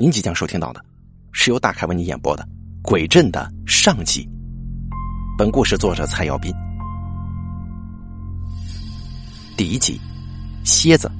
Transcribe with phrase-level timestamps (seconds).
[0.00, 0.80] 您即将收听到的，
[1.32, 2.44] 是由大凯为您演播的
[2.82, 4.24] 《鬼镇》的上集。
[5.36, 6.54] 本故事作者蔡耀斌。
[9.56, 10.00] 第一集，
[10.62, 11.10] 蝎子。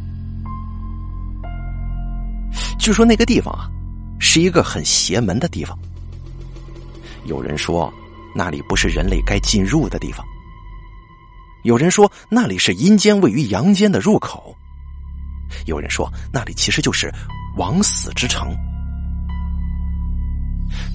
[2.79, 3.69] 据说那个地方啊，
[4.21, 5.77] 是一个很邪门的地方。
[7.25, 7.93] 有人说，
[8.33, 10.25] 那里不是人类该进入的地方；
[11.65, 14.57] 有人说，那里是阴间位于阳间的入口。
[15.67, 17.13] 有人说，那里其实就是
[17.57, 18.57] 枉死之城。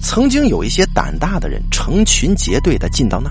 [0.00, 3.30] 曾经有一些胆大的人成群结队的进到那，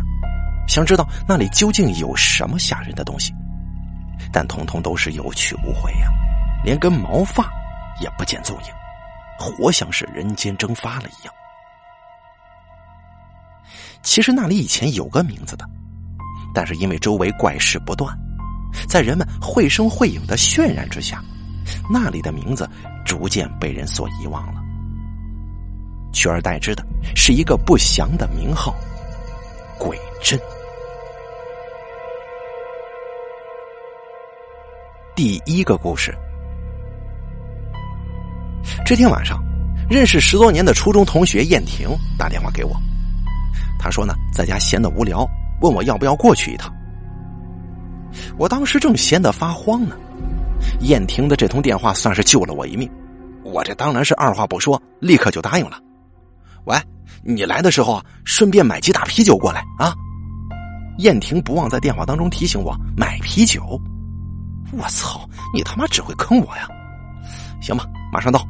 [0.68, 3.34] 想知道那里究竟有什么吓人的东西，
[4.32, 6.10] 但通通都是有去无回呀，
[6.64, 7.50] 连根毛发
[8.02, 8.70] 也不见踪影，
[9.38, 11.34] 活像是人间蒸发了一样。
[14.02, 15.66] 其实那里以前有个名字的，
[16.54, 18.14] 但是因为周围怪事不断。
[18.88, 21.24] 在人们绘声绘影的渲染之下，
[21.90, 22.68] 那里的名字
[23.06, 24.63] 逐渐被人所遗忘了，
[26.14, 26.86] 取而代之的
[27.16, 28.74] 是一个不祥的名号——
[29.78, 30.40] 鬼镇。
[35.16, 36.16] 第一个故事：
[38.86, 39.44] 这天晚上，
[39.90, 42.72] 认识十多年的初中同学燕婷打电话给我，
[43.78, 45.28] 他说呢，在家闲的无聊，
[45.62, 46.74] 问我要不要过去一趟。
[48.38, 49.96] 我当时正闲得发慌呢，
[50.82, 52.90] 燕婷的这通电话算是救了我一命。
[53.44, 55.80] 我这当然是二话不说，立刻就答应了。
[56.66, 56.78] 喂，
[57.24, 59.94] 你来的时候啊，顺便买几打啤酒过来啊！
[61.00, 63.80] 燕婷不忘在电话当中提醒我买啤酒。
[64.72, 66.68] 我操，你他妈只会坑我呀！
[67.62, 68.46] 行吧，马上到。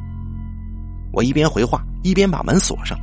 [1.12, 2.98] 我一边回话，一边把门锁上。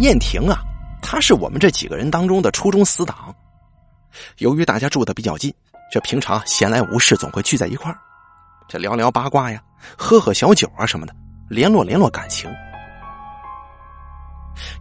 [0.00, 0.62] 燕婷啊！
[1.00, 3.34] 他是我们这几个人当中的初中死党，
[4.38, 5.52] 由于大家住的比较近，
[5.90, 7.98] 这平常闲来无事总会聚在一块儿，
[8.68, 9.62] 这聊聊八卦呀，
[9.96, 11.16] 喝喝小酒啊什么的，
[11.48, 12.54] 联络联络感情。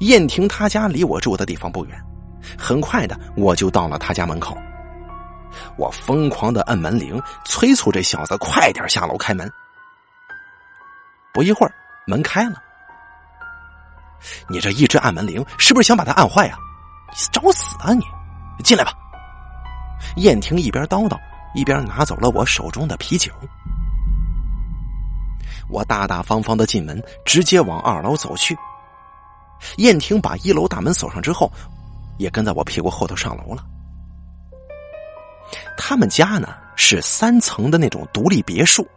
[0.01, 1.97] 燕婷她家离我住的地方不远，
[2.57, 4.57] 很快的我就到了他家门口，
[5.77, 9.49] 我疯狂的摁门铃，催促这小子快点下楼开门。
[11.33, 11.73] 不一会儿，
[12.07, 12.61] 门开了。
[14.49, 16.57] 你这一直按门铃，是不是想把他按坏呀？
[17.31, 18.03] 找死啊你！
[18.65, 18.91] 进来吧。
[20.17, 21.17] 燕婷一边叨叨，
[21.55, 23.31] 一边拿走了我手中的啤酒。
[25.69, 28.57] 我大大方方的进门，直接往二楼走去。
[29.77, 31.51] 燕婷把一楼大门锁上之后，
[32.17, 33.63] 也跟在我屁股后头上楼了。
[35.77, 38.87] 他们家呢是三层的那种独立别墅，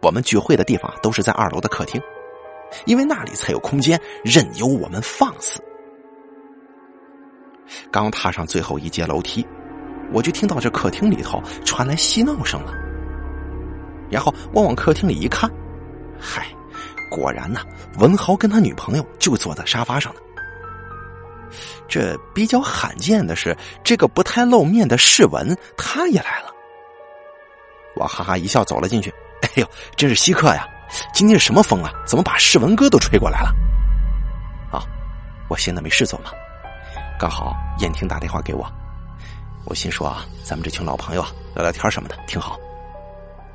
[0.00, 2.00] 我们聚会的地方都是在二楼的客厅。
[2.84, 5.58] 因为那里才有空间任由我们放肆。
[7.90, 9.46] 刚踏上最后一阶楼梯，
[10.12, 12.72] 我就听到这客厅里头传来嬉闹声了。
[14.10, 15.50] 然后我往客厅里一看，
[16.20, 16.46] 嗨，
[17.10, 17.60] 果然呐，
[17.98, 20.20] 文豪跟他女朋友就坐在沙发上呢。
[21.88, 26.52] 这比较罕见的是，这个不太露面的世文他也来了。
[27.96, 29.12] 我哈哈一笑走了进去。
[29.40, 30.68] 哎呦，真是稀客呀！
[31.14, 31.90] 今天是什么风啊？
[32.06, 33.54] 怎么把世文哥都吹过来了？
[34.70, 34.82] 啊，
[35.48, 36.30] 我闲的没事做嘛，
[37.18, 38.66] 刚好燕婷打电话给我，
[39.64, 42.58] 我心说啊，咱们这群老朋友啊，聊聊天什么的挺好。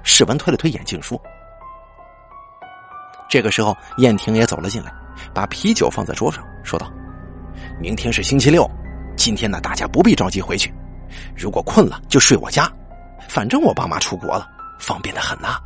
[0.03, 1.21] 世文推了推眼镜说
[3.33, 4.93] ：“这个时候，燕婷也走了进来，
[5.33, 6.93] 把啤酒放在桌上，说道
[7.81, 8.69] ：‘明天是星期六，
[9.17, 10.71] 今天呢，大家不必着急回去，
[11.35, 12.71] 如果困了就睡我家，
[13.27, 15.57] 反正我爸妈出国了，方便的很呐。’”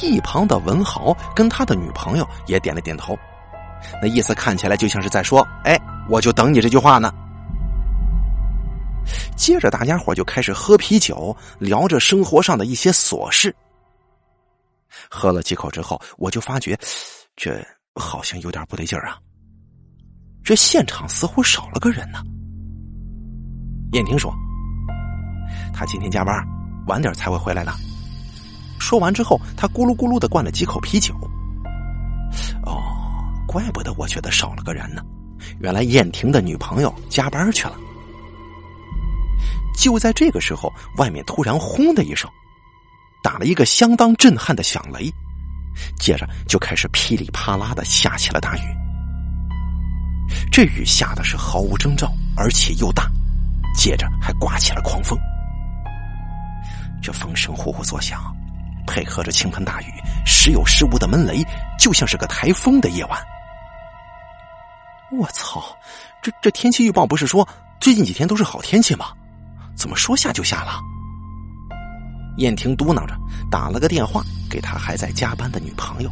[0.00, 3.18] 一旁的文豪跟他的女朋友也点了点头，
[4.00, 5.76] 那意思看起来就像是在说：“哎，
[6.08, 7.12] 我就等你这句话呢。”
[9.34, 13.52] 接着，大家伙就开始喝啤酒，聊着生活上的一些琐事。
[15.10, 16.78] 喝了几口之后，我就发觉
[17.36, 17.64] 这
[17.94, 19.18] 好像有点不对劲儿啊！
[20.44, 22.22] 这现场似乎少了个人呢。
[23.92, 24.32] 燕婷说
[25.74, 26.34] ：“他今天加班，
[26.86, 27.72] 晚点才会回来的。”
[28.80, 31.14] 说完之后，他咕噜咕噜的灌了几口啤酒。
[32.64, 32.82] 哦，
[33.46, 35.02] 怪不得我觉得少了个人呢，
[35.60, 37.76] 原来燕婷的女朋友加班去了。
[39.76, 42.30] 就在这个时候，外面突然轰的一声，
[43.22, 45.12] 打了一个相当震撼的响雷，
[45.98, 48.60] 接着就开始噼里啪啦的下起了大雨。
[50.52, 53.10] 这雨下的是毫无征兆，而且又大，
[53.74, 55.18] 接着还刮起了狂风，
[57.02, 58.20] 这风声呼呼作响。
[58.86, 59.92] 配合着倾盆大雨，
[60.24, 61.44] 时有时无的闷雷，
[61.78, 63.22] 就像是个台风的夜晚。
[65.12, 65.76] 我操！
[66.22, 67.46] 这这天气预报不是说
[67.80, 69.12] 最近几天都是好天气吗？
[69.76, 70.80] 怎么说下就下了？
[72.38, 73.14] 燕婷嘟囔着，
[73.50, 76.10] 打了个电话给他还在加班的女朋友。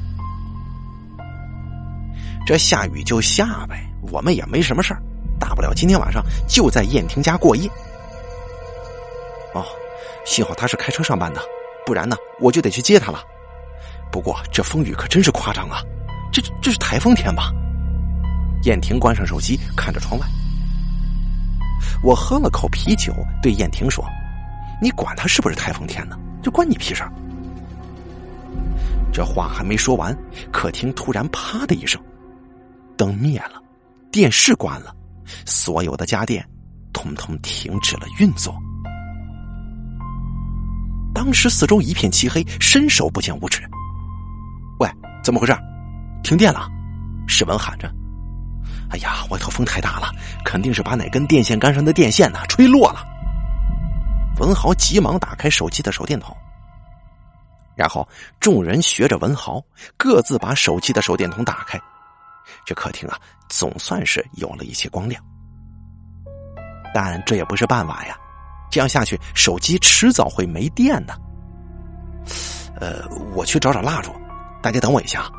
[2.47, 5.03] 这下雨就下呗，我们也没什么事儿，
[5.39, 7.69] 大不了今天晚上就在燕婷家过夜。
[9.55, 9.65] 哦，
[10.25, 11.41] 幸好他是开车上班的，
[11.85, 13.21] 不然呢我就得去接他了。
[14.13, 15.81] 不过这风雨可真是夸张啊，
[16.33, 17.53] 这这是台风天吧？
[18.65, 20.27] 燕婷关上手机，看着窗外。
[22.03, 24.05] 我喝了口啤酒，对燕婷说。
[24.81, 26.19] 你管他是不是台风天呢？
[26.43, 27.13] 这关你屁事儿！
[29.13, 30.17] 这话还没说完，
[30.53, 32.01] 客厅突然啪的一声，
[32.97, 33.63] 灯灭了，
[34.13, 34.95] 电视关了，
[35.47, 36.47] 所有的家电
[36.93, 38.55] 通通停止了运作。
[41.15, 43.63] 当时四周一片漆黑，伸手不见五指。
[44.81, 44.89] 喂，
[45.25, 45.57] 怎么回事？
[46.23, 46.69] 停电了？
[47.27, 47.91] 世文喊着
[48.93, 50.13] ：“哎呀，外头风太大了，
[50.45, 53.03] 肯定是把哪根电线杆上的电线呢吹落了。”
[54.39, 56.37] 文豪急忙打开手机的手电筒，
[57.75, 58.07] 然后
[58.39, 59.63] 众人学着文豪，
[59.97, 61.81] 各自把手机的手电筒打开。
[62.65, 63.19] 这客厅啊，
[63.49, 65.23] 总算是有了一些光亮。
[66.95, 68.17] 但这也不是办法呀，
[68.71, 71.19] 这样下去，手机迟早会没电的。
[72.79, 74.13] 呃，我去找找蜡烛，
[74.63, 75.31] 大家等我一下。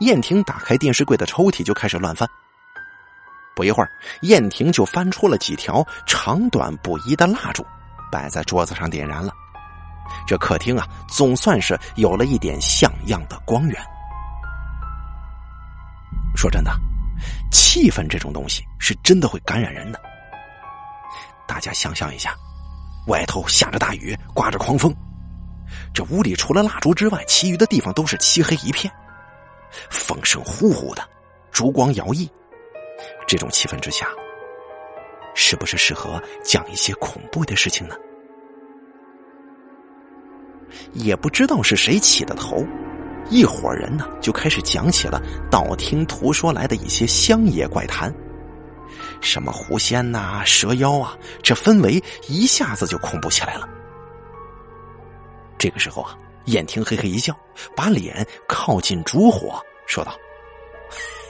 [0.00, 2.28] 燕婷打开电视柜的抽屉，就开始乱翻。
[3.54, 3.90] 不一会儿，
[4.22, 7.64] 燕婷就翻出了几条长短不一的蜡烛，
[8.10, 9.32] 摆在桌子上点燃了。
[10.26, 13.82] 这客厅啊，总算是有了一点像样的光源。
[16.34, 16.72] 说真的，
[17.50, 20.00] 气氛这种东西是真的会感染人的。
[21.46, 22.34] 大家想象一下，
[23.06, 24.94] 外头下着大雨，刮着狂风，
[25.92, 28.92] 这屋里除了蜡烛之外，其余的地方都是漆黑一片，
[29.90, 31.06] 风声呼呼的，
[31.50, 32.28] 烛光摇曳。
[33.32, 34.06] 这种气氛之下，
[35.34, 37.96] 是不是适合讲一些恐怖的事情呢？
[40.92, 42.62] 也不知道是谁起的头，
[43.30, 45.18] 一伙人呢就开始讲起了
[45.50, 48.14] 道听途说来的一些乡野怪谈，
[49.22, 53.66] 什么狐仙呐、蛇妖啊，这氛围一下子就恐怖起来了。
[55.56, 57.34] 这个时候啊，燕婷嘿嘿一笑，
[57.74, 60.14] 把脸靠近烛火，说道。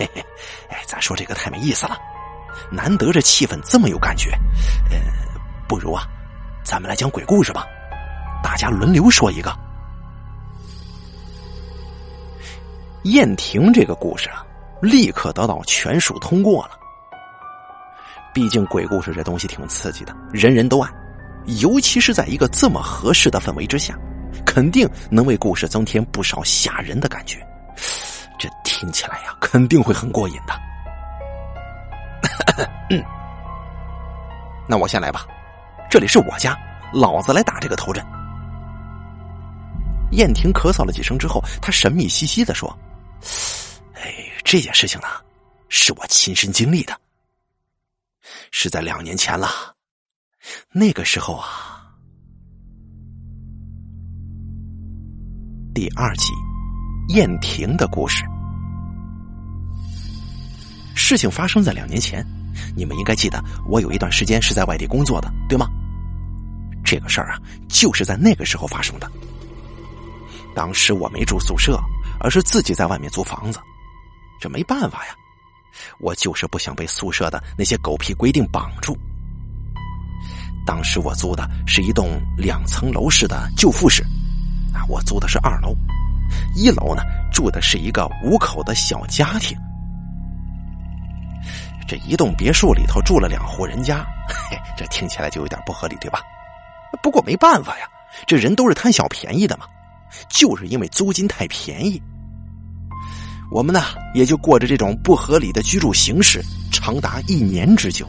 [0.02, 0.24] 嘿嘿，
[0.68, 1.96] 哎，咱说这个太没意思了，
[2.72, 4.30] 难得这气氛这么有感觉，
[4.90, 4.98] 呃，
[5.68, 6.04] 不如啊，
[6.64, 7.64] 咱们来讲鬼故事吧，
[8.42, 9.56] 大家轮流说一个。
[13.04, 14.44] 燕婷这个故事啊，
[14.80, 16.78] 立刻得到全数通过了。
[18.34, 20.90] 毕竟鬼故事这东西挺刺激的，人人都爱，
[21.60, 23.96] 尤其是在一个这么合适的氛围之下，
[24.44, 27.46] 肯定能为故事增添不少吓人的感觉。
[28.42, 30.52] 这听起来呀，肯定会很过瘾的。
[34.68, 35.24] 那我先来吧，
[35.88, 36.58] 这里是我家，
[36.92, 38.04] 老子来打这个头阵。
[40.10, 42.76] 燕婷咳嗽了几声之后，她神秘兮兮的说
[43.94, 44.12] ：“哎，
[44.42, 45.06] 这件事情呢，
[45.68, 46.98] 是我亲身经历的，
[48.50, 49.48] 是在两年前了。
[50.72, 51.94] 那个时候啊，
[55.72, 56.32] 第二集，
[57.10, 58.24] 燕婷的故事。”
[60.94, 62.24] 事情发生在两年前，
[62.76, 65.66] 你们应该记得，我有一段时间是在外地工作的，对吗？
[66.84, 69.10] 这个事儿啊，就是在那个时候发生的。
[70.54, 71.80] 当时我没住宿舍，
[72.20, 73.58] 而是自己在外面租房子，
[74.40, 75.14] 这没办法呀，
[75.98, 78.96] 我就是不想被宿舍的那些狗屁规定绑住。
[80.66, 84.02] 当时我租的是一栋两层楼式的旧复式，
[84.74, 85.74] 啊，我租的是二楼，
[86.54, 89.56] 一楼呢住的是一个五口的小家庭。
[91.86, 94.04] 这一栋别墅里头住了两户人家，
[94.76, 96.20] 这听起来就有点不合理，对吧？
[97.02, 97.88] 不过没办法呀，
[98.26, 99.66] 这人都是贪小便宜的嘛。
[100.28, 102.00] 就是因为租金太便宜，
[103.50, 108.06] 我们呢也就过着这种不合理的居住形式，长达一年之久。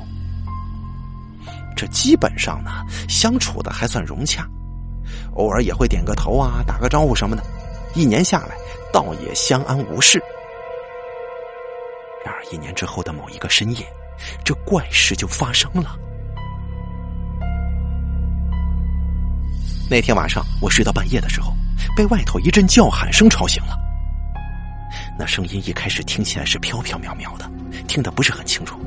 [1.75, 2.72] 这基本上呢
[3.08, 4.46] 相处的还算融洽，
[5.36, 7.44] 偶尔也会点个头啊，打个招呼什么的。
[7.96, 8.56] 一年下来，
[8.92, 10.22] 倒也相安无事。
[12.24, 13.86] 然而，一年之后的某一个深夜，
[14.44, 15.98] 这怪事就发生了。
[19.89, 21.53] 那天晚上，我睡到半夜的时候，
[21.96, 23.77] 被外头一阵叫喊声吵醒了。
[25.20, 27.51] 那声音一开始听起来是飘飘渺渺的，
[27.88, 28.80] 听得不是很清楚。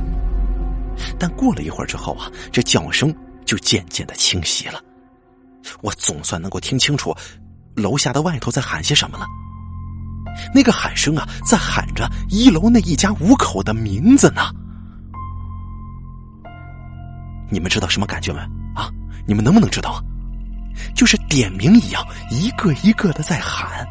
[1.19, 3.14] 但过了一会儿之后啊，这叫声
[3.45, 4.83] 就渐渐的清晰了。
[5.83, 7.14] 我总算能够听清楚，
[7.75, 9.26] 楼下的外头在喊些什么了。
[10.55, 14.50] 那个喊声啊，在喊着一楼那一家五口的名字呢。
[17.50, 18.40] 你们知道什么感觉没？
[18.75, 18.90] 啊，
[19.26, 20.02] 你们能不能知道？
[20.95, 23.87] 就是点名一样，一个一个的在喊，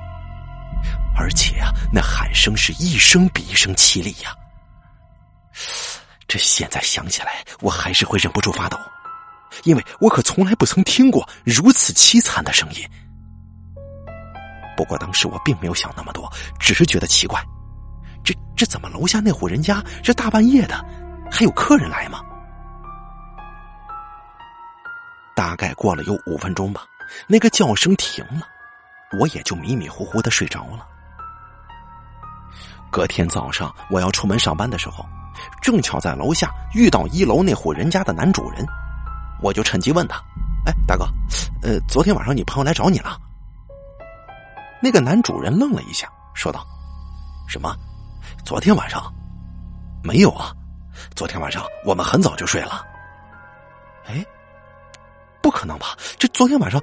[1.16, 4.36] 而且啊，那喊声是一声比一声凄厉呀。
[6.28, 8.78] 这现在想起来，我还是会忍不住发抖，
[9.64, 12.88] 因为我可从来不曾听过如此凄惨的声音。
[14.76, 17.42] 不过当时我并没有想那么多，只是觉得奇怪，
[18.24, 20.84] 这这怎么楼下那户人家这大半夜的
[21.32, 22.22] 还有客人来吗？
[25.36, 26.86] 大概过了有五分钟吧，
[27.28, 28.48] 那个叫声停了，
[29.20, 30.88] 我也就迷迷糊糊的睡着了。
[32.92, 35.06] 隔天早上我要出门上班的时候。
[35.62, 38.66] 正巧在楼下遇到一楼那户人家的男主人，
[39.42, 40.16] 我就趁机问他
[40.66, 41.06] ：“哎，大哥，
[41.62, 43.20] 呃，昨天晚上你朋友来找你了？”
[44.86, 46.64] 那个男主人愣了一下，说道
[47.50, 47.76] ：“什么？
[48.46, 49.12] 昨天晚上？
[50.04, 50.54] 没有啊，
[51.16, 52.86] 昨天晚上我们很早就睡了。”
[54.06, 54.24] 哎，
[55.42, 55.98] 不可能吧？
[56.20, 56.80] 这昨天晚上……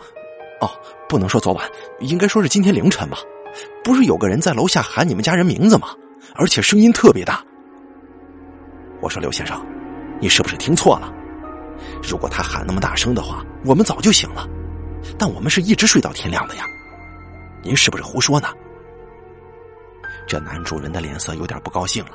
[0.61, 0.68] 哦，
[1.09, 1.64] 不能说昨晚，
[2.00, 3.18] 应该说是今天凌晨吧？
[3.85, 5.90] 不是有个人在楼下喊你们家人名字吗？
[6.35, 7.40] 而且声音特别大。
[9.00, 9.64] 我说：“刘先生，
[10.21, 11.09] 你是不是听错了？
[12.02, 14.44] 如果他喊那么大声的话，我们早就醒了。
[15.16, 16.64] 但我们是一直睡到天亮的呀。
[17.62, 18.49] 您是不是胡说呢？”
[20.26, 22.12] 这男主人的脸色有点不高兴了。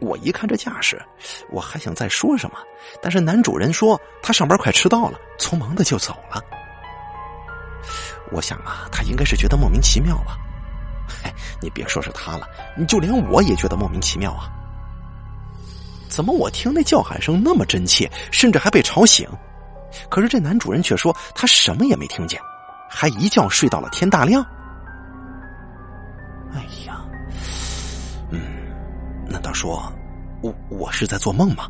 [0.00, 1.00] 我一看这架势，
[1.50, 2.58] 我还想再说什么，
[3.02, 6.42] 但是男主人说他上班快迟到了，匆忙的就走了。
[8.32, 10.38] 我想啊，他应该是觉得莫名其妙吧。
[11.22, 14.48] 哎，你别说是他了，你就连我也觉得莫名其妙啊。
[16.08, 19.28] 怎么我听那叫喊声那么真切，甚至还被吵醒？
[20.08, 22.40] 可是这男主人却说他什么也没听见，
[22.90, 24.44] 还一觉睡到了天大亮。
[26.52, 27.00] 哎呀，
[28.30, 28.40] 嗯，
[29.28, 29.90] 难道说
[30.42, 31.68] 我我是在做梦吗？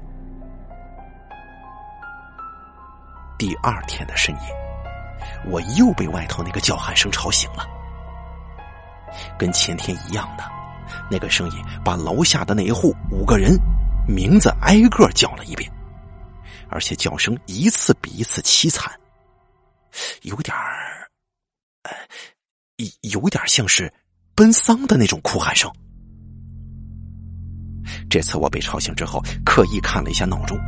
[3.39, 4.41] 第二天的深夜，
[5.47, 7.67] 我又被外头那个叫喊声吵醒了，
[9.39, 10.45] 跟前天一样的
[11.11, 13.57] 那个声音，把楼下的那一户五个人。
[14.09, 15.71] 名字挨个叫了一遍，
[16.69, 18.91] 而且叫声一次比一次凄惨，
[20.23, 20.90] 有点儿，呃，
[21.83, 21.93] 呃
[23.03, 23.93] 有点像是
[24.35, 25.71] 奔丧的那种哭喊声。
[28.09, 30.59] 这次我被吵醒之后，刻意看了一下闹钟，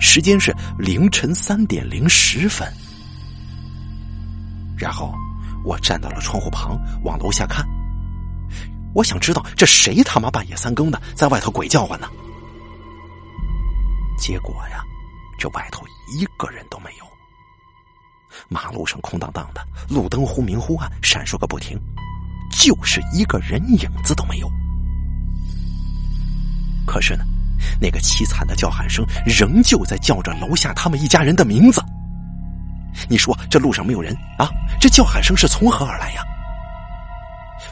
[0.00, 2.66] 时间是凌晨三点零十分。
[4.76, 5.14] 然后
[5.64, 7.64] 我站到了窗户旁，往楼下看，
[8.94, 12.08] 我想知道这谁他妈半夜三更的在外头鬼叫唤呢？
[14.18, 14.82] 结果呀，
[15.38, 15.84] 这外头
[16.16, 17.11] 一个人都没有。
[18.48, 21.78] 马路上空荡荡的，路灯忽明忽暗，闪烁个不停，
[22.50, 24.50] 就是一个人影子都没有。
[26.86, 27.24] 可是呢，
[27.80, 31.82] 那个凄惨的叫喊声仍旧在叫着楼下他们一家人的名字。
[33.08, 34.50] 你说这路上没有人啊？
[34.80, 36.22] 这叫喊声是从何而来呀？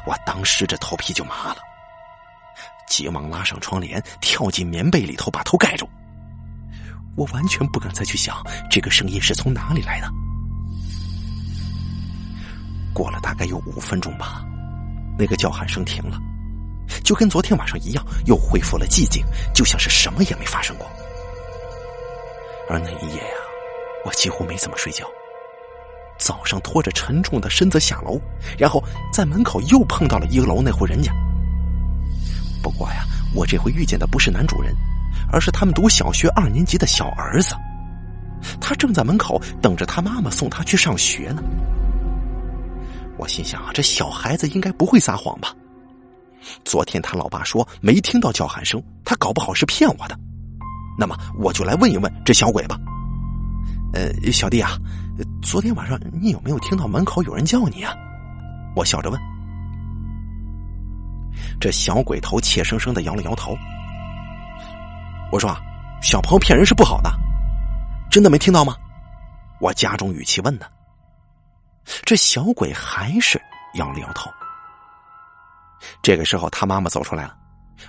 [0.07, 1.57] 我当时这头皮就麻了，
[2.89, 5.89] 急忙拉上窗帘，跳进棉被里头，把头盖住。
[7.17, 8.37] 我完全不敢再去想
[8.71, 10.09] 这个声音是从哪里来的。
[12.93, 14.45] 过了大概有五分钟吧，
[15.19, 16.19] 那个叫喊声停了，
[17.05, 20.87] 就跟昨天晚上一样，又恢复了寂静，就像是什么也没发生过。
[22.69, 23.37] 而那一夜呀，
[24.05, 25.05] 我几乎没怎么睡觉。
[26.19, 28.21] 早上拖着沉重的身子下楼，
[28.59, 28.83] 然后
[29.13, 31.13] 在门口又碰到了一楼那户人家。
[32.63, 33.05] 不过呀，
[33.35, 34.75] 我这回遇见的不是男主人。
[35.33, 37.55] 而是他们读小学二年级的小儿子，
[38.61, 41.43] 他正在门口等着他妈妈送他去上学呢。
[43.21, 45.55] 我心想啊，这小孩子应该不会撒谎吧？
[46.65, 50.19] 昨天他老爸说没听到叫喊声，他搞不好是骗我的。
[50.99, 52.79] 那么我就来问一问这小鬼吧。
[53.93, 54.71] 呃，小弟啊，
[55.43, 57.93] 昨天晚上你有没有听到门口有人叫你啊？
[58.75, 59.21] 我笑着问。
[61.61, 63.55] 这小鬼头怯生生的摇了摇头。
[65.31, 65.61] 我说啊
[66.01, 67.13] ：“小朋友骗人是不好的，
[68.11, 68.75] 真的没听到吗？”
[69.61, 70.67] 我加重语气问他。
[72.03, 73.41] 这小鬼还是
[73.75, 74.31] 摇了摇头。
[76.03, 77.37] 这个时候，他妈妈走出来了，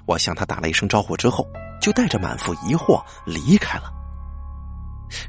[0.06, 1.46] 我向他打了一声招呼之后，
[1.82, 3.92] 就带着满腹疑惑离开了。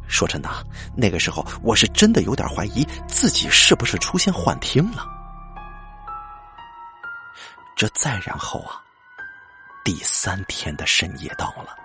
[0.06, 0.48] 说真的，
[0.94, 5.04] 那个时候我是真的有点怀疑自己是不是出现幻听了。
[7.74, 8.80] 这再然后啊，
[9.84, 11.76] 第三天的深夜到了。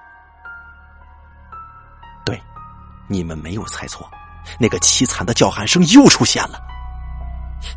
[2.24, 2.40] 对
[3.08, 4.08] 你们没有猜错，
[4.60, 6.62] 那个凄惨的叫喊声又出现了。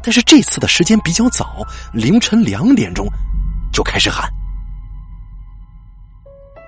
[0.02, 3.06] 但是这次的时间比较早，凌晨两点钟
[3.72, 4.30] 就开始喊。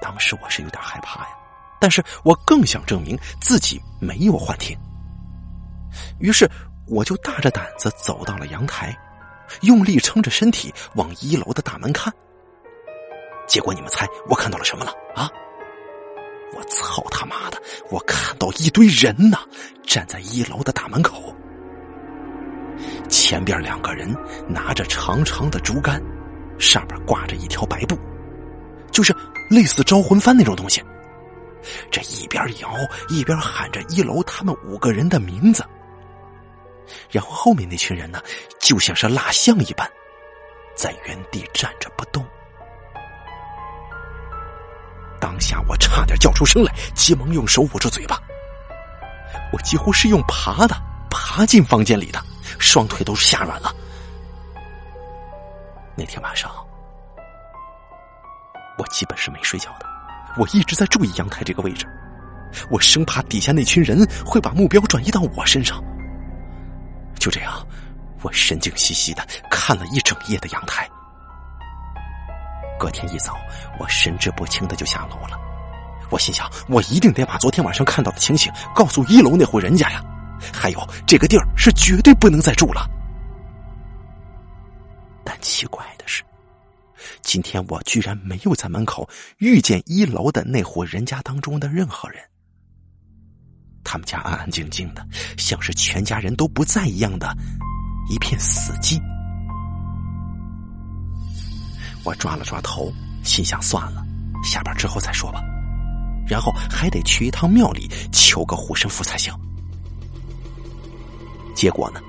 [0.00, 1.28] 当时我是有点害怕呀，
[1.80, 4.76] 但是我更想证明自己没有幻听。
[6.18, 6.50] 于是
[6.86, 8.96] 我就大着胆子走到了阳台，
[9.60, 12.12] 用力撑着身体往一楼的大门看。
[13.46, 15.30] 结果你们猜我看到了什么了啊？
[16.54, 17.60] 我操他妈的！
[17.90, 19.38] 我看到一堆人呢，
[19.86, 21.34] 站在一楼的大门口，
[23.08, 24.14] 前边两个人
[24.48, 26.02] 拿着长长的竹竿，
[26.58, 27.98] 上边挂着一条白布，
[28.90, 29.14] 就是
[29.50, 30.82] 类似招魂幡那种东西。
[31.90, 32.70] 这一边摇
[33.08, 35.64] 一边喊着一楼他们五个人的名字，
[37.10, 38.20] 然后后面那群人呢，
[38.58, 39.88] 就像是蜡像一般，
[40.74, 42.24] 在原地站着不动。
[45.20, 48.20] 当下我差点叫出声来，急忙用手捂住嘴巴。
[49.52, 50.74] 我几乎是用爬的，
[51.08, 52.20] 爬进房间里的，
[52.62, 53.74] 双腿都是吓软了。
[55.94, 56.50] 那天晚上，
[58.78, 59.86] 我基本是没睡觉的，
[60.38, 61.86] 我一直在注意阳台这个位置，
[62.70, 65.82] 我生怕底下那群人会把目标转移到我身上。
[67.18, 67.66] 就这样，
[68.22, 70.88] 我神经兮兮的看了一整夜的阳台。
[72.78, 73.36] 隔天一早，
[73.78, 75.38] 我神志不清的就下楼了。
[76.10, 80.02] 我心想，我一定得把昨天晚上看到的情形告诉一楼那户人家呀。
[80.50, 82.88] 还有，这个地儿是绝对不能再住了。
[85.24, 86.22] 但奇怪的是，
[87.22, 89.08] 今天我居然没有在门口
[89.38, 92.20] 遇见一楼的那户人家当中的任何人。
[93.84, 95.06] 他们家安安静静的，
[95.36, 97.36] 像是全家人都不在一样的
[98.08, 99.00] 一片死寂。
[102.04, 104.04] 我抓了抓头，心想：算了，
[104.42, 105.40] 下班之后再说吧。
[106.26, 109.32] 然后还得去一趟庙里求个护身符才行。
[111.62, 112.00] 结果呢，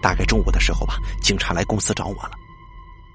[0.00, 2.30] 大概中午的时候吧，警察来公司找我了，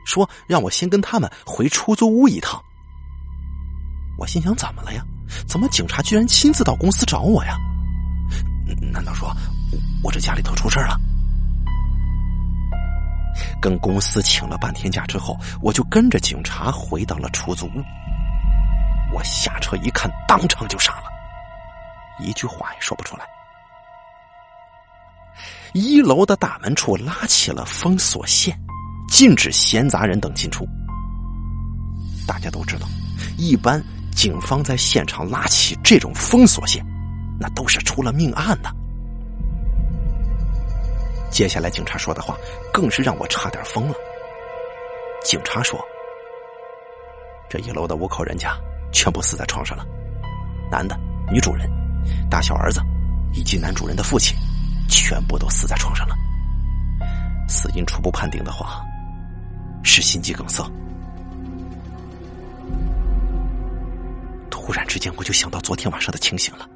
[0.05, 2.61] 说让我先跟他们回出租屋一趟。
[4.15, 5.03] 我心想：怎么了呀？
[5.47, 7.57] 怎么警察居然亲自到公司找我呀？
[8.93, 9.35] 难道说
[10.03, 11.01] 我这家里头出事了？
[13.59, 17.83] 跟公司请了半天假之后，我就跟着警察回到了出租屋。
[19.11, 21.05] 我下车一看，当场就傻了，
[22.19, 23.25] 一句话也说不出来。
[25.73, 28.57] 一楼的大门处拉起了封锁线，
[29.07, 30.67] 禁止闲杂人等进出。
[32.27, 32.87] 大家都知道，
[33.37, 36.85] 一般警方在现场拉起这种封锁线，
[37.39, 38.69] 那都是出了命案的。
[41.29, 42.35] 接下来，警察说的话
[42.73, 43.93] 更是让我差点疯了。
[45.23, 45.79] 警察说
[47.49, 48.57] ：“这一楼的五口人家
[48.93, 49.85] 全部死在床上了，
[50.71, 50.97] 男的、
[51.31, 51.69] 女主人、
[52.29, 52.81] 大小儿子
[53.33, 54.35] 以及男主人的父亲，
[54.87, 56.15] 全部都死在床上了。
[57.47, 58.81] 死因初步判定的话，
[59.83, 60.63] 是心肌梗塞。”
[64.49, 66.67] 突然之间，我就想到昨天晚上的情形了，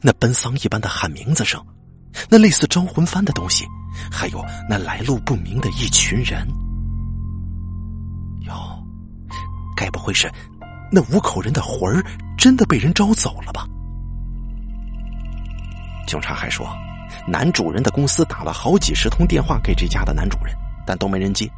[0.00, 1.64] 那奔丧一般的喊名字声。
[2.28, 3.64] 那类似招魂幡的东西，
[4.10, 6.44] 还有那来路不明的一群人，
[8.40, 8.84] 哟，
[9.76, 10.28] 该不会是
[10.90, 12.04] 那五口人的魂儿
[12.36, 13.64] 真的被人招走了吧？
[16.10, 16.68] 警察还说，
[17.24, 20.52] 男主人的公司打了好几十通电话给这家的男主人，
[20.84, 21.48] 但都没人接。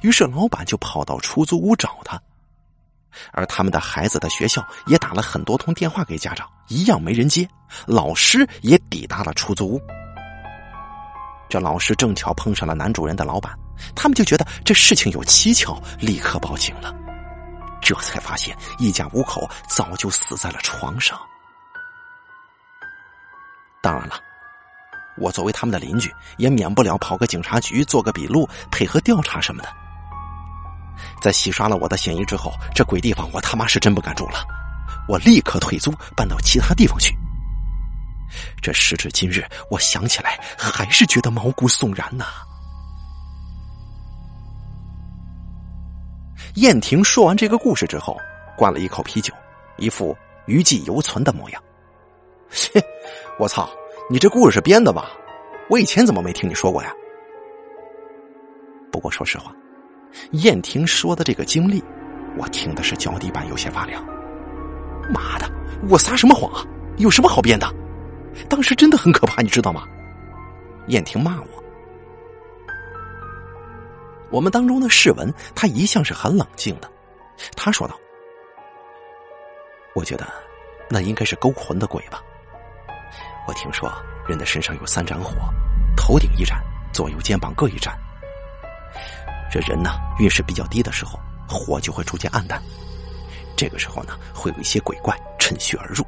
[0.00, 2.18] 于是老板就跑到出租屋找他，
[3.32, 7.46] 而他们的孩子的学校也打了很多通电话给家长，一样没人接。
[7.84, 9.82] 老师也抵达了出租屋，
[11.50, 13.52] 这老师正巧碰上了男主人的老板，
[13.94, 16.90] 他们就觉得这事情有蹊跷，立刻报警了。
[17.82, 21.20] 这才发现一家五口早就死在了床上。
[23.84, 24.14] 当然了，
[25.18, 29.68] 我作为他们的邻居，也免不了跑个警察局做个笔录，配合调查什么的。
[31.20, 34.42] 在洗刷了我的嫌疑之后，这鬼地方我他妈是真不敢住了，
[35.06, 37.14] 我立刻退租，搬到其他地方去。
[38.62, 42.24] 这时至今日，我想起来还是觉得毛骨悚然呐。
[46.54, 48.18] 燕婷说完这个故事之后，
[48.56, 49.34] 灌了一口啤酒，
[49.76, 50.16] 一副
[50.46, 51.62] 余悸犹存的模样。
[53.38, 53.68] 我操，
[54.08, 55.10] 你这故事是编的吧？
[55.68, 56.92] 我以前怎么没听你说过呀？
[58.92, 59.52] 不过说实话，
[60.32, 61.82] 燕婷说的这个经历，
[62.38, 64.04] 我听的是脚底板有些发凉。
[65.12, 65.50] 妈的，
[65.88, 66.64] 我撒什么谎啊？
[66.98, 67.66] 有什么好编的？
[68.48, 69.84] 当时真的很可怕，你知道吗？
[70.86, 71.64] 燕婷骂我。
[74.30, 76.88] 我们当中的世文，他一向是很冷静的。
[77.56, 77.98] 他说道
[79.94, 80.26] ：“我觉得
[80.88, 82.22] 那应该是勾魂的鬼吧。
[83.46, 83.92] 我听说
[84.26, 85.32] 人的身上有三盏火，
[85.96, 87.96] 头顶一盏，左右肩膀各一盏。
[89.50, 92.62] 这人呢，运势比较低的时候，火就会逐渐暗淡。
[93.56, 96.04] 这个时候呢，会有一些鬼怪趁虚而入，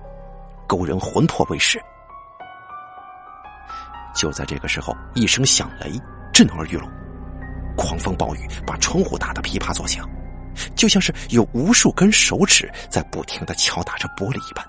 [0.67, 1.81] 勾人魂魄为食。”
[4.17, 5.93] 就在这个时候，一声响雷
[6.33, 6.91] 震耳欲聋，
[7.77, 10.09] 狂风暴雨把窗户打得噼啪作响，
[10.75, 14.67] 就像是有无数根手指在不停的敲打着玻璃一般。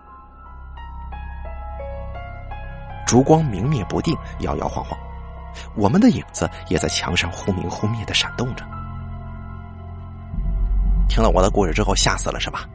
[3.07, 4.99] 烛光明灭不定，摇摇晃晃，
[5.75, 8.65] 我们的影子也在墙上忽明忽灭的闪动着。
[11.07, 12.67] 听了我的故事之后，吓死了是吧？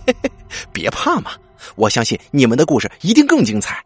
[0.72, 1.30] 别怕嘛，
[1.74, 3.82] 我相信你们的故事一定更精彩。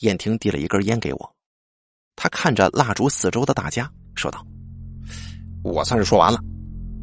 [0.00, 1.34] 燕婷递了一根烟给我，
[2.16, 4.44] 他看着蜡烛四周的大家，说道
[5.62, 6.40] ：“我算是说完了，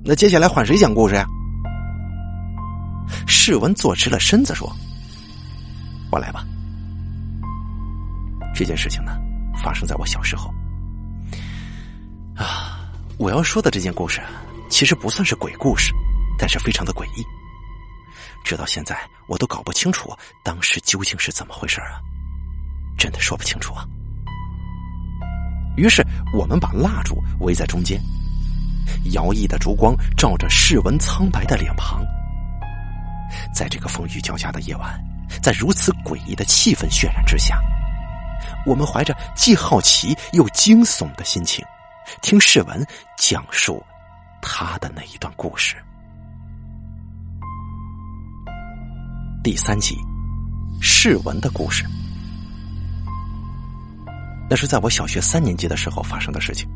[0.03, 1.25] 那接下来换谁讲故事呀？”
[3.25, 4.69] 世文坐直了身子说
[6.11, 6.45] ：“我来吧。”
[8.59, 9.17] 这件事情呢，
[9.63, 10.53] 发生在我小时候。
[12.35, 14.19] 啊，我要说的这件故事，
[14.69, 15.93] 其实不算是鬼故事，
[16.37, 17.25] 但是非常的诡异。
[18.43, 22.03] 直到现在，我都搞不清楚当时究竟是怎么回事啊！
[22.97, 23.87] 真的说不清楚啊。
[25.77, 27.97] 于是我们把蜡烛围在中间，
[29.13, 32.05] 摇曳的烛光照着世文苍白的脸庞。
[33.55, 35.01] 在这个风雨交加的夜晚，
[35.41, 37.57] 在如此诡异的气氛渲染之下。
[38.65, 41.65] 我们怀着既好奇又惊悚的心情，
[42.21, 42.85] 听世文
[43.17, 43.83] 讲述
[44.41, 45.75] 他的那一段故事。
[49.43, 49.97] 第三集，
[50.81, 51.85] 世文的故事，
[54.49, 56.67] 那是在我小学三年级的时候发生的事情。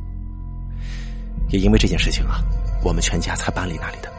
[1.49, 2.39] 也因为这件事情啊，
[2.83, 4.11] 我们全家才搬离那里的。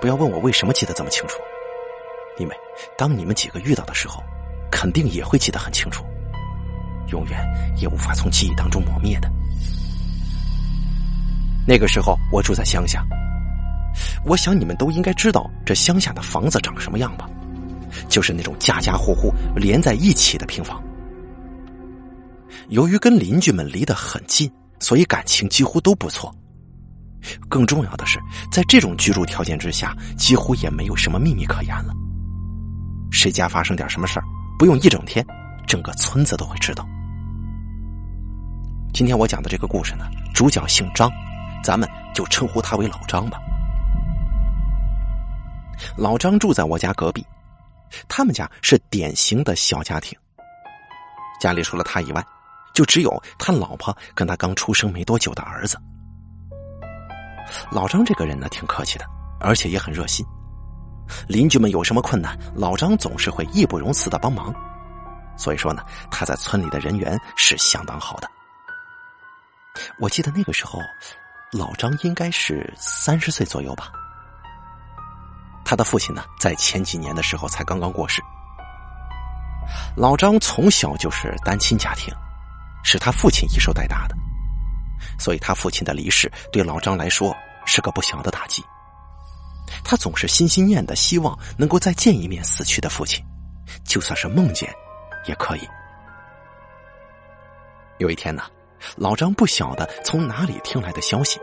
[0.00, 1.38] 不要问我为什么记得这么清楚，
[2.38, 2.54] 因为
[2.96, 4.22] 当你们几个遇到的时候。
[4.70, 6.04] 肯定也会记得很清楚，
[7.08, 7.38] 永远
[7.76, 9.30] 也无法从记忆当中磨灭的。
[11.66, 13.04] 那个时候我住在乡下，
[14.24, 17.28] 我想你们都应该知道这乡下的房子长什么样吧？
[18.08, 20.82] 就是那种家家户户连在一起的平房。
[22.68, 24.50] 由于跟邻居们离得很近，
[24.80, 26.34] 所以感情几乎都不错。
[27.48, 28.18] 更重要的是，
[28.52, 31.94] 在这种居住条件之下，几乎也没有什么秘密可言了。
[33.10, 34.24] 谁家发生点什么事儿？
[34.58, 35.24] 不用一整天，
[35.66, 36.86] 整个村子都会知道。
[38.94, 41.10] 今天我讲的这个故事呢，主角姓张，
[41.62, 43.38] 咱们就称呼他为老张吧。
[45.94, 47.24] 老张住在我家隔壁，
[48.08, 50.18] 他们家是典型的小家庭，
[51.38, 52.24] 家里除了他以外，
[52.72, 55.76] 就只有他老婆跟他刚出生没多久的儿子。
[57.70, 59.04] 老张这个人呢，挺客气的，
[59.38, 60.24] 而且也很热心。
[61.28, 64.54] 邻居们有什么困难，老张总是会义不容辞的帮忙。
[65.36, 68.30] 所以说呢，他在村里的人缘是相当好的。
[69.98, 70.80] 我记得那个时候，
[71.52, 73.90] 老张应该是三十岁左右吧。
[75.64, 78.22] 他的父亲呢，在前几年的时候才刚刚过世。
[79.96, 82.14] 老张从小就是单亲家庭，
[82.82, 84.16] 是他父亲一手带大的，
[85.18, 88.64] 所以他父亲的离世对老张来说是个不小的打击。
[89.84, 93.24] 他总是心心念的，希望能够再见一面死去的父亲，
[93.84, 94.72] 就算是梦见，
[95.26, 95.60] 也可以。
[97.98, 98.42] 有一天呢，
[98.96, 101.40] 老张不晓得从哪里听来的消息，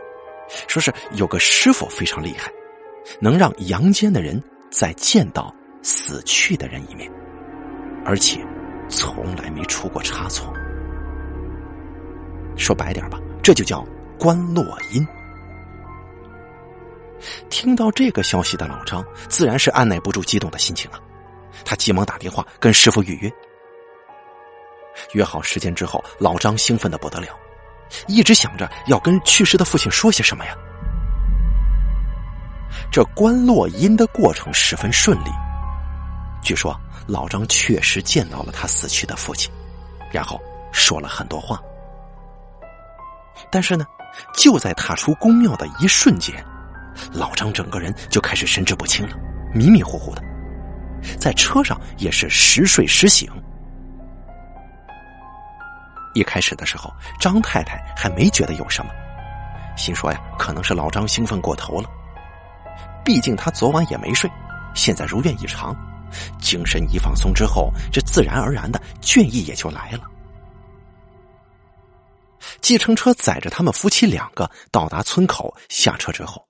[0.68, 2.50] 说是有个师傅非常厉害，
[3.20, 7.10] 能让阳间的人再见到死去的人一面，
[8.04, 8.40] 而且
[8.88, 10.52] 从来没出过差错。
[12.56, 13.84] 说白点吧，这就叫
[14.16, 15.04] 观落阴。
[17.48, 21.00] 听到这个消息的老张，自然是按耐不住激动的心情啊！
[21.64, 23.32] 他急忙打电话跟师傅预约。
[25.12, 27.28] 约好时间之后，老张兴奋的不得了，
[28.06, 30.54] 一直想着要跟去世的父亲说些什么呀。
[32.90, 35.30] 这观落阴的过程十分顺利，
[36.42, 39.50] 据说老张确实见到了他死去的父亲，
[40.12, 40.40] 然后
[40.72, 41.60] 说了很多话。
[43.50, 43.84] 但是呢，
[44.36, 46.44] 就在踏出宫庙的一瞬间。
[47.12, 49.16] 老张整个人就开始神志不清了，
[49.52, 50.22] 迷迷糊糊的，
[51.18, 53.30] 在车上也是时睡时醒。
[56.14, 58.92] 一开始的时候，张太太还没觉得有什么，
[59.76, 61.90] 心说呀，可能是老张兴奋过头了。
[63.04, 64.30] 毕竟他昨晚也没睡，
[64.74, 65.74] 现在如愿以偿，
[66.40, 70.02] 精神一放松之后，这自然而然的倦意也就来了。
[72.60, 76.46] 计程车载着他们夫妻两个到达村口，下车之后。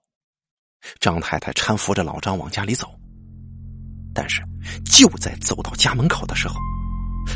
[1.00, 2.88] 张太太搀扶着老张往家里走，
[4.14, 4.42] 但是
[4.84, 6.56] 就在走到家门口的时候，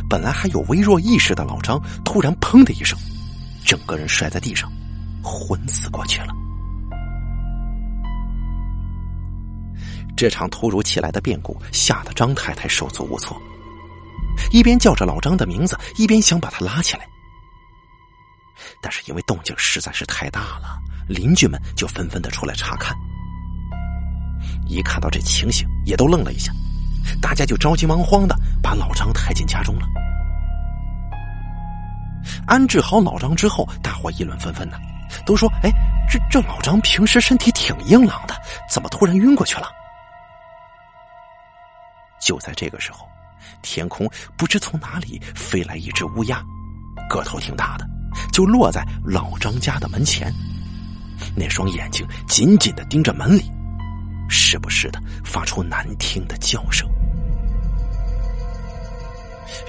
[0.08, 2.98] 本来还有微弱意识的老张突然“砰”的一声，
[3.64, 4.70] 整个人摔在地上，
[5.22, 6.34] 昏死过去了。
[10.16, 13.40] 这场突如其来的变故吓得张太太手足无措，
[14.50, 17.08] 一边叫着老张的名字，一边想把他拉起来。
[18.82, 22.96] 但是因为动静实在是太大了，邻居们就纷纷的出来查看。
[24.68, 26.52] 一看到这情形，也都愣了一下，
[27.20, 29.86] 大家就着急忙慌的把老张抬进家中了。
[32.46, 34.76] 安置好老张之后，大伙议论纷纷呢，
[35.24, 35.70] 都说：“哎，
[36.10, 38.34] 这这老张平时身体挺硬朗的，
[38.70, 39.68] 怎么突然晕过去了？”
[42.20, 43.08] 就在这个时候，
[43.62, 46.42] 天空不知从哪里飞来一只乌鸦，
[47.08, 47.86] 个头挺大的，
[48.32, 50.32] 就落在老张家的门前。
[51.34, 53.50] 那双眼睛紧紧的盯着门里，
[54.28, 56.88] 时不时的发出难听的叫声。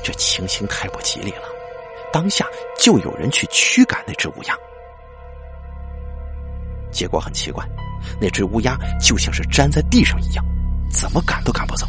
[0.03, 1.47] 这情形太不吉利了，
[2.11, 2.45] 当下
[2.79, 4.55] 就有人去驱赶那只乌鸦。
[6.91, 7.65] 结果很奇怪，
[8.19, 10.43] 那只乌鸦就像是粘在地上一样，
[10.91, 11.87] 怎么赶都赶不走。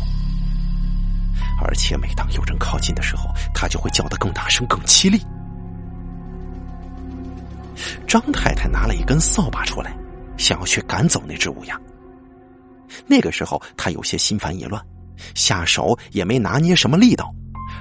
[1.62, 5.20] 而且每当有人靠近的时候，它就会叫得更大声、更凄厉。
[8.06, 9.94] 张太太拿了一根扫把出来，
[10.36, 11.80] 想要去赶走那只乌鸦。
[13.06, 14.82] 那个时候，他有些心烦意乱，
[15.34, 17.32] 下手也没拿捏什么力道，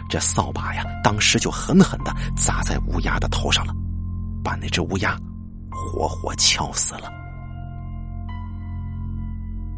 [0.09, 3.73] 这扫把呀，当时就狠狠的砸在乌鸦的头上了，
[4.43, 5.17] 把那只乌鸦
[5.71, 7.11] 活活敲死了。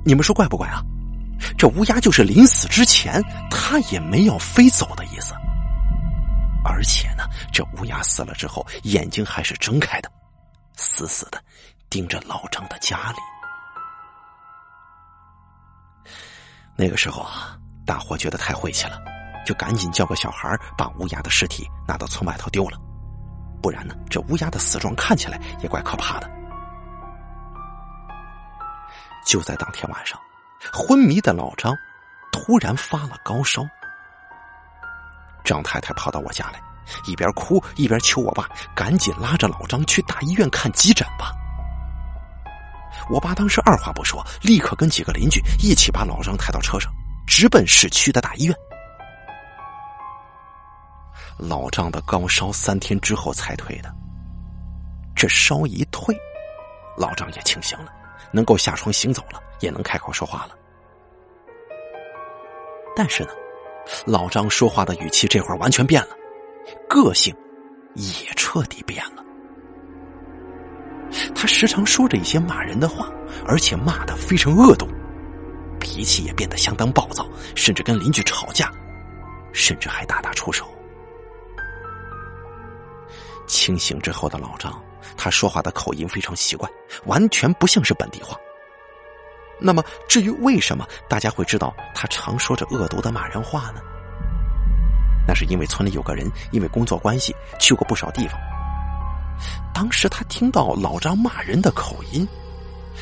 [0.03, 0.81] 你们说怪不怪啊？
[1.57, 5.33] 这乌鸦就是临死之前，他也没要飞走的意思。
[6.63, 10.11] 而且呢，这乌鸦死了之后，眼睛还是睁开的，
[10.75, 11.43] 死死的
[11.89, 13.17] 盯着老张的家里。
[16.81, 18.99] 那个时候啊，大伙觉得太晦气了，
[19.45, 22.77] 就赶紧叫个小孩把乌鸦的尸体拿到村外头丢了。
[23.61, 26.27] 不然呢，这乌鸦的死状看起来也怪可怕的。
[29.27, 30.19] 就在当天晚上。
[30.73, 31.75] 昏迷的老张
[32.31, 33.61] 突然发了高烧，
[35.43, 36.59] 张太太跑到我家来，
[37.05, 41.31] 一边哭一边求我爸赶紧拉着老张去大医院看急诊吧。
[43.11, 46.91] 我爸当时二话不说，立刻跟几个邻居一起把老张抬到车上，
[47.27, 48.55] 直奔市区的大医院。
[51.37, 53.93] 老张的高烧三天之后才退的，
[55.13, 56.15] 这烧一退，
[56.97, 57.91] 老张也清醒了。
[58.33, 60.55] 能够下床行走了，也能开口说话了。
[62.95, 63.31] 但是呢，
[64.05, 66.15] 老张说话的语气这会儿完全变了，
[66.87, 67.35] 个性
[67.95, 69.20] 也彻底变了。
[71.33, 73.09] 他时常说着一些骂人的话，
[73.45, 74.87] 而且骂的非常恶毒，
[75.79, 78.71] 脾气也变得相当暴躁，甚至跟邻居吵架，
[79.53, 80.65] 甚至还大打出手。
[83.47, 84.71] 清醒之后的老张。
[85.17, 86.67] 他说话的口音非常奇怪，
[87.05, 88.35] 完全不像是本地话。
[89.59, 93.81] 那么，至于为什么大家会知道他常说着恶毒的骂人话呢？
[95.27, 98.39] 那是因为村里有个人因为工作关系去过不少地方。
[99.73, 102.27] 当时他听到老张骂人的口音，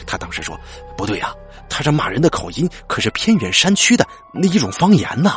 [0.07, 0.57] 他当时说
[0.95, 1.33] ：“不对呀，
[1.69, 5.33] 他这骂人的口音可是偏远山区的那一种方言呢。”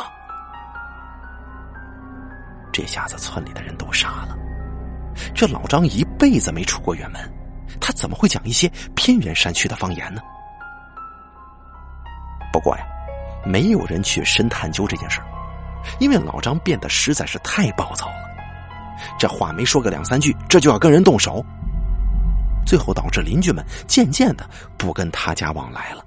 [2.71, 4.35] 这下子村里的人都傻了。
[5.35, 7.21] 这老张一辈子没出过远门，
[7.79, 10.21] 他怎么会讲一些偏远山区的方言呢？
[12.51, 12.83] 不过呀，
[13.45, 15.21] 没有人去深探究这件事，
[15.99, 18.22] 因为老张变得实在是太暴躁了，
[19.17, 21.43] 这话没说个两三句，这就要跟人动手，
[22.65, 26.05] 最后导致邻居们渐渐的不跟他家往来了。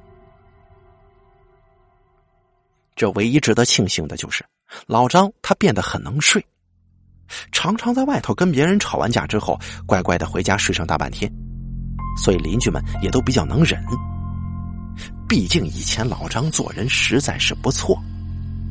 [2.95, 4.45] 这唯一值得庆幸的就是，
[4.87, 6.45] 老张他变得很能睡。
[7.51, 11.31] 常常在外头跟别人吵完架之后，乖乖的回家睡上大半天，
[12.23, 13.85] 所以邻居们也都比较能忍。
[15.29, 18.01] 毕竟以前老张做人实在是不错，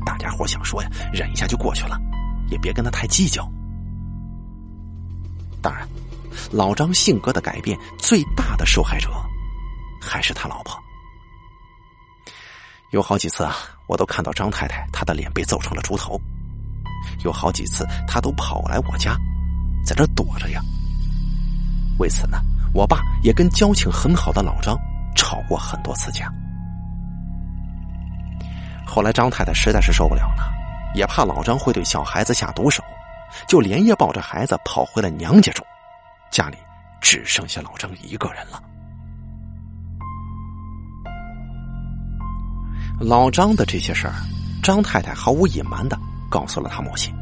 [0.06, 1.99] 大家伙想说呀，忍一下就过去了，
[2.49, 3.45] 也别跟他太计较。
[5.65, 5.88] 当然，
[6.51, 9.10] 老张性格的改变最大的受害者
[9.99, 10.78] 还是他老婆。
[12.91, 13.56] 有好几次啊，
[13.88, 16.21] 我都看到张太太她的脸被揍成了猪头。
[17.23, 19.17] 有好几次，她都跑来我家，
[19.84, 20.62] 在这躲着呀。
[21.97, 22.38] 为此呢，
[22.71, 24.78] 我爸也跟交情很好的老张
[25.15, 26.32] 吵过很多次架。
[28.86, 30.54] 后来张太太实在是受不了了，
[30.93, 32.84] 也怕老张会对小孩子下毒手，
[33.47, 35.63] 就连夜抱着孩子跑回了娘家住，
[36.31, 36.57] 家里
[37.01, 38.61] 只剩下老张一个人了。
[42.99, 44.13] 老张的这些事儿，
[44.63, 45.97] 张太太毫无隐瞒的。
[46.27, 47.13] 告诉了他母亲，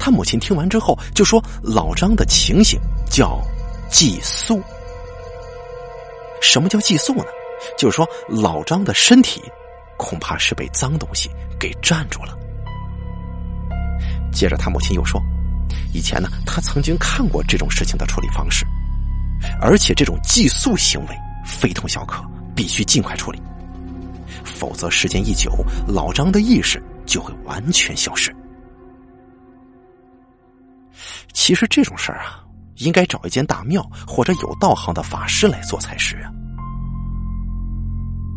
[0.00, 3.40] 他母亲听完之后就说：“老张的情形叫
[3.88, 4.60] 寄宿。
[6.40, 7.26] 什么叫寄宿呢？
[7.78, 9.40] 就是说老张的身体
[9.96, 12.35] 恐怕是被脏东西给占住了，
[14.36, 15.18] 接着他母亲又说，
[15.94, 18.66] 以前呢，他曾经看过这种事情的处理方式，
[19.62, 22.22] 而且这种寄宿行为非同小可，
[22.54, 23.40] 必须尽快处理，
[24.44, 25.50] 否则时间一久，
[25.88, 28.30] 老张的意识就会完全消失。
[31.32, 32.44] 其实这种事儿啊，
[32.76, 36.30] 应该找一间大庙或者有道行的法师来做才是啊。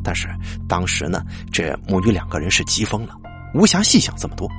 [0.01, 0.29] 但是
[0.65, 3.13] 当时呢，这母女两个人是急疯了，
[3.53, 4.49] 无暇细想这么多。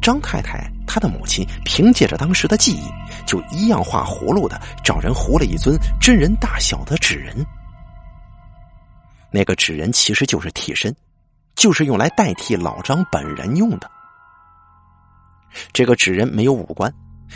[0.00, 2.90] 张太太她的母亲凭借着当时的记忆，
[3.26, 7.44] 就一样画葫芦的找人糊了一尊真人大小的纸人。
[9.30, 10.94] 那个纸人其实就是替身，
[11.54, 13.90] 就是用来代替老张本人用的。
[15.72, 16.92] 这个纸人没有五官，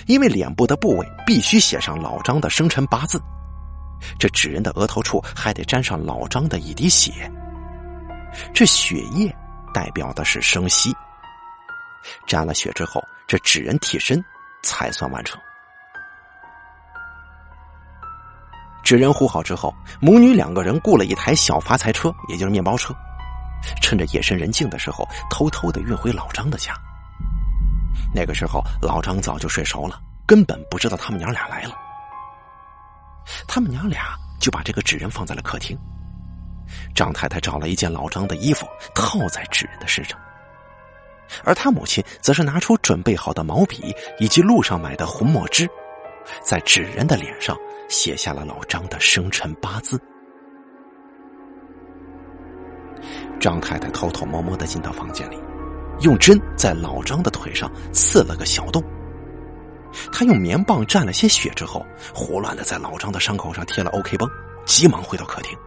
[0.06, 3.20] 因为脸部的部位必须写上老张的生辰八字。
[4.18, 7.30] 这纸人的额头处还得沾上老张的一滴血，
[8.52, 9.34] 这血液
[9.72, 10.92] 代表的是生息。
[12.26, 14.22] 沾了血之后，这纸人替身
[14.62, 15.40] 才算完成。
[18.82, 22.92] 纸人糊好之后，母女两个人雇了一台小发财车，也就是面包车，
[23.80, 26.74] 趁着夜深人静的时候，偷偷的运回老张的家。
[28.12, 31.78] 那个时候，老张早就睡熟了，根本不知道他们娘俩来了。
[33.46, 35.78] 他们娘俩就把这个纸人放在了客厅。
[36.94, 40.18] 张太太找了一件老张的衣服套在纸人的身上，
[41.44, 45.68] 而他母亲则是拿出准备好的毛笔以及路上买的红墨汁，
[46.42, 47.56] 在纸人的脸上
[47.88, 50.00] 写下了老张的生辰八字。
[53.40, 55.36] 张太太偷偷摸摸的进到房间里，
[56.00, 58.82] 用针在老张的腿上刺了个小洞。
[60.12, 64.28] 他用棉棒蘸了些血之后，胡乱的在老张的伤口上贴了 OK 绷，
[64.64, 65.58] 急忙回到客厅。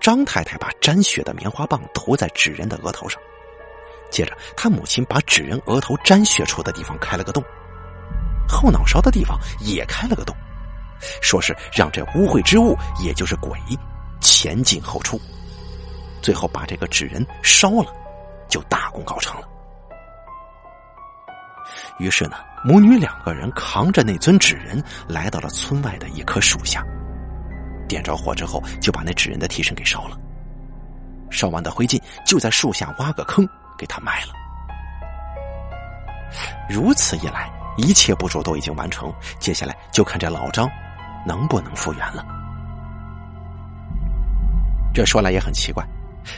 [0.00, 3.20] 张太太把沾血的棉花棒涂在纸人的额头上，
[4.10, 7.42] 接着他母亲把纸人额头沾血处的地方开了个洞，
[8.48, 10.34] 后脑勺的地方也开了个洞，
[11.20, 13.58] 说是让这污秽之物，也就是鬼，
[14.20, 15.20] 前进后出，
[16.20, 17.92] 最后把这个纸人烧了，
[18.48, 19.46] 就大功告成了。
[21.98, 26.84] 于是呢，母女两个人扛着那尊纸人来到了村外的一棵树下，
[27.90, 30.16] 点着火之后，就把那纸人的替身给烧了。
[31.28, 33.44] 烧完的灰烬就在树下挖个坑
[33.76, 34.32] 给他埋了。
[36.68, 40.70] 如此一来，一切步骤都已经完成，接下来就看这老张
[41.26, 42.24] 能不能复原了。
[44.94, 45.84] 这说来也很奇怪，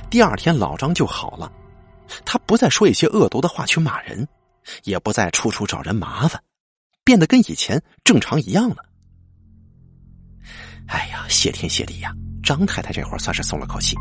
[0.08, 1.52] 第二天老张就好了，
[2.24, 4.26] 他不再说一些恶毒的话去骂人。
[4.84, 6.40] 也不再处处找人麻烦，
[7.02, 8.76] 变得跟以前正常一样了。
[10.86, 12.12] 哎呀，谢天谢地呀！
[12.42, 13.96] 张太太这会儿算是松了口气，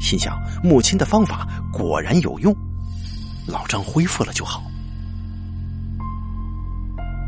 [0.00, 2.54] 心想母亲的方法果然有用，
[3.46, 4.62] 老张恢复了就好。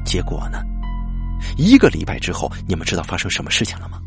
[0.05, 0.63] 结果呢？
[1.57, 4.01] 一个礼拜之后，你们知道发生什么事情了吗？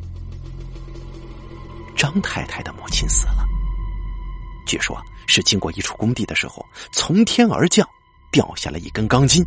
[1.95, 3.45] 张太太的母亲死了，
[4.65, 7.87] 据说是经过一处工地的时候，从天而降。
[8.29, 9.43] 掉下了一根钢筋，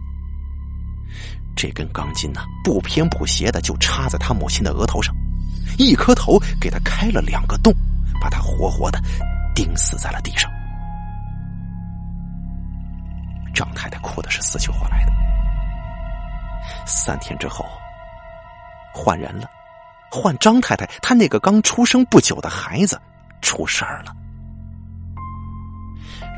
[1.60, 5.14] 这根钢筋呢不偏不斜的就插在他母亲的额头上，
[5.76, 7.70] 一颗头给他开了两个洞，
[8.18, 8.98] 把他活活的
[9.54, 10.50] 钉死在了地上。
[13.54, 15.12] 张太太哭的是死去活来的。
[16.86, 17.66] 三天之后，
[18.94, 19.46] 换人了，
[20.10, 22.98] 换张太太，她那个刚出生不久的孩子
[23.42, 24.16] 出事儿了。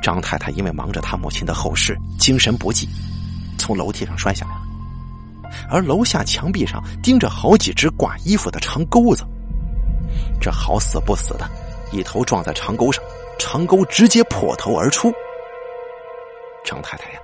[0.02, 2.88] 张太太因为忙着她母亲的后事，精神不济，
[3.56, 4.71] 从楼梯上摔下来了。
[5.68, 9.24] 而楼下墙壁上钉着好几只挂衣服的长钩子，
[10.40, 11.48] 这好死不死的，
[11.92, 13.02] 一头撞在长钩上，
[13.38, 15.12] 长钩直接破头而出。
[16.64, 17.18] 张太太呀，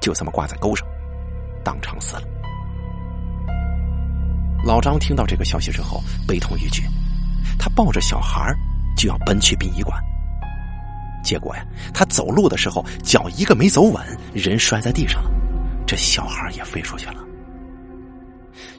[0.00, 0.86] 就这么挂在钩上，
[1.64, 2.22] 当场死了。
[4.64, 6.84] 老张听到这个消息之后，悲痛欲绝，
[7.58, 8.54] 他抱着小孩
[8.96, 10.00] 就要奔去殡仪馆。
[11.24, 11.64] 结果呀，
[11.94, 15.30] 他走路的时候脚一个没走稳，人摔在地上了，
[15.86, 17.21] 这小孩也飞出去了。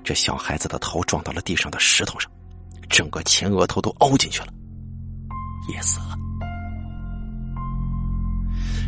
[0.03, 2.29] 这小孩子的头撞到了地上的石头上，
[2.89, 4.47] 整个前额头都凹进去了，
[5.69, 6.17] 也死了。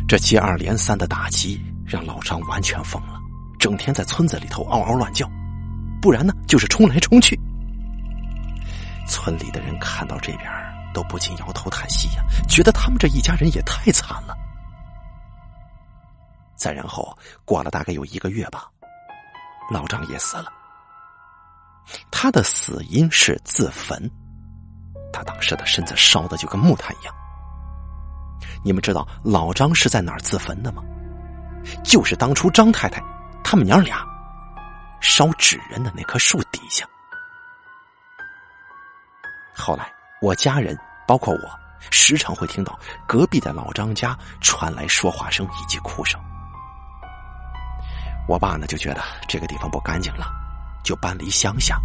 [0.06, 3.18] 这接二连三的打击让老张完全疯了，
[3.58, 5.28] 整天在村子里头嗷嗷乱叫，
[6.00, 7.38] 不然呢就是冲来冲去。
[9.08, 10.50] 村里的人看到这边。
[10.94, 14.34] 都不禁摇头叹息呀，觉得他们这一家人也太惨了。
[16.54, 17.14] 再然后
[17.44, 18.70] 过了大概有一个月吧，
[19.70, 20.50] 老张也死了。
[22.10, 24.10] 他的死因是自焚，
[25.12, 27.14] 他当时的身子烧的就跟木炭一样。
[28.64, 30.82] 你们知道老张是在哪儿自焚的吗？
[31.82, 33.02] 就是当初张太太
[33.42, 34.06] 他们娘俩
[35.00, 36.86] 烧纸人的那棵树底下。
[39.54, 41.58] 后来，我家人包括我，
[41.90, 46.20] 时常会听到隔壁的老张家传来说话声以及哭声。
[48.28, 50.26] 我爸呢就觉得这个地方不干净了，
[50.86, 51.82] 就搬离乡下，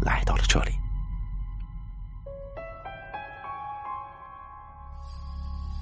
[0.00, 0.72] 来到了这里。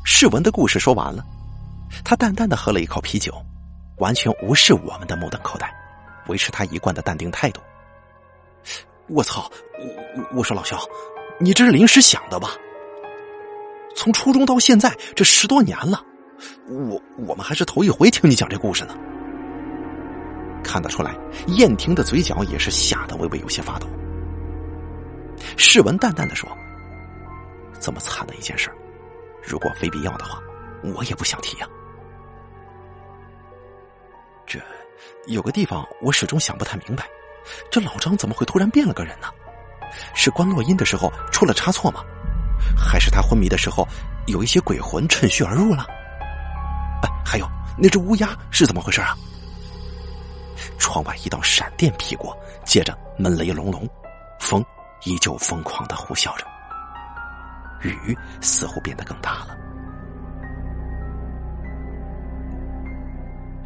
[0.05, 1.25] 世文的故事说完了，
[2.05, 3.33] 他淡淡的喝了一口啤酒，
[3.99, 5.73] 完全无视我们的目瞪口呆，
[6.27, 7.61] 维持他一贯的淡定态度。
[9.07, 9.49] 我操！
[9.79, 10.77] 我我说老肖，
[11.39, 12.51] 你这是临时想的吧？
[13.95, 16.03] 从初中到现在这十多年了，
[16.69, 18.97] 我我们还是头一回听你讲这故事呢。
[20.63, 21.15] 看得出来，
[21.49, 23.87] 燕婷的嘴角也是吓得微微有些发抖。
[25.57, 26.49] 世文淡淡的说
[27.81, 28.71] ：“这么惨的一件事，
[29.43, 30.41] 如果非必要的话，
[30.95, 31.67] 我也不想提呀。
[34.47, 34.59] 这
[35.27, 37.05] 有个地方我始终想不太明白。”
[37.73, 39.27] 这老张怎么会突然变了个人呢？
[40.15, 42.05] 是关洛音的时候出了差错吗？
[42.77, 43.85] 还是他昏迷的时候
[44.29, 45.85] 有一些鬼魂趁虚而入了？
[47.03, 47.47] 哎，还有
[47.77, 49.17] 那只乌鸦是怎么回事啊？
[50.83, 53.89] 窗外一道闪电劈过，接着闷雷隆隆，
[54.41, 54.63] 风
[55.05, 56.45] 依旧疯狂的呼啸着，
[57.83, 59.57] 雨似乎变得更大了。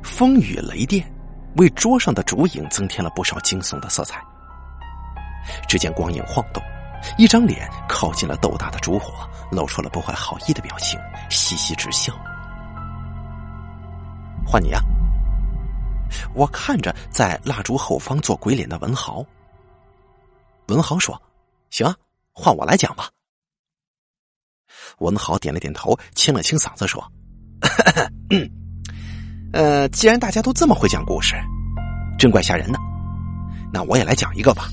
[0.02, 1.10] 风雨雷电。
[1.56, 4.22] 为桌上的烛影增添了不少惊悚的色彩。
[5.66, 6.62] 只见光影晃动，
[7.16, 11.00] 一张脸靠近了豆大的烛火，露出了不怀好意的表情，
[11.30, 12.12] 嘻嘻直笑。
[14.46, 14.80] 换你呀！
[16.34, 19.24] 我看着在蜡烛后方做鬼脸的文豪。
[20.68, 21.20] 文豪说
[21.70, 21.94] ：“行，
[22.32, 23.08] 换我来讲吧。”
[24.98, 27.02] 文豪点了点头，清了清嗓子说
[28.30, 28.50] ：“嗯。”
[29.52, 31.34] 呃，既然大家都这么会讲故事，
[32.18, 32.78] 真怪吓人的。
[33.72, 34.68] 那我也来讲一个吧。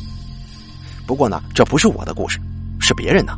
[1.08, 2.40] 不过呢，这不是我的故事，
[2.82, 3.34] 是别人的。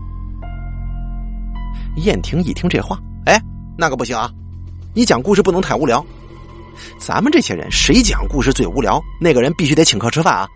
[1.97, 3.39] 燕婷一听这话，哎，
[3.77, 4.31] 那可不行啊！
[4.93, 6.03] 你讲故事不能太无聊。
[6.99, 10.47] 咱们这些人谁讲故事最无聊，那个人必须得请客吃饭啊！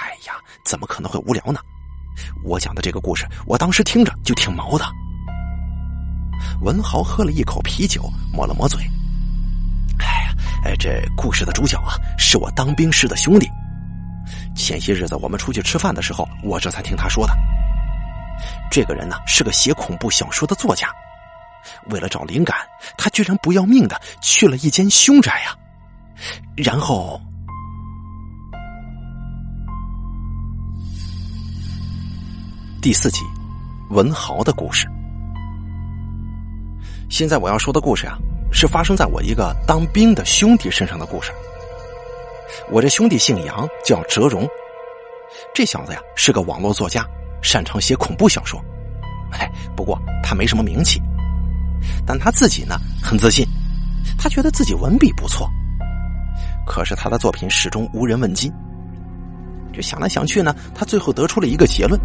[0.00, 1.60] 哎呀，怎么可能会无聊呢？
[2.44, 4.84] 我讲的这个故事，我当时听着就挺毛的。
[6.62, 8.02] 文豪喝了一口啤酒，
[8.32, 8.80] 抹了抹嘴。
[9.98, 13.48] 哎呀，哎，这故事的主角啊，是我当兵时的兄弟。
[14.54, 17.34] 前些日子我们出去吃饭的时候，我这才听他说的。
[18.70, 20.88] 这个人呢，是个写恐怖小说的作家。
[21.90, 22.56] 为了找灵感，
[22.96, 25.56] 他居然不要命的去了一间凶宅呀。
[26.56, 27.20] 然后，
[32.82, 33.22] 第四集，
[33.90, 34.86] 文豪的故事。
[37.08, 38.18] 现在我要说的故事啊。
[38.52, 41.30] 是发生在我一个当兵的兄弟身上的故事。
[42.68, 44.44] 我这兄弟姓杨，叫哲荣。
[45.54, 47.06] 这小子呀是个网络作家，
[47.40, 48.60] 擅长写恐怖小说。
[49.30, 51.00] 哎，不过他没什么名气，
[52.06, 53.46] 但他自己呢很自信，
[54.18, 55.48] 他觉得自己文笔不错。
[56.66, 58.52] 可是他的作品始终无人问津。
[59.72, 62.00] 就想来想去呢，他最后得出了一个结论，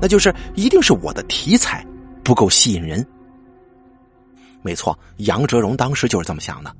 [0.00, 1.84] 那就是一定是我的题材
[2.24, 3.04] 不够吸引人。
[4.62, 6.74] 没错，杨哲荣当时就是这么想的。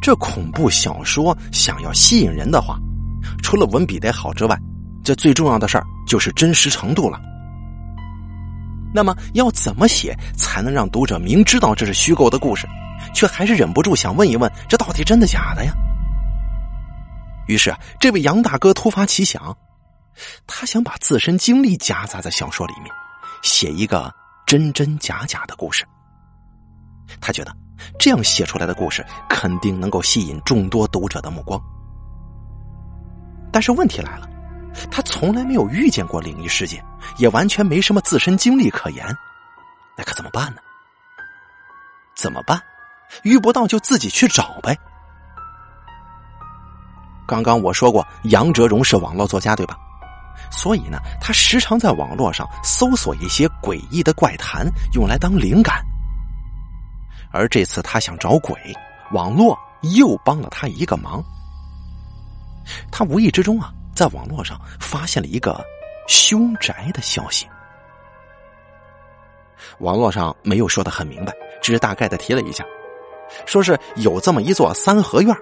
[0.00, 2.78] 这恐怖小说想要吸引人的话，
[3.42, 4.56] 除了文笔得好之外，
[5.02, 7.20] 这最重要的事儿就是真实程度了。
[8.94, 12.68] 那么要怎么写才能让读者明知道这是虚构的故事，
[13.12, 15.74] 却还是忍不住想问一问：这到底真的假的呀？
[17.48, 19.54] 于是，这位杨大哥突发奇想，
[20.46, 22.92] 他想把自身经历夹杂在小说里面，
[23.42, 24.14] 写一个
[24.46, 25.84] 真真假假的故事。
[27.20, 27.54] 他觉得
[27.98, 31.60] 这样写出来的故事肯定能够吸引众多读者的目光，
[33.52, 34.28] 但是问题来了，
[34.90, 36.84] 他从来没有遇见过灵异事件，
[37.18, 39.06] 也完全没什么自身经历可言，
[39.96, 40.60] 那可怎么办呢？
[42.14, 42.60] 怎么办？
[43.22, 44.76] 遇不到就自己去找呗。
[47.26, 49.76] 刚刚我说过，杨哲荣是网络作家，对吧？
[50.50, 55.84] 所以呢，他时常在网络上搜索一些诡异的怪谈，用来当灵感。
[57.30, 58.54] 而这次他想找鬼，
[59.12, 59.58] 网络
[59.96, 61.22] 又帮了他一个忙。
[62.90, 65.64] 他无意之中啊，在网络上发现了一个
[66.06, 67.46] 凶宅的消息。
[69.78, 71.32] 网络上没有说的很明白，
[71.62, 72.64] 只是大概的提了一下，
[73.46, 75.34] 说是有这么一座三合院，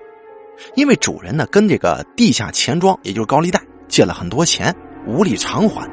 [0.74, 4.74] 因为主人呢跟这个地下钱庄，也就是高利贷借了很多钱，
[5.06, 5.88] 无力偿还，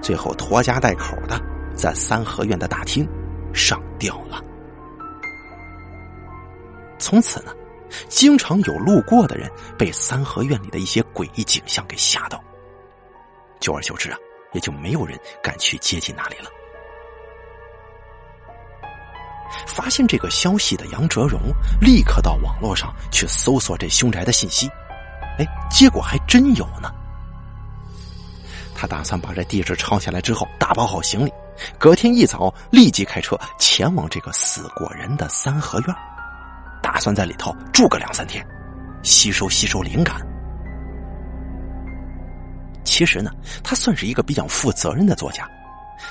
[0.00, 1.40] 最后拖家带口的
[1.74, 3.08] 在三合院的大厅
[3.52, 4.42] 上吊了。
[6.98, 7.52] 从此呢，
[8.08, 12.42] 经常有路过的人被三合院里的一些诡异景象给吓到，
[13.60, 14.18] 久而久之啊，
[14.52, 16.50] 也就没有人敢去接近那里了。
[19.66, 21.40] 发现这个消息的杨哲荣
[21.80, 24.66] 立刻到网络上去搜索这凶宅的信息，
[25.38, 26.90] 哎，结果还真有呢。
[28.74, 31.32] 他打算把这地址抄下来之后，打包好行李，
[31.78, 35.94] 隔天一早立即开车前往这个死过人的三合院，
[36.82, 38.46] 打算在里头住个两三天，
[39.02, 40.20] 吸收吸收灵感。
[42.84, 43.30] 其实呢，
[43.62, 45.48] 他算是一个比较负责任的作家，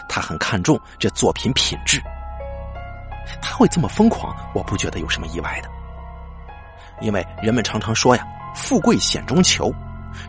[0.07, 2.01] 他很看重这作品品质。
[3.41, 5.69] 他会这么疯狂，我不觉得有什么意外的，
[7.01, 9.71] 因为人们常常说呀，“富贵险中求”，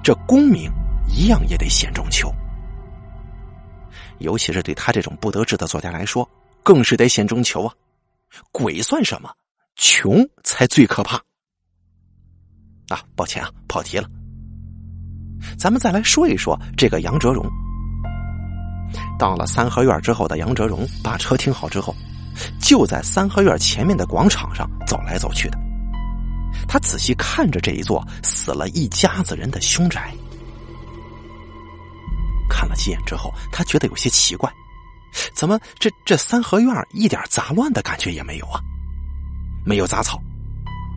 [0.04, 0.70] 这功名
[1.08, 2.32] 一样也得险中求。
[4.18, 6.28] 尤其是对他这种不得志的作家来说，
[6.62, 7.74] 更是得险中求啊！
[8.52, 9.32] 鬼算什么，
[9.82, 11.16] 穷才最可怕。
[12.88, 14.08] 啊，抱歉啊，跑题了。
[15.58, 17.44] 咱们再来说一说这个杨哲荣。
[19.18, 21.92] 到了三合院之后的杨哲荣，把车停好之后。
[22.60, 25.58] 就在三合院前面的广场上走来走去的，
[26.68, 30.14] 他仔细看着这一座死了一家子人的凶宅，
[32.48, 34.50] 看了几眼之后，他觉得有些奇怪，
[35.34, 38.62] 怎么这这三合院一点杂乱的感觉也没有啊？
[39.64, 40.20] 没有杂草，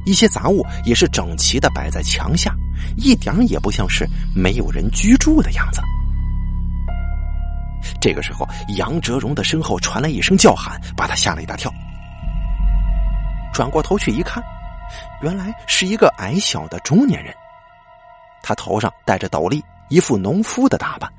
[0.05, 2.55] 一些杂物也是整齐的摆在墙下，
[2.97, 5.81] 一点也不像是没有人居住的样子。
[8.01, 8.47] 这个时候，
[8.77, 11.71] 杨哲荣的身后传来一声叫喊，把他吓了一大跳。
[13.53, 14.43] 转过头去一看，
[15.21, 17.33] 原来是一个矮小的中年人，
[18.41, 21.11] 他头上戴着斗笠，一副农夫的打扮。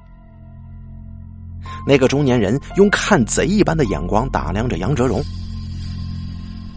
[1.86, 5.22] 那个中年人用看贼一般的眼光打量着杨哲荣：“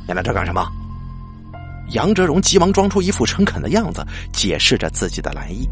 [0.09, 0.67] 你来这干什么？”
[1.93, 4.03] 杨哲荣急忙装出一副诚恳的样子，
[4.33, 5.69] 解释着自己的来意。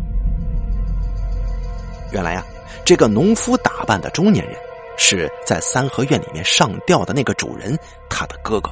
[2.12, 2.44] 原来呀。
[2.86, 4.56] 这个农夫打扮的中年人，
[4.98, 7.78] 是在三合院里面上吊的那个主人，
[8.10, 8.72] 他的哥哥。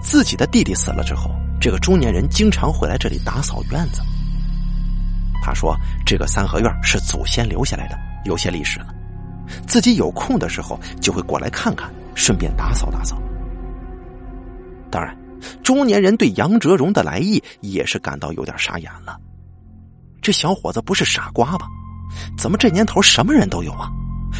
[0.00, 1.28] 自己的弟弟死了之后，
[1.60, 4.00] 这个中年人经常会来这里打扫院子。
[5.42, 5.76] 他说
[6.06, 8.94] ：“这个三合院是祖先留下来的，有些历史了。
[9.66, 13.20] 自己有空的时候就会过来看看，顺便打扫打扫。”
[14.90, 15.16] 当然，
[15.62, 19.18] 中年人对杨哲荣的来意也是感到有点傻眼了。
[20.20, 21.66] 这小伙子不是傻瓜吧？
[22.36, 23.90] 怎么这年头什么人都有啊？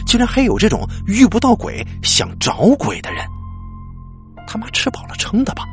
[0.07, 3.24] 竟然还有这种遇不到鬼想找鬼的人？
[4.46, 5.64] 他妈吃饱了撑的吧？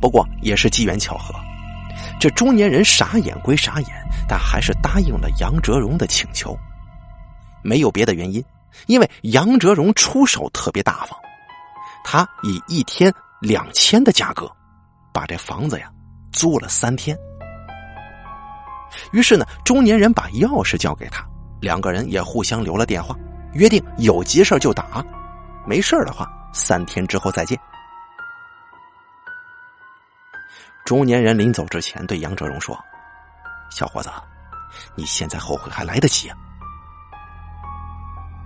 [0.00, 1.34] 不过也是机缘巧合，
[2.20, 3.90] 这中年人傻眼归傻眼，
[4.28, 6.56] 但还是答应了杨哲荣的请求。
[7.62, 8.42] 没有别的原因，
[8.86, 11.18] 因为杨哲荣出手特别大方，
[12.10, 14.50] 他以一天两千的价格
[15.12, 15.92] 把这房子呀
[16.32, 17.14] 租了三天。
[19.12, 21.22] 于是呢，中年人把钥匙交给他，
[21.60, 23.14] 两个人也互相留了电话，
[23.52, 25.04] 约定有急事就打，
[25.66, 27.60] 没事的话三天之后再见。
[30.86, 32.74] 中年人临走之前对杨哲荣说
[33.68, 34.08] ：“小伙子，
[34.94, 36.32] 你现在后悔还来得及。”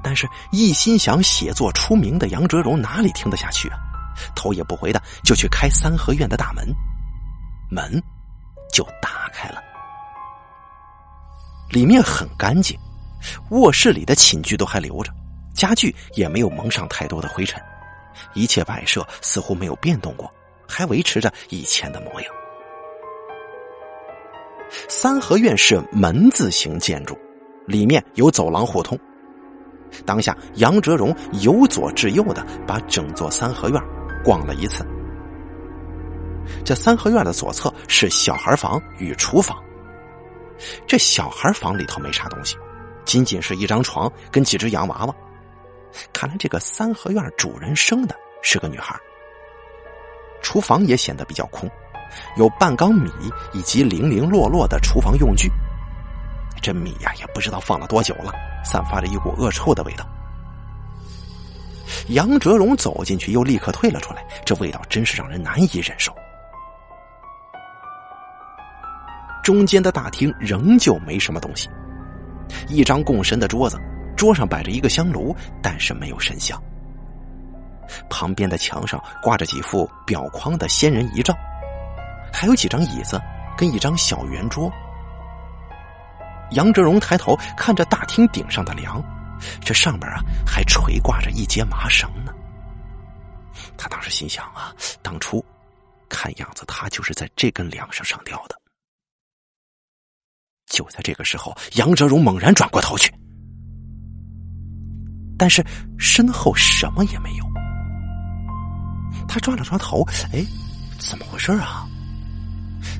[0.03, 3.79] 但是，一心想写作出名的杨哲荣哪里听得下去啊？
[4.35, 6.69] 头也不回的就去开三合院的大门，
[7.71, 8.03] 门
[8.71, 9.63] 就打开了。
[11.71, 12.79] 里面很干净，
[13.51, 15.11] 卧室里的寝具都还留着，
[15.55, 17.59] 家具也没有蒙上太多的灰尘，
[18.35, 20.31] 一切摆设似乎没有变动过，
[20.69, 22.35] 还维持着以前的模样。
[24.89, 27.19] 三合院是门字形建筑，
[27.67, 28.99] 里面有走廊互通。
[30.05, 33.83] 当下，杨哲荣由左至右的把整座三合院
[34.25, 34.87] 逛了一次。
[36.65, 39.57] 这三合院的左侧是小孩房与厨房。
[40.87, 42.57] 这小孩房里头没啥东西，
[43.05, 45.15] 仅仅是一张床跟几只洋娃娃。
[46.13, 48.97] 看来这个三合院主人生的是个女孩。
[50.41, 51.71] 厨房也显得比较空，
[52.37, 53.11] 有半缸米
[53.53, 55.49] 以及零零落落的厨房用具。
[56.61, 58.33] 这米呀，也不知道放了多久了，
[58.65, 60.07] 散发着一股恶臭的味道。
[62.09, 66.13] 杨哲荣走进去，又立刻退了出来，这味道真是让人难以忍受。
[69.43, 71.69] 中间的大厅仍旧没什么东西，
[72.69, 73.77] 一张供神的桌子，
[74.17, 76.61] 桌上摆着一个香炉，但是没有神像。
[78.09, 81.35] 旁边的墙上挂着几幅裱框的仙人遗照，
[82.33, 83.21] 还有几张椅子
[83.57, 84.73] 跟一张小圆桌。
[86.55, 89.03] 杨哲荣抬头看着大厅顶上的梁，
[89.61, 92.33] 这上面啊还垂挂着一截麻绳呢。
[93.77, 94.73] 他当时心想啊，
[95.03, 95.45] 当初
[96.09, 98.61] 看样子他就是在这根梁上上吊的。
[100.67, 103.13] 就在这个时候，杨哲荣猛然转过头去，
[105.37, 105.63] 但是
[105.99, 107.45] 身后什么也没有。
[109.29, 110.45] 他抓了抓头，哎，
[110.99, 111.87] 怎么回事啊？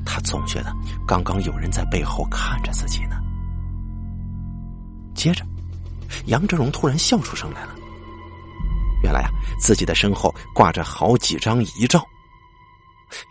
[0.05, 0.71] 他总觉得
[1.07, 3.22] 刚刚有人在背后看着自己呢。
[5.13, 5.45] 接着，
[6.25, 7.75] 杨哲荣突然笑出声来了。
[9.03, 12.05] 原来啊，自己的身后挂着好几张遗照，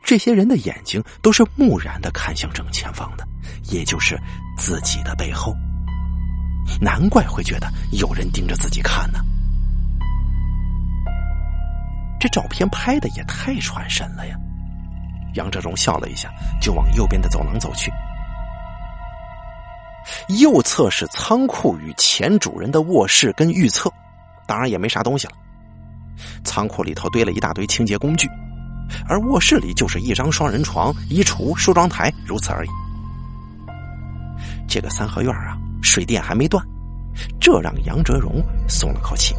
[0.05, 3.26] 这些人的眼睛都是木然的看向正前方的，
[3.70, 4.18] 也就是
[4.57, 5.55] 自己的背后。
[6.80, 9.18] 难怪会觉得有人盯着自己看呢。
[12.20, 14.37] 这照片拍的也太传神了呀！
[15.35, 16.30] 杨哲荣笑了一下，
[16.61, 17.91] 就往右边的走廊走去。
[20.40, 23.90] 右侧是仓库与前主人的卧室跟预测，
[24.46, 25.32] 当然也没啥东西了。
[26.44, 28.28] 仓库里头堆了一大堆清洁工具，
[29.09, 32.68] 而卧室里就是一张双人床、衣橱、梳妆台，如此而已。
[34.68, 36.64] 这个三合院啊，水电还没断，
[37.40, 39.34] 这让杨哲荣松了口气。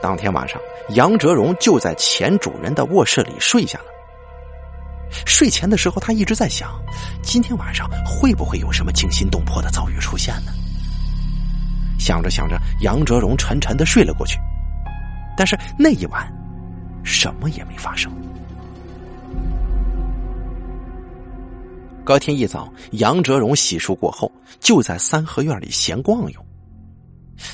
[0.00, 0.60] 当天晚上，
[0.90, 3.84] 杨哲荣就在前主人的卧室里睡下了。
[5.26, 6.70] 睡前的时候，他一直在想，
[7.22, 10.52] 今天晚上会不会有什么惊心动魄的遭遇出现呢？
[11.98, 14.38] 想着想着，杨哲荣沉沉的睡了过去。
[15.36, 16.30] 但是那一晚，
[17.04, 18.12] 什么也没发生。
[22.04, 26.46] 隔天一早，杨哲荣洗漱过后，就在三合院里闲逛悠。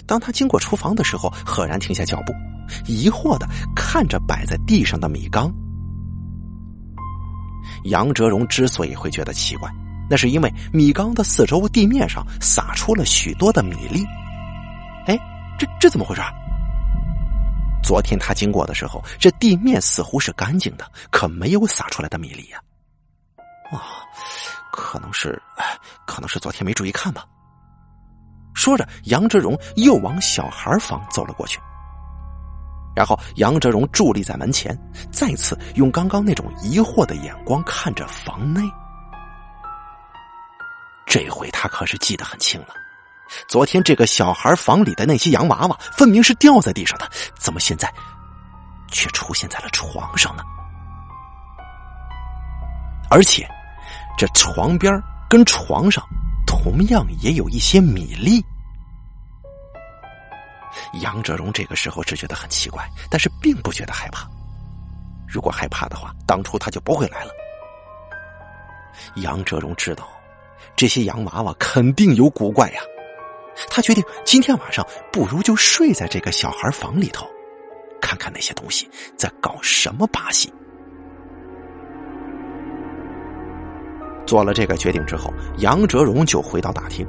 [0.06, 2.32] 当他经过厨房的时候，赫然停下脚步，
[2.86, 3.46] 疑惑的
[3.76, 5.52] 看着摆在地上的米缸。
[7.84, 9.70] 杨哲荣之所以会觉得奇怪，
[10.08, 14.04] 那是因为米缸的四周地面上撒出了许多的米粒。
[15.06, 15.18] 哎，
[15.58, 16.22] 这这怎么回事？
[17.82, 22.60] 昨天他经过的时候，这地面似乎是干净的，可没有撒出来的米粒呀。
[23.70, 24.02] 啊，
[24.72, 25.40] 可能是，
[26.06, 27.24] 可能是昨天没注意看吧。
[28.54, 31.58] 说着，杨哲荣又往小孩房走了过去。
[32.98, 34.76] 然后，杨哲荣伫立在门前，
[35.12, 38.60] 再次用刚刚那种疑惑的眼光看着房内。
[41.06, 42.74] 这回他可是记得很清了，
[43.46, 47.88] 昨天这个小孩房里的那些洋娃娃，分明是掉在地上的，怎么现在
[48.90, 50.42] 却出现在了床上呢？
[53.08, 53.48] 而且，
[54.18, 56.02] 这床边跟床上。
[56.48, 58.44] 同样也有一些米粒。
[61.00, 64.28] 杨哲荣这个时候只觉得很奇怪，但是并不觉得害怕。
[65.26, 67.30] 如果害怕的话，当初他就不会来了。
[69.16, 70.08] 杨哲荣知道
[70.74, 72.80] 这些洋娃娃肯定有古怪呀，
[73.70, 77.26] 他决定今天晚上不如就睡在这个小孩房里头，
[78.00, 80.52] 看看那些东西在搞什么把戏。
[84.26, 87.06] 做了这个决定之后，杨哲荣就回到大厅。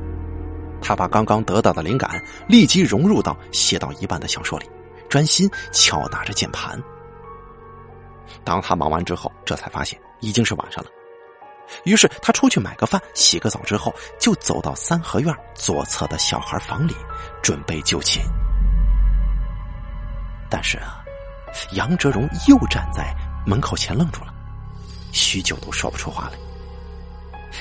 [0.81, 4.69] 他把刚刚得到的灵感立即融入到写到一半的小说里，
[5.09, 6.81] 专心敲打着键盘。
[8.43, 10.89] 当他忙完之后，这才发现已经是晚上了。
[11.83, 16.95] 于是他出去买个饭、洗个澡之后，就走到三合院左侧的小孩房里，
[17.43, 18.23] 准备就寝。
[20.49, 21.03] 但是啊，
[21.73, 23.13] 杨哲荣又站在
[23.45, 24.33] 门口前愣住了，
[25.11, 26.37] 许久都说不出话来。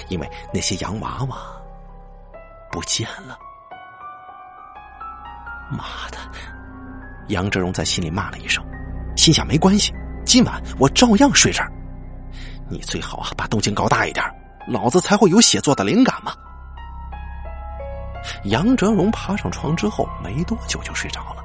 [0.08, 1.57] 因为那些洋娃娃
[2.70, 3.38] 不见了，
[5.70, 6.18] 妈的！
[7.28, 8.64] 杨哲荣在心里骂了一声，
[9.16, 9.92] 心想：没关系，
[10.24, 11.72] 今晚我照样睡这儿。
[12.68, 14.24] 你最好啊，把动静搞大一点，
[14.68, 16.32] 老子才会有写作的灵感嘛。
[18.44, 21.42] 杨哲荣爬上床之后，没多久就睡着了。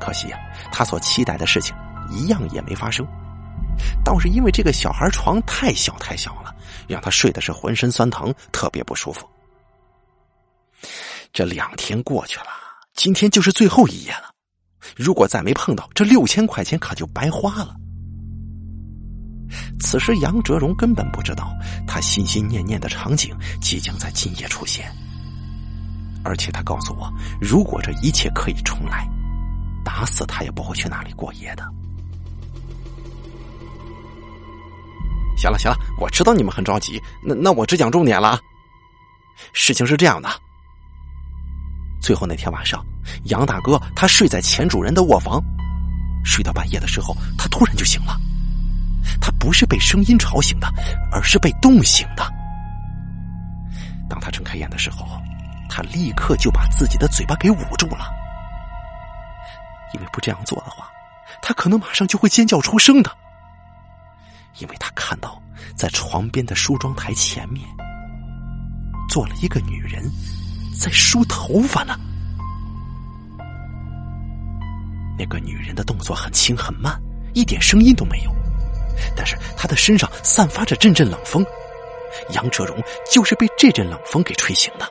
[0.00, 0.38] 可惜呀，
[0.72, 1.76] 他所期待的事情
[2.10, 3.06] 一样也没发生。
[4.04, 6.54] 倒是因为这个小孩床太小太小了，
[6.88, 9.28] 让他睡的是浑身酸疼，特别不舒服。
[11.32, 12.48] 这两天过去了，
[12.94, 14.30] 今天就是最后一夜了。
[14.96, 17.74] 如果再没碰到这六千块钱，可就白花了。
[19.80, 21.50] 此时杨哲荣根本不知道，
[21.86, 24.92] 他心心念念的场景即将在今夜出现。
[26.22, 27.10] 而且他告诉我，
[27.40, 29.08] 如果这一切可以重来，
[29.82, 31.64] 打死他也不会去那里过夜的。
[35.38, 38.38] 行了行了，我知道你们很着急，那那我只讲重点了。
[39.54, 40.28] 事情是这样的，
[42.02, 42.84] 最后那天晚上，
[43.24, 45.40] 杨大哥他睡在前主人的卧房，
[46.24, 48.20] 睡到半夜的时候，他突然就醒了。
[49.20, 50.66] 他不是被声音吵醒的，
[51.12, 52.24] 而是被冻醒的。
[54.10, 55.06] 当他睁开眼的时候，
[55.68, 58.10] 他立刻就把自己的嘴巴给捂住了，
[59.94, 60.90] 因为不这样做的话，
[61.40, 63.10] 他可能马上就会尖叫出声的。
[64.58, 65.40] 因为他看到
[65.74, 67.66] 在床边的梳妆台前面
[69.08, 70.04] 坐了一个女人，
[70.82, 71.96] 在梳头发呢。
[75.16, 77.00] 那个女人的动作很轻很慢，
[77.34, 78.34] 一点声音都没有，
[79.14, 81.46] 但是她的身上散发着阵阵冷风。
[82.30, 82.76] 杨哲荣
[83.08, 84.88] 就是被这阵冷风给吹醒的。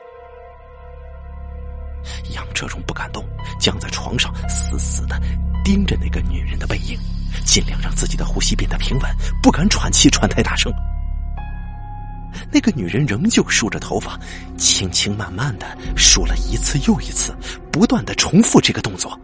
[2.30, 3.22] 杨哲荣不敢动，
[3.60, 5.20] 僵在床上，死死的
[5.62, 6.98] 盯着那个女人的背影，
[7.44, 10.72] 尽量让自己的呼吸变得平稳，不敢喘气喘太大声。
[12.52, 14.18] 那个女人仍旧梳着头发，
[14.56, 17.34] 轻轻慢慢的梳了一次又一次，
[17.70, 19.18] 不断的重复这个动作。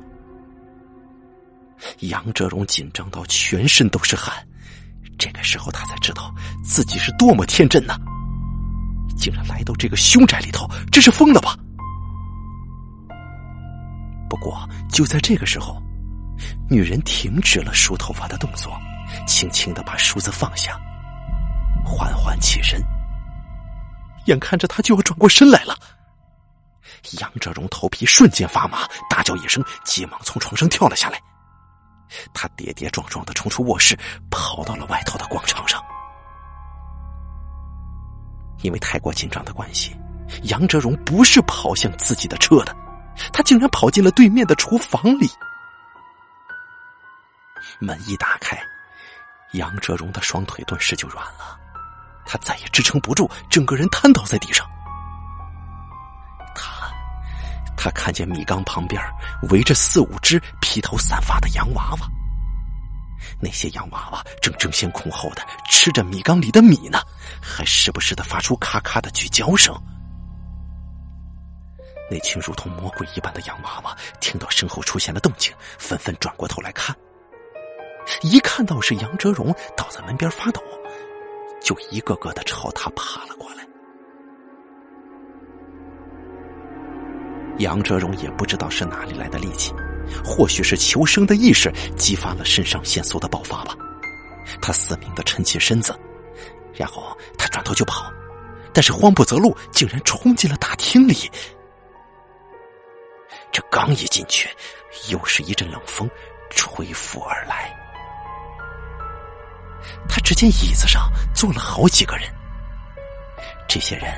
[2.00, 4.34] 杨哲荣紧张到全身都是汗。
[5.18, 6.32] 这个时候，他才知道
[6.62, 7.96] 自己是多么天真呐！
[9.16, 11.56] 竟然来到这个凶宅里头，这是疯了吧？
[14.30, 15.82] 不过就在这个时候，
[16.70, 18.78] 女人停止了梳头发的动作，
[19.26, 20.78] 轻轻的把梳子放下，
[21.84, 22.80] 缓缓起身。
[24.29, 25.76] 眼看着他就要转过身来了，
[27.20, 31.20] 杨哲荣头皮瞬间发麻，大叫一声，急忙从床上跳了下来。
[32.33, 33.99] 他跌跌撞撞的冲出卧室，
[34.31, 35.83] 跑到了外头的广场上。
[38.62, 39.97] 因为太过紧张的关系，
[40.45, 42.74] 杨哲荣不是跑向自己的车的，
[43.33, 45.29] 他竟然跑进了对面的厨房里。
[47.79, 48.59] 门一打开，
[49.53, 51.59] 杨哲荣的双腿顿时就软了，
[52.29, 54.68] 他再也支撑不住，整个人瘫倒在地上。
[56.55, 56.93] 他
[57.74, 59.03] 他看见米缸旁边
[59.49, 62.07] 围着四五只披头散发的洋娃娃，
[63.41, 67.01] 那些洋娃娃正争先恐后的吃着米缸里的米呢，
[67.41, 69.74] 还时不时的发出咔咔的咀嚼声。
[72.11, 76.95] 那群如同魔鬼一般的洋娃娃听到身后出现的动静，纷纷转过头来看。
[78.22, 80.62] 一看到是杨哲荣倒在门边发抖，
[81.61, 83.66] 就一个个的朝他爬了过来。
[87.59, 89.72] 杨哲荣也不知道是哪里来的力气，
[90.24, 93.76] 或许是求生的意识激发了肾上腺素的爆发吧。
[94.62, 95.94] 他死命的撑起身子，
[96.72, 98.12] 然后他转头就跑，
[98.72, 101.30] 但是慌不择路，竟然冲进了大厅里。
[103.50, 104.48] 这刚一进去，
[105.11, 106.09] 又是一阵冷风
[106.50, 107.78] 吹拂而来。
[110.09, 112.28] 他只见椅子上坐了好几个人，
[113.68, 114.12] 这些人。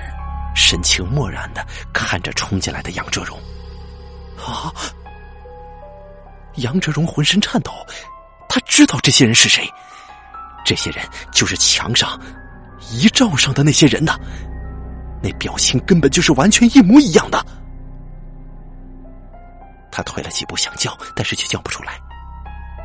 [0.53, 3.39] 神情漠然的看着冲进来的杨哲荣，
[4.37, 4.75] 啊！
[6.57, 7.73] 杨哲荣浑身颤抖，
[8.49, 9.65] 他知道这些人是谁，
[10.65, 12.21] 这些人就是墙上
[12.91, 14.19] 遗照上的那些人呐，
[15.23, 17.43] 那表情根本就是完全一模一样的。
[19.93, 21.97] 他退了几步想叫，但是却叫不出来，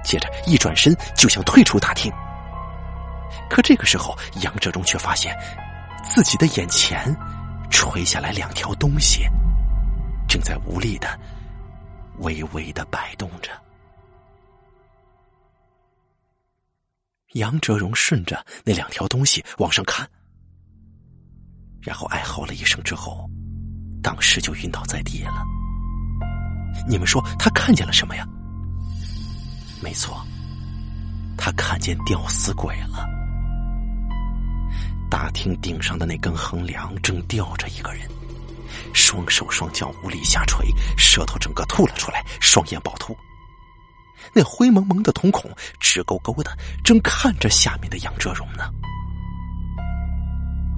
[0.04, 2.14] 接着一转身就想退出大厅，
[3.50, 5.36] 可这个时候杨哲荣却发现
[6.04, 7.16] 自己的眼前。
[7.72, 9.28] 垂下来两条东西，
[10.30, 11.20] 正在无力的、
[12.20, 13.52] 微微的摆动着。
[17.34, 20.08] 杨哲荣顺着那两条东西往上看，
[21.82, 23.28] 然后哀嚎了一声之后，
[24.02, 25.44] 当时就晕倒在地了。
[26.88, 28.26] 你们说他看见了什么呀？
[29.82, 30.26] 没错，
[31.36, 33.15] 他看见吊死鬼了。
[35.10, 38.08] 大厅顶上的那根横梁正吊着一个人，
[38.94, 43.16] 双手双脚无力下垂，舌头整个吐了出来，双眼暴突。
[44.34, 45.50] 那灰蒙蒙的瞳孔
[45.80, 46.52] 直勾勾的，
[46.84, 48.64] 正看着下面的杨哲荣呢。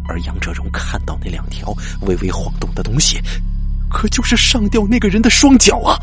[0.09, 3.19] 而杨哲荣看到那两条微微晃动的东西，
[3.89, 5.97] 可就是上吊那个人的双脚啊！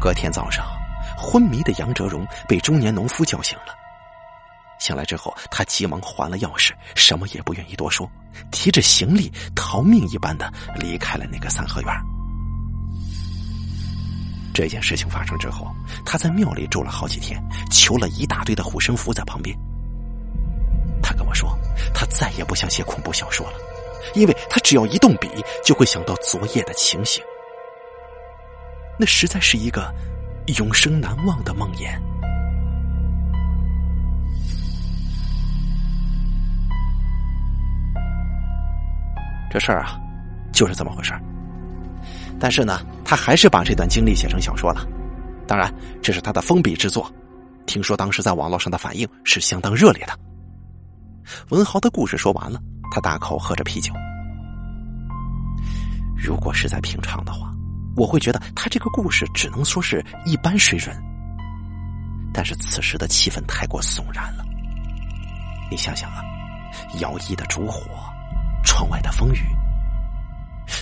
[0.00, 0.79] 隔天早上。
[1.20, 3.74] 昏迷的杨哲荣被中年农夫叫醒了。
[4.78, 8.10] 醒来之后，他急忙还了钥匙，什么也不愿意多说，
[8.50, 11.94] 提着行李逃命一般的离开了那个三合院。
[14.54, 15.70] 这件事情发生之后，
[16.06, 17.38] 他在庙里住了好几天，
[17.70, 19.54] 求了一大堆的护身符在旁边。
[21.02, 21.54] 他跟我说，
[21.92, 23.58] 他再也不想写恐怖小说了，
[24.14, 25.28] 因为他只要一动笔，
[25.62, 27.22] 就会想到昨夜的情形。
[28.98, 29.94] 那实在是一个。
[30.54, 31.98] 永生难忘的梦魇。
[39.50, 39.98] 这事儿啊，
[40.52, 41.20] 就是这么回事儿
[42.38, 44.86] 但是呢，他还是把这段经历写成小说了。
[45.46, 47.12] 当然，这是他的封笔之作。
[47.66, 50.18] 听说当时在网络上的反应是相当热烈的。
[51.50, 52.60] 文豪的故事说完了，
[52.92, 53.92] 他大口喝着啤酒。
[56.16, 57.49] 如果是在平常的话，
[58.00, 60.96] 我会觉得他这个故事只能说是一般水准。
[62.32, 64.44] 但是此时的气氛太过悚然了，
[65.70, 66.22] 你想想啊，
[67.00, 67.82] 摇曳的烛火，
[68.64, 69.44] 窗外的风雨，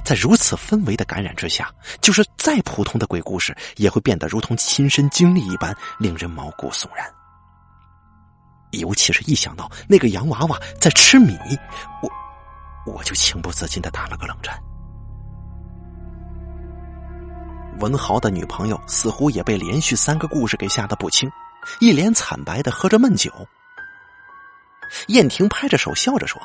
[0.05, 1.69] 在如此氛围的感染之下，
[2.01, 7.05] 就是再普通的鬼故事也会变得如同亲身经历一般，令人毛骨悚然。
[8.71, 11.37] 尤其是一想到那个洋娃娃在吃米，
[12.01, 14.57] 我我就情不自禁的打了个冷战。
[17.79, 21.31] 文豪的女朋友似乎也被连续三个故事给吓得不轻，
[21.81, 23.33] 一脸惨白的喝着闷酒。
[25.09, 26.41] 燕婷拍着手笑着说：“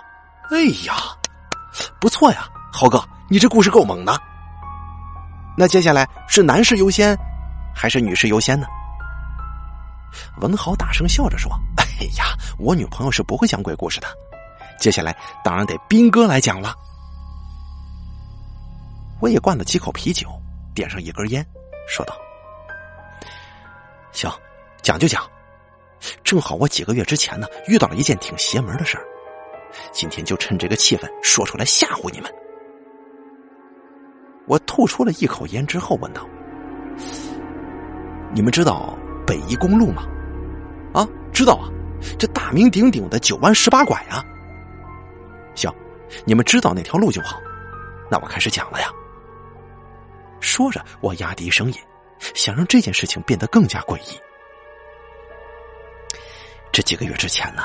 [0.51, 0.93] 哎呀，
[1.99, 4.13] 不错呀，豪哥，你这故事够猛的。
[5.57, 7.17] 那接下来是男士优先，
[7.73, 8.67] 还是女士优先呢？”
[10.41, 11.85] 文豪大声笑着说：“哎
[12.17, 14.07] 呀，我女朋友是不会讲鬼故事的，
[14.79, 16.75] 接下来当然得斌哥来讲了。”
[19.19, 20.27] 我也灌了几口啤酒。
[20.73, 21.45] 点上一根烟，
[21.87, 22.15] 说道
[24.11, 24.31] ：“行，
[24.81, 25.29] 讲就讲。
[26.23, 29.05] 正好我几个月之前呢遇到了一件挺邪门的事儿，
[29.93, 32.33] 今天就趁这个气氛说出来吓唬你们。”
[34.45, 36.27] 我吐出了一口烟之后问道
[38.35, 40.03] ：“你们知道北宜公路吗？
[40.93, 41.69] 啊，知道啊，
[42.19, 44.21] 这大名鼎鼎的九弯十八拐啊。
[45.55, 45.73] 行，
[46.25, 47.39] 你们知道那条路就好。
[48.11, 48.91] 那我开始讲了呀。”
[50.43, 51.79] 说着，我压低声音，
[52.35, 54.19] 想让这件事情变得更加诡异。
[56.71, 57.63] 这几个月之前呢，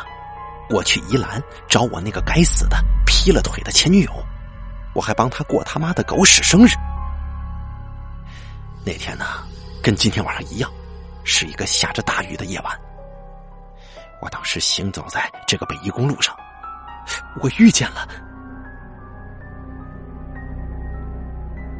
[0.70, 4.12] 我去宜兰找我那个该死的劈了腿的前女友，
[4.94, 6.70] 我还帮她过他妈的狗屎生日。
[8.86, 9.24] 那天呢，
[9.82, 10.70] 跟今天晚上一样，
[11.24, 12.80] 是一个下着大雨的夜晚。
[14.20, 16.36] 我当时行走在这个北宜公路上，
[17.40, 18.06] 我遇见了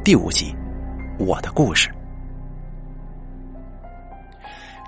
[0.03, 0.55] 第五集。
[1.19, 1.93] 我的故事，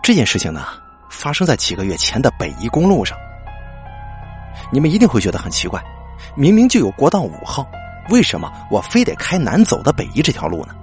[0.02, 0.66] 这件事情呢，
[1.10, 3.18] 发生在几个月前的北宜公路上。
[4.72, 5.84] 你们一定会觉得很奇怪，
[6.36, 7.70] 明明就有国道五号，
[8.10, 10.74] 为什么我非得开南走的北宜这条路呢？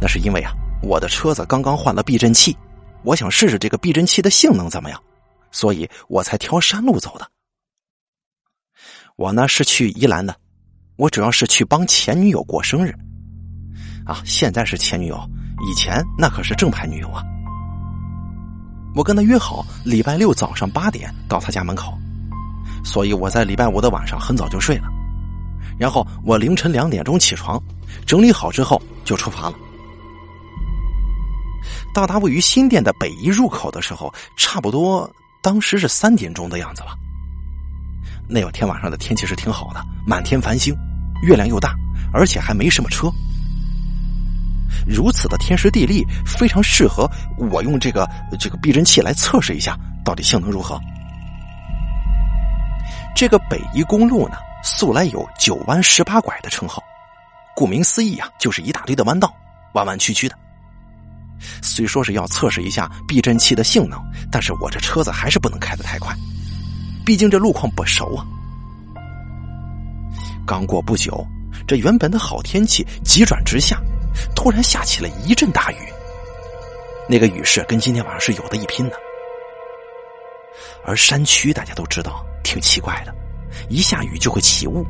[0.00, 0.50] 那是因为啊，
[0.82, 2.56] 我的车子刚刚换了避震器，
[3.02, 5.02] 我想试试这个避震器的性能怎么样，
[5.50, 7.30] 所以我才挑山路走的。
[9.16, 10.34] 我呢是去宜兰的，
[10.96, 12.94] 我主要是去帮前女友过生日。
[14.06, 15.18] 啊，现在是前女友，
[15.68, 17.22] 以前那可是正牌女友啊！
[18.94, 21.92] 我跟他约好礼拜六早上八点到他家门口，
[22.84, 24.84] 所以我在礼拜五的晚上很早就睡了，
[25.76, 27.60] 然后我凌晨两点钟起床，
[28.06, 29.54] 整理好之后就出发了。
[31.92, 35.10] 到达位于新店的北一入口的时候，差不多
[35.42, 36.96] 当时是三点钟的样子了。
[38.28, 40.74] 那有天晚上的天气是挺好的，满天繁星，
[41.22, 41.74] 月亮又大，
[42.12, 43.10] 而且还没什么车。
[44.86, 47.10] 如此的天时地利，非常适合
[47.50, 48.08] 我用这个
[48.38, 50.80] 这个避震器来测试一下，到底性能如何。
[53.14, 56.82] 这个北宜公路呢，素来有“九弯十八拐”的称号，
[57.54, 59.34] 顾名思义啊，就是一大堆的弯道，
[59.74, 60.36] 弯弯曲曲的。
[61.62, 63.98] 虽说是要测试一下避震器的性能，
[64.30, 66.14] 但是我这车子还是不能开得太快，
[67.04, 68.24] 毕竟这路况不熟啊。
[70.46, 71.26] 刚过不久，
[71.66, 73.80] 这原本的好天气急转直下。
[74.34, 75.92] 突然下起了一阵大雨，
[77.08, 78.96] 那个雨势跟今天晚上是有的一拼的。
[80.84, 83.14] 而山区大家都知道挺奇怪的，
[83.68, 84.86] 一下雨就会起雾。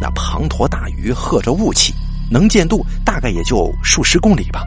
[0.00, 1.94] 那滂沱大雨和着雾气，
[2.30, 4.64] 能见度大概也就数十公里吧。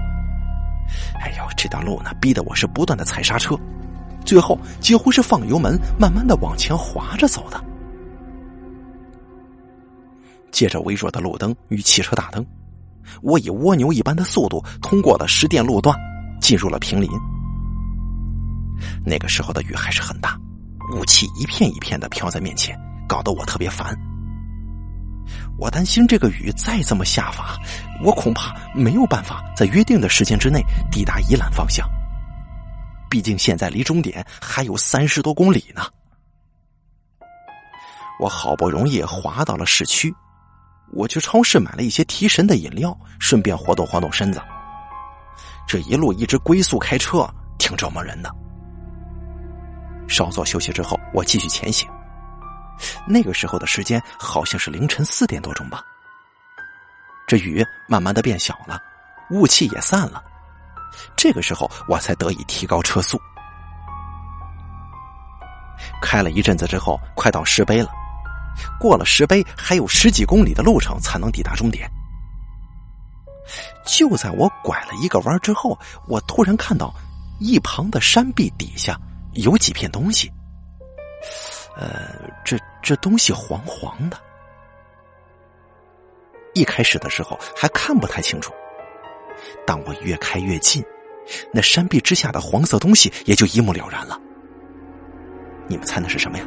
[1.19, 3.55] 哎呦，这段路呢，逼得我是不断的踩刹车，
[4.25, 7.63] 最后几乎是放油门，慢慢的往前滑着走的。
[10.51, 12.45] 借着微弱的路灯与汽车大灯。
[13.21, 15.97] 我以蜗牛一般的速度通过了石电路段，
[16.41, 17.09] 进入了平林。
[19.05, 20.37] 那个时候的雨还是很大，
[20.93, 22.77] 雾气一片一片的飘在面前，
[23.07, 23.97] 搞得我特别烦。
[25.57, 27.57] 我担心这个雨再这么下法，
[28.03, 31.87] 我恐怕没有办法在约定的时间之内抵达宜兰方向。
[33.09, 35.81] 毕竟现在离终点还有三十多公里呢。
[38.19, 40.13] 我好不容易滑到了市区。
[40.93, 44.41] 我去超市买了一些提神的饮料，顺便活动活动身子。
[45.67, 48.33] 这一路一直龟速开车，挺折磨人的。
[50.07, 51.87] 稍作休息之后，我继续前行。
[53.05, 55.83] 那个时候的时间好像是凌晨四点多钟吧。
[57.27, 58.81] 这雨慢慢的变小了，
[59.31, 60.23] 雾气也散了。
[61.17, 63.19] 这个时候，我才得以提高车速。
[66.01, 67.89] 开了一阵子之后，快到石碑了。
[68.79, 71.89] 过了石碑，还有十几公里的路程才能抵达终点。
[73.85, 75.77] 就在我拐了一个弯之后，
[76.07, 76.93] 我突然看到
[77.39, 78.99] 一旁的山壁底下
[79.33, 80.31] 有几片东西。
[81.77, 84.17] 呃，这这东西黄黄的。
[86.53, 88.51] 一开始的时候还看不太清楚，
[89.65, 90.83] 当我越开越近，
[91.53, 94.19] 那山壁之下的黄色东西也就一目了然了。
[95.67, 96.45] 你们猜那是什么呀？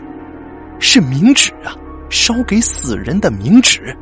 [0.80, 1.76] 是冥纸啊！
[2.10, 3.96] 烧给死人的冥纸。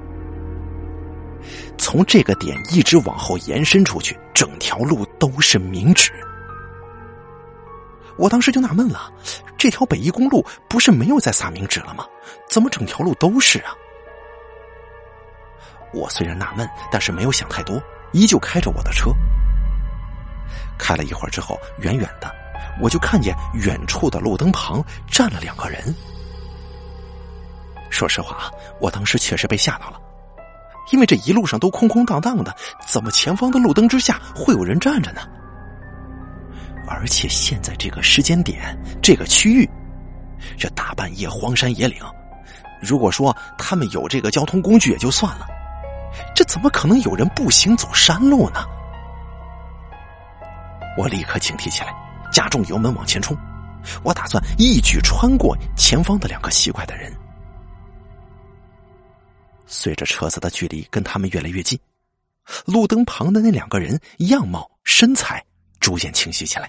[1.76, 6.10] 从这个点一直往后延伸出去，整条路都是冥纸。
[8.16, 9.12] 我当时就纳闷了，
[9.56, 12.04] 这条北宜公路不是没有在撒冥纸了吗？
[12.48, 13.72] 怎么整条路都是啊？
[15.92, 17.80] 我虽然纳闷，但是没有想太多，
[18.12, 19.12] 依旧开着我的车。
[20.76, 22.28] 开了一会儿之后，远远的
[22.80, 25.94] 我就看见远处的路灯旁站了两个人。
[27.90, 30.00] 说实话啊，我当时确实被吓到了，
[30.92, 32.54] 因为这一路上都空空荡荡的，
[32.86, 35.22] 怎么前方的路灯之下会有人站着呢？
[36.86, 39.68] 而且现在这个时间点，这个区域，
[40.56, 41.98] 这大半夜荒山野岭，
[42.80, 45.46] 如果说他们有这个交通工具也就算了。
[46.34, 48.64] 这怎么可能有人步行走山路呢？
[50.96, 51.94] 我立刻警惕起来，
[52.32, 53.36] 加重油门往前冲。
[54.02, 57.12] 我打算一举穿过前方的两个奇怪的人。
[59.68, 61.78] 随着车子的距离跟他们越来越近，
[62.64, 64.00] 路灯旁的那两个人
[64.30, 65.44] 样貌、身材
[65.78, 66.68] 逐渐清晰起来。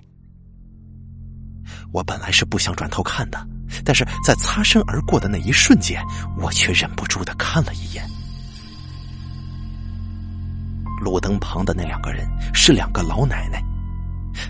[1.91, 3.47] 我本来是不想转头看的，
[3.83, 6.03] 但是在擦身而过的那一瞬间，
[6.37, 8.05] 我却忍不住的看了一眼。
[11.01, 13.63] 路灯旁的那两个人是两个老奶奶，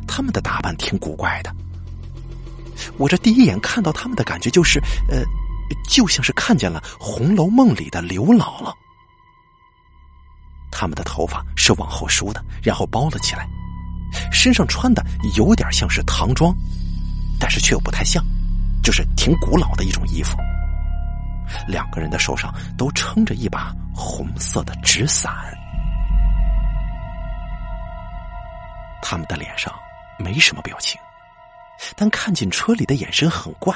[0.08, 1.56] 他们的打扮挺古怪的。
[2.98, 5.24] 我这第一眼看到他们的感觉就是，呃，
[5.88, 8.74] 就像是看见了《红楼梦》里的刘姥姥。
[10.72, 13.48] 他们的头发是往后梳的，然后包了起来，
[14.32, 15.04] 身上穿的
[15.36, 16.56] 有点像是唐装，
[17.40, 18.24] 但是却又不太像，
[18.84, 20.38] 就是挺古老的一种衣服。
[21.68, 25.34] 两个人的手上都撑着一把红色的纸伞。
[29.02, 29.74] 他们的脸上
[30.20, 31.02] 没什么表情，
[31.96, 33.76] 但看进车里的眼神很怪，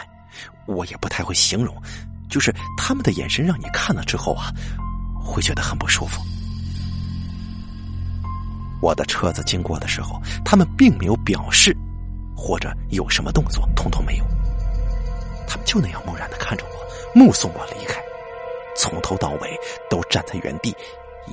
[0.66, 1.76] 我也不太会形容，
[2.30, 4.52] 就是他们的眼神让你看了之后啊，
[5.24, 6.22] 会觉得很不舒服。
[8.82, 11.76] 我的车子经过的时候，他们并没有表示
[12.36, 14.26] 或者有什么动作，通通没有，
[15.48, 18.02] 他们就那样木然的看着我，目送我离开，
[18.76, 19.58] 从头到尾
[19.90, 20.76] 都站在原地，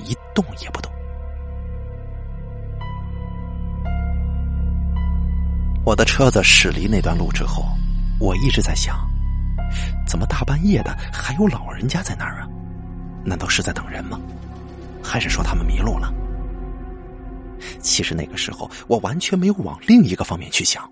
[0.04, 0.90] 一动也不动。
[5.84, 7.64] 我的车子驶离那段路之后，
[8.20, 8.96] 我一直在想，
[10.06, 12.48] 怎么大半夜的还有老人家在那儿啊？
[13.24, 14.20] 难道是在等人吗？
[15.02, 16.12] 还是说他们迷路了？
[17.80, 20.88] 其实那个时候我完全没有往另一个方面去想。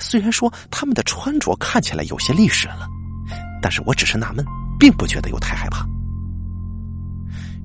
[0.00, 2.88] 虽然说他们的穿着看起来有些历史了，
[3.62, 4.44] 但是我只是纳闷，
[4.78, 5.86] 并不觉得有太害怕。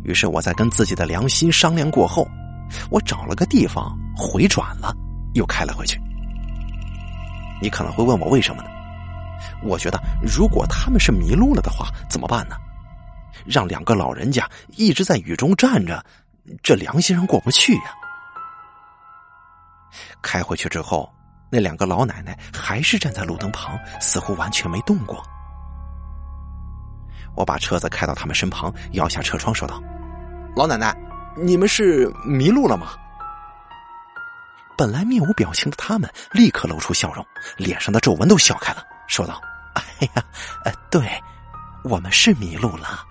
[0.04, 2.28] 于是我在跟自己的良心商量过后，
[2.92, 4.96] 我找了个地方回转了。
[5.34, 6.00] 又开了回去。
[7.62, 8.70] 你可能会问我为什么呢？
[9.64, 12.56] 我觉得，如果他们是迷路了的话，怎么办呢？
[13.46, 16.04] 让两个老人家一直在雨中站着，
[16.62, 17.94] 这良心上过不去呀。
[20.22, 21.10] 开回去之后，
[21.50, 25.24] 那两个老奶奶还是站在路灯旁，似乎完全没动过。
[27.36, 29.82] 我把车子开到他们身旁，摇下车窗说道
[30.56, 30.96] ：“老奶奶，
[31.38, 32.90] 你们是迷路了吗？”
[34.80, 37.26] 本来面无表情的他们立刻露出笑容，
[37.58, 39.42] 脸上的皱纹都笑开了，说道
[39.76, 39.84] ：“哎
[40.16, 40.24] 呀，
[40.64, 41.22] 呃，对，
[41.84, 43.06] 我们是迷路了。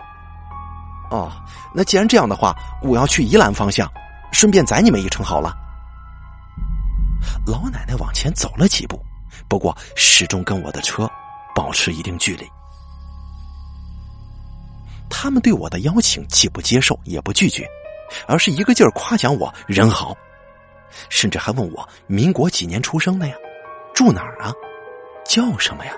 [1.11, 1.31] 哦，
[1.71, 3.87] 那既然这样的话，我要去宜兰方向，
[4.31, 5.55] 顺便载你们一程好了。”
[7.45, 8.99] 老奶奶往前走了几步，
[9.47, 11.07] 不过始终跟我的车
[11.53, 12.47] 保持一定距离。
[15.07, 17.69] 他们对我的邀请既不接受也不拒绝，
[18.27, 20.17] 而是一个劲儿夸奖我人好。
[21.09, 23.35] 甚至还问我民国几年出生的呀，
[23.93, 24.53] 住哪儿啊，
[25.25, 25.93] 叫什么呀？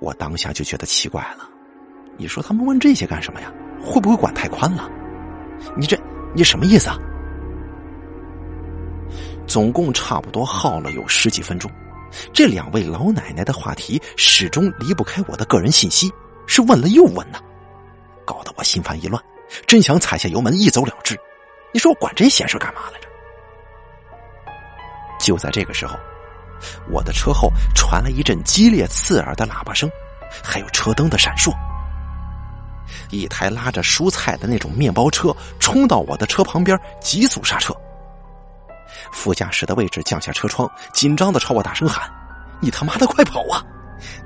[0.00, 1.48] 我当下就觉得奇怪了。
[2.16, 3.52] 你说他们问这些干什么呀？
[3.80, 4.90] 会不会管太宽了？
[5.76, 5.98] 你这
[6.34, 6.98] 你什么意思啊？
[9.46, 11.70] 总共差不多耗了有十几分钟，
[12.32, 16.12] 这两位老奶奶的话题始终离不开我的个人信息，
[16.46, 17.38] 是问了又问呢，
[18.24, 19.22] 搞得我心烦意乱，
[19.66, 21.18] 真想踩下油门一走了之。
[21.72, 23.08] 你说我管这闲事干嘛来着？
[25.18, 25.98] 就在这个时候，
[26.90, 29.90] 我的车后传来一阵激烈刺耳的喇叭声，
[30.42, 31.52] 还有车灯的闪烁。
[33.10, 37.74] 一台拉着蔬菜的那种面包车冲到我的车旁边，急速刹车。
[39.12, 42.10] 副驾驶的位置降下车窗，紧张的朝我大声喊
[42.60, 43.62] ：“你他妈的快跑啊！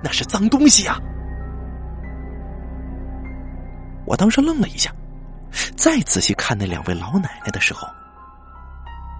[0.02, 1.00] 那是脏东西啊！”
[4.06, 4.92] 我当时愣了一下，
[5.76, 7.88] 再仔细看那两位老奶奶的时候，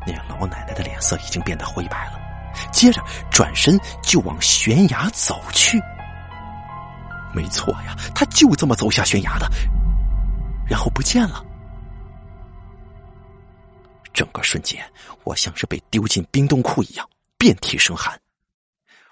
[0.07, 2.21] 那老奶奶的脸色已经变得灰白了，
[2.73, 5.81] 接着转身就往悬崖走去。
[7.35, 9.49] 没错呀，他就这么走下悬崖的，
[10.69, 11.45] 然后不见了。
[14.13, 14.85] 整个瞬间，
[15.25, 17.09] 我像是被丢进冰冻库一样，
[17.39, 18.21] 遍体生寒，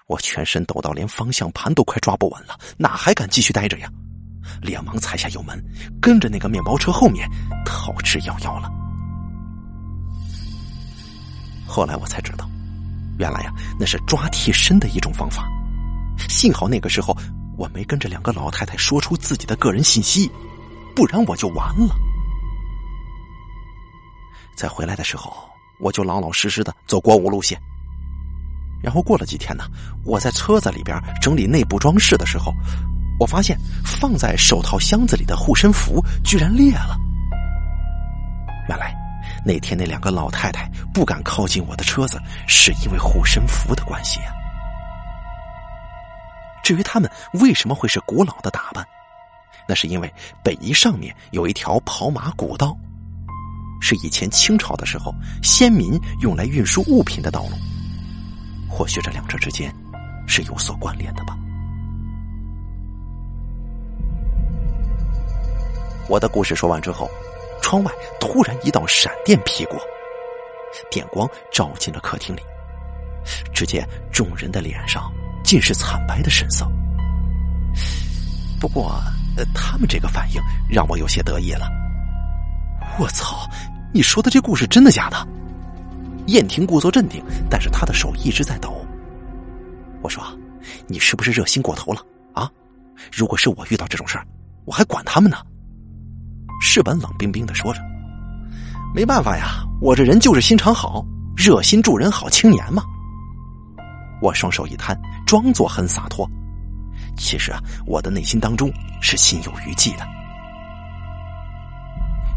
[0.05, 3.89] 我全身抖到连方向盘都快抓不稳了，哪还敢继续待着呀？
[4.61, 5.63] 连忙踩下油门，
[6.01, 7.29] 跟着那个面包车后面
[7.65, 8.71] 逃之夭夭了。
[11.65, 12.49] 后来我才知道，
[13.17, 15.47] 原来呀，那是抓替身的一种方法。
[16.27, 17.15] 幸好那个时候
[17.57, 20.29] 我没跟着两个老太太说出自己的个人信息，
[20.95, 21.95] 不然我就完了。
[24.55, 25.33] 在回来的时候，
[25.79, 27.59] 我就老老实实的走国五路线。
[28.83, 29.63] 然后过了几天呢，
[30.03, 32.53] 我在车子里边整理内部装饰的时候。
[33.21, 33.55] 我发现
[33.85, 36.97] 放在手套箱子里的护身符居然裂了。
[38.67, 38.95] 原来
[39.45, 44.33] 那天那两个老太太不敢靠近我的车子，是因为护身符的关系啊。
[46.63, 48.83] 至于他们为什么会是古老的打扮，
[49.67, 50.11] 那是因为
[50.43, 52.75] 北夷上面有一条跑马古道，
[53.79, 55.13] 是以前清朝的时候
[55.43, 57.51] 先民用来运输物品的道路。
[58.67, 59.71] 或许这两者之间
[60.27, 61.37] 是有所关联的吧。
[66.11, 67.09] 我的故事说完之后，
[67.61, 69.79] 窗外突然一道闪电劈过，
[70.89, 72.41] 电光照进了客厅里。
[73.53, 75.09] 只见众人的脸上
[75.41, 76.67] 尽是惨白的神色。
[78.59, 79.01] 不过，
[79.55, 81.65] 他们这个反应让我有些得意了。
[82.99, 83.49] 我操！
[83.93, 85.25] 你说的这故事真的假的？
[86.27, 88.85] 燕婷故作镇定，但是她的手一直在抖。
[90.01, 90.21] 我说
[90.87, 92.01] ：“你是不是热心过头了
[92.33, 92.51] 啊？
[93.13, 94.27] 如果是我遇到这种事儿，
[94.65, 95.37] 我还管他们呢？”
[96.61, 97.81] 世本冷冰冰的说着
[98.93, 101.03] ：“没办法呀，我这人就是心肠好，
[101.35, 102.83] 热心助人好青年嘛。”
[104.21, 104.95] 我双手一摊，
[105.25, 106.29] 装作很洒脱。
[107.17, 110.07] 其实啊，我的内心当中是心有余悸的。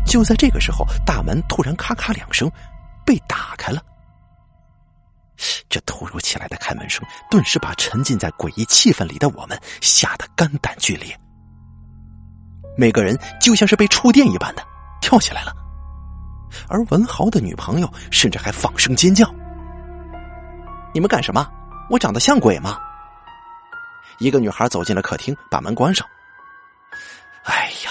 [0.06, 2.50] 就在这个时候，大门突然咔咔两声
[3.04, 3.82] 被打开了。
[5.68, 11.14] 这突如其来的开门声，顿时把沉浸在诡异气氛里的我们吓得肝胆俱裂。
[12.76, 14.62] 每个人就像是被触电一般的
[15.00, 15.52] 跳起来了，
[16.68, 19.32] 而文豪的女朋友甚至还放声尖叫
[20.92, 21.46] ：“你们干什么？
[21.90, 22.78] 我长得像鬼吗？”
[24.18, 26.06] 一个女孩走进了客厅，把门关上。
[27.44, 27.90] 哎呀，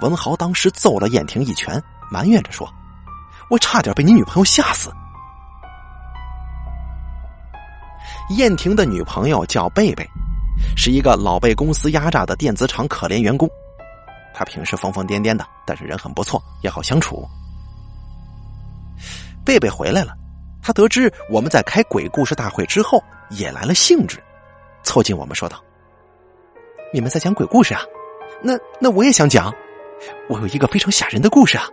[0.00, 2.68] 文豪当时揍了燕婷一拳，埋怨着说
[3.50, 4.92] ：“我差点被你女朋友吓死。”
[8.36, 10.08] 燕婷的女朋友叫贝贝。
[10.74, 13.48] 是一个老被公司压榨的电子厂可怜员工，
[14.34, 17.28] 他平时疯疯癫癫的，但是人很不错，也好相处。
[19.44, 20.12] 贝贝回来了，
[20.62, 24.18] 他得知我们在开鬼故事大会之后，也来了兴致，
[24.82, 25.62] 凑近我们说道
[26.92, 27.82] ：“你们在讲鬼故事啊？
[28.42, 29.54] 那那我也想讲，
[30.28, 31.64] 我有一个非常吓人的故事啊。”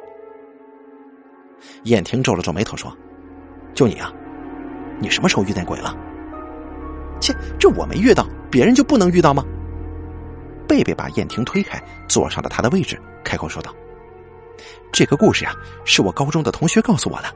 [1.86, 2.96] 燕婷皱了皱眉头说
[3.74, 4.14] ：“就你啊，
[5.00, 5.94] 你什么时候遇见鬼了？”
[7.24, 8.28] 切，这我没遇到。
[8.52, 9.44] 别人就不能遇到吗？
[10.68, 13.74] 贝贝把燕婷推开，坐上了他的位置，开口说道
[14.94, 15.56] ：“这个故事呀，
[15.86, 17.34] 是我高中的同学告诉我的，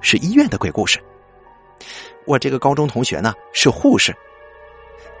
[0.00, 1.02] 是医院的鬼故事。
[2.24, 4.14] 我这个高中同学呢是护士，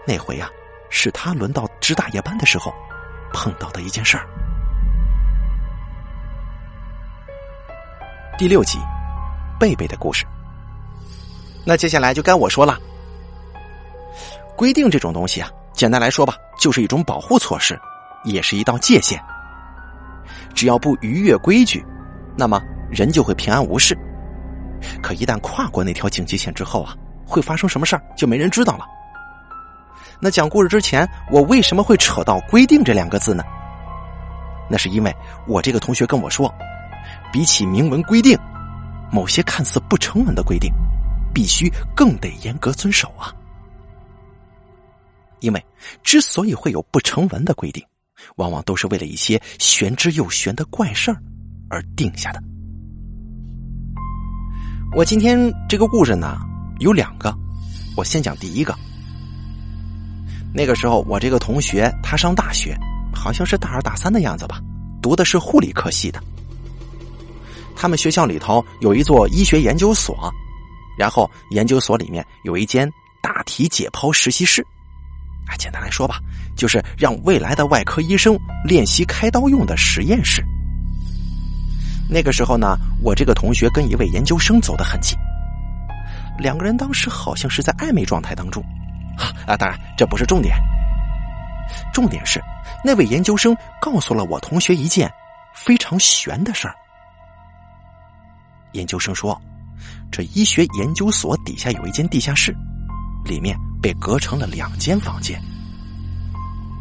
[0.06, 0.48] 那回呀，
[0.88, 2.72] 是他轮到值大夜班的时候
[3.32, 4.26] 碰到的一件事儿。”
[8.38, 8.78] 第六集，
[9.58, 10.24] 贝贝的故事。
[11.64, 12.78] 那接下来就该我说了。
[14.56, 17.78] 规定这种东西啊，简单来说吧，就是一种保护措施，
[18.24, 19.20] 也是一道界限。
[20.54, 21.84] 只要不逾越规矩，
[22.36, 22.60] 那么
[22.90, 23.96] 人就会平安无事。
[25.02, 26.94] 可一旦跨过那条警戒线之后啊，
[27.26, 28.84] 会发生什么事儿，就没人知道了。
[30.20, 33.42] 那讲故事之前，我为什么会扯到“规定”这两个字呢？
[34.70, 35.14] 那是因为
[35.46, 36.52] 我这个同学跟我说，
[37.32, 38.38] 比起明文规定，
[39.10, 40.72] 某些看似不成文的规定，
[41.34, 43.34] 必须更得严格遵守啊。
[45.44, 45.62] 因为
[46.02, 47.84] 之所以会有不成文的规定，
[48.36, 51.22] 往往都是为了一些玄之又玄的怪事儿
[51.68, 52.42] 而定下的。
[54.96, 56.38] 我今天这个故事呢，
[56.80, 57.36] 有两个
[57.94, 58.74] 我先讲第一个。
[60.54, 62.74] 那个时候，我这个同学他上大学，
[63.14, 64.62] 好像是大二大三的样子吧，
[65.02, 66.18] 读的是护理科系的。
[67.76, 70.32] 他们学校里头有一座医学研究所，
[70.96, 72.90] 然后研究所里面有一间
[73.20, 74.64] 大体解剖实习室。
[75.46, 76.18] 啊，简单来说吧，
[76.56, 80.44] 就是让未来的外科医生练习开刀用的实验室。
[82.08, 85.18] 那个时候呢，我这个同学跟一位研究生走得很近，
[86.38, 88.62] 两个人当时好像是在暧昧状态当中。
[89.46, 90.56] 啊，当然这不是重点，
[91.92, 92.42] 重点是
[92.84, 95.10] 那位研究生告诉了我同学一件
[95.54, 96.74] 非常悬的事儿。
[98.72, 99.40] 研究生说，
[100.10, 102.52] 这医学研究所底下有一间地下室，
[103.24, 105.38] 里面被隔成了两间房间，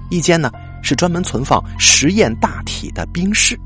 [0.09, 0.49] 一间呢
[0.81, 3.59] 是专门存放实验大体的冰室，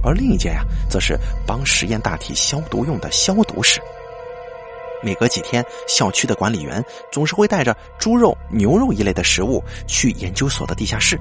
[0.00, 3.80] 而另一间呀，则是帮实验大体消毒用的消毒室。
[5.02, 6.80] 每隔几天，校区的管理员
[7.10, 11.18] 总是会带着猪肉、牛肉一类的食物去研究所的地下室，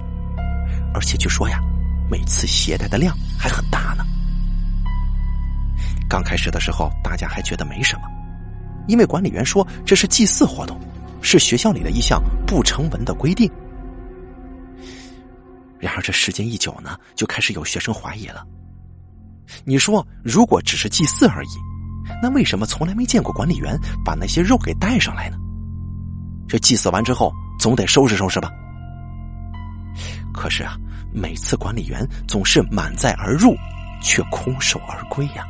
[0.93, 1.59] 而且据说呀，
[2.07, 4.05] 每次携带的量还很大呢。
[6.07, 8.03] 刚开始的时候，大家还觉得没什么，
[8.87, 10.79] 因为管理员说这是祭祀活动，
[11.21, 13.49] 是学校里的一项不成文的规定。
[15.79, 18.45] 然而这时间一久呢，就开始有学生怀疑了。
[19.65, 21.57] 你说，如果只是祭祀而已？
[22.21, 25.37] 那为什么从来没见过管理员把那些肉给带上来呢？
[26.47, 28.49] 这祭祀完之后总得收拾收拾吧。
[30.33, 30.75] 可是啊，
[31.13, 33.55] 每次管理员总是满载而入，
[34.01, 35.45] 却空手而归呀。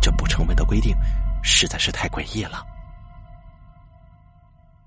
[0.00, 0.94] 这不成文的规定
[1.42, 2.64] 实在是太诡异了。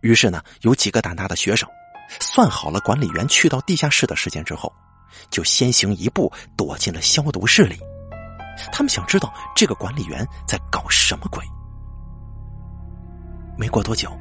[0.02, 1.70] 于是呢，有几个胆大的学生，
[2.20, 4.72] 算好了管理员去到地下室的时间之后，
[5.30, 7.80] 就先行一步躲进了消毒室里。
[8.72, 11.44] 他们想知道这个管理员在搞什么鬼。
[13.58, 14.12] 没过多久，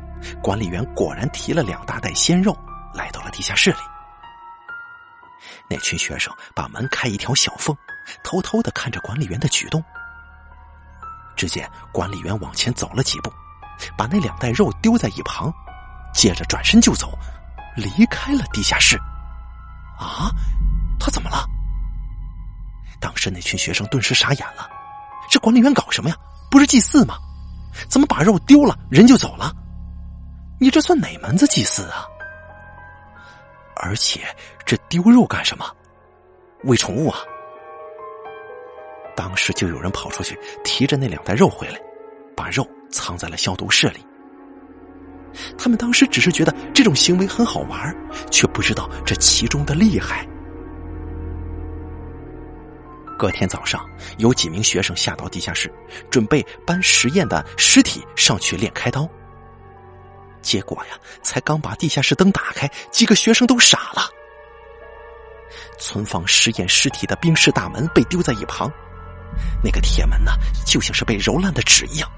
[0.43, 2.57] 管理员果然提了两大袋鲜肉
[2.95, 3.79] 来到了地下室里。
[5.69, 7.77] 那群学生把门开一条小缝，
[8.23, 9.83] 偷偷的看着管理员的举动。
[11.37, 13.33] 只见管理员往前走了几步，
[13.97, 15.53] 把那两袋肉丢在一旁，
[16.13, 17.19] 接着转身就走，
[17.77, 18.97] 离开了地下室。
[19.99, 20.31] 啊，
[20.99, 21.47] 他怎么了？
[23.01, 24.69] 当时那群学生顿时傻眼了，
[25.29, 26.17] 这管理员搞什么呀？
[26.51, 27.17] 不是祭祀吗？
[27.89, 29.53] 怎么把肉丢了，人就走了？
[30.61, 32.07] 你这算哪门子祭祀啊？
[33.77, 34.21] 而且
[34.65, 35.65] 这丢肉干什么？
[36.65, 37.19] 喂宠物啊？
[39.15, 41.79] 当时就有人跑出去提着那两袋肉回来，
[42.37, 44.05] 把肉藏在了消毒室里。
[45.57, 47.95] 他们当时只是觉得这种行为很好玩，
[48.31, 50.27] 却不知道这其中的厉害。
[53.19, 55.73] 隔天早上，有几名学生下到地下室，
[56.11, 59.09] 准备搬实验的尸体上去练开刀。
[60.41, 64.03] 结果呀，才刚把地下室灯打开，几个学生都傻了。
[65.79, 68.71] 存放实验尸体的冰室大门被丢在一旁，
[69.63, 70.33] 那个铁门呢，
[70.65, 72.11] 就像是被揉烂的纸一样，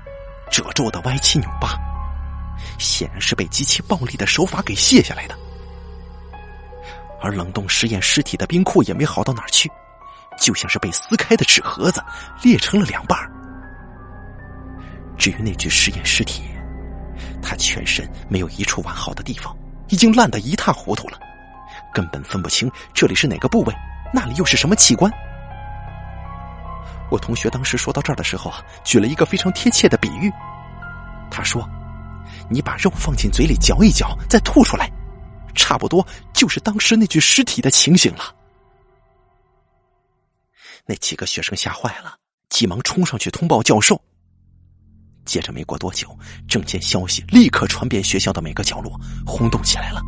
[0.50, 1.78] 褶皱的歪七扭八，
[2.78, 5.36] 显然是被极其暴力的手法给卸下来的。
[7.20, 9.70] 而冷冻实验尸体的冰库也没好到哪儿去。
[10.36, 12.02] 就像是被撕开的纸盒子，
[12.42, 13.16] 裂成了两半
[15.16, 16.42] 至于那具实验尸体，
[17.40, 19.56] 他全身没有一处完好的地方，
[19.90, 21.18] 已经烂得一塌糊涂了，
[21.92, 23.72] 根本分不清这里是哪个部位，
[24.12, 25.08] 那里又是什么器官。
[27.10, 30.32] 我同学当时说到这儿的时候啊，举了一个非常贴切的比喻，
[31.30, 31.68] 他说
[32.50, 34.90] ：“你把肉放进嘴里嚼一嚼，再吐出来，
[35.54, 38.34] 差不多就是当时那具尸体的情形了。”
[40.86, 42.16] 那几个学生吓坏了，
[42.48, 44.00] 急忙冲上去通报教授。
[45.24, 46.08] 接着没过多久，
[46.46, 50.02] 这件消息立刻传遍学校的每个角落，轰动起来了。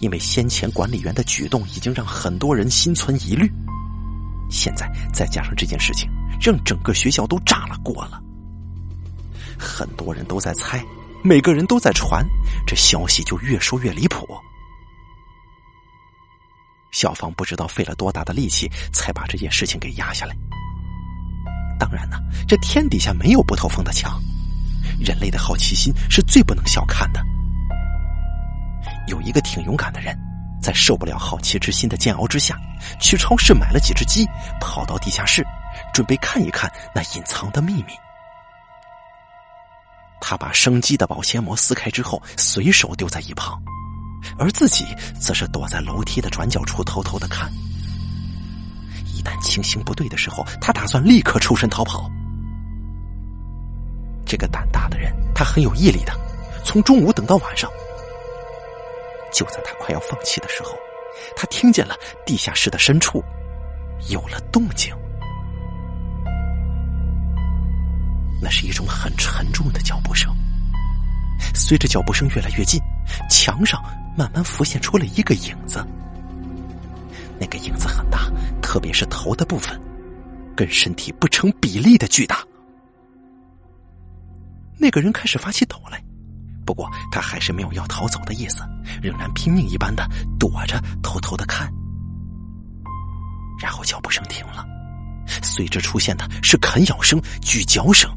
[0.00, 3.52] 因为先前管理员的举动已经让很多人心存疑虑，
[4.50, 6.10] 现在再加上这件事情，
[6.40, 8.20] 让整个学校都炸了锅了。
[9.58, 10.82] 很多人都在猜，
[11.22, 12.26] 每个人都在传，
[12.66, 14.26] 这消息就越说越离谱。
[16.90, 20.34] 校方不知道费了多大的力气，才把这件事情给压下来。
[21.78, 22.18] 当然呢，
[22.48, 24.20] 这天底下没有不透风的墙，
[24.98, 27.22] 人类的好奇心是最不能小看的。
[29.06, 30.18] 有一个挺勇敢的人，
[30.60, 32.56] 在受不了好奇之心的煎熬之下，
[33.00, 34.26] 去超市买了几只鸡，
[34.60, 35.44] 跑到地下室，
[35.92, 37.92] 准备看一看那隐藏的秘密。
[40.20, 43.60] 他把生鸡的保鲜膜撕开之后，随手丢在一旁。
[44.38, 44.84] 而自己
[45.18, 47.50] 则是躲在楼梯的转角处偷偷的看。
[49.06, 52.10] 一旦情形不对的时候，他打算立刻抽身逃跑。
[54.26, 56.12] 这个胆大的人，他很有毅力的，
[56.64, 57.70] 从中午等到晚上。
[59.32, 60.78] 就在他快要放弃的时候，
[61.36, 61.94] 他听见了
[62.24, 63.22] 地下室的深处
[64.08, 64.94] 有了动静。
[68.42, 70.34] 那是一种很沉重的脚步声。
[71.54, 72.80] 随着脚步声越来越近，
[73.28, 73.82] 墙上
[74.16, 75.84] 慢慢浮现出了一个影子。
[77.38, 78.30] 那个影子很大，
[78.60, 79.78] 特别是头的部分，
[80.54, 82.44] 跟身体不成比例的巨大。
[84.78, 86.02] 那个人开始发起抖来，
[86.64, 88.62] 不过他还是没有要逃走的意思，
[89.02, 90.08] 仍然拼命一般的
[90.38, 91.72] 躲着，偷偷的看。
[93.60, 94.64] 然后脚步声停了，
[95.42, 98.10] 随之出现的是啃咬声、咀嚼声。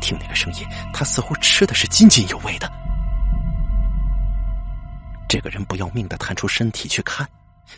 [0.00, 2.70] 听那个声音，他似乎吃的是津津有味的。
[5.28, 7.28] 这个人不要命的探出身体去看，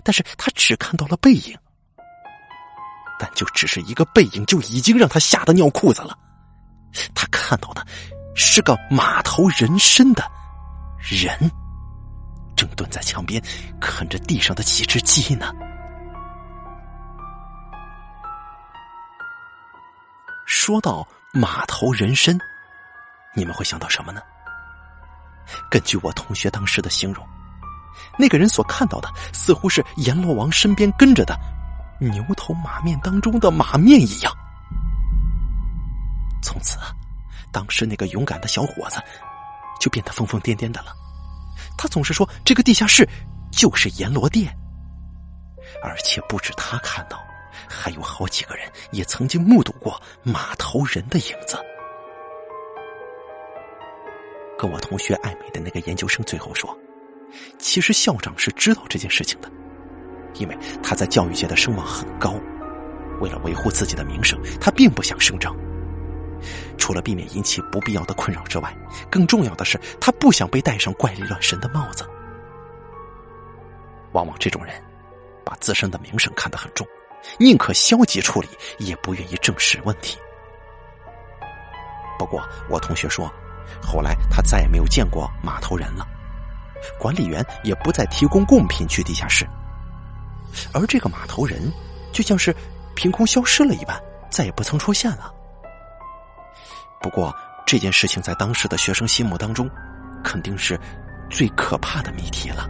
[0.03, 1.55] 但是他只看到了背影，
[3.19, 6.17] 但就只是一个背影，就已经让他吓得尿裤子了。
[7.15, 7.87] 他看到的
[8.35, 10.31] 是个马头人身的
[10.99, 11.51] 人，
[12.57, 13.43] 正蹲在墙边
[13.81, 15.53] 啃着地上的几只鸡呢。
[20.47, 21.07] 说到。
[21.35, 22.39] 马头人身，
[23.35, 24.21] 你们会想到什么呢？
[25.71, 27.27] 根据我同学当时的形容，
[28.19, 31.35] 那个人所看到的似乎是阎罗王身边跟着的
[31.99, 34.31] 牛头马面当中的马面一样。
[36.43, 36.77] 从此，
[37.53, 38.99] 当时那个勇敢的小伙子
[39.81, 40.93] 就变得疯疯癫癫的了。
[41.77, 43.09] 他总是说这个地下室
[43.53, 44.53] 就是阎罗殿，
[45.83, 47.23] 而且不止他看到。
[47.69, 51.59] 还有好几个人也曾经目睹过马头人的影子。
[54.59, 56.77] 跟我同学暧昧的那个研究生最后说，
[57.59, 59.51] 其实校长是知道这件事情的，
[60.35, 62.35] 因为他在教育界的声望很高。
[63.21, 65.55] 为了维护自己的名声，他并不想声张。
[66.79, 68.75] 除了避免引起不必要的困扰之外，
[69.11, 72.05] 更重要的是，他不想被戴上怪力乱神的帽子。
[74.13, 74.75] 往往这种人，
[75.45, 76.87] 把自身的名声看得很重。
[77.39, 78.49] 宁可消极处理，
[78.79, 80.19] 也不愿意正视问题。
[82.19, 83.33] 不过，我同学说，
[83.81, 86.07] 后来他再也没有见过码头人了，
[86.99, 89.47] 管理员也不再提供贡品去地下室，
[90.75, 91.73] 而这个码头人
[92.13, 92.55] 就像是
[92.95, 93.99] 凭空消失了一般，
[94.31, 95.33] 再也不曾出现了。
[97.03, 97.35] 不过，
[97.67, 99.69] 这件事情在当时的学生心目当中，
[100.23, 100.79] 肯定是
[101.29, 102.69] 最可怕的谜题了。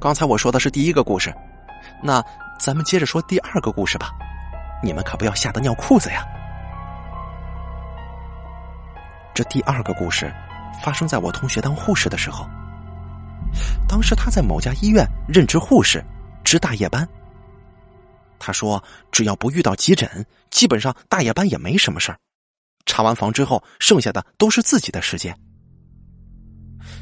[0.00, 1.32] 刚才我说的是第一个故事，
[2.02, 2.24] 那
[2.58, 4.10] 咱们接着说第二个故事吧。
[4.82, 6.24] 你们可不要吓得尿裤子呀！
[9.34, 10.32] 这第二个故事
[10.82, 12.48] 发生在我同学当护士的时候。
[13.86, 16.02] 当时他在某家医院任职护士，
[16.42, 17.06] 值大夜班。
[18.40, 22.18] 他说：“只要不遇到急诊，基本上大夜班也没什么事儿。
[22.86, 25.32] 查完房之后，剩下的都是自己的时间。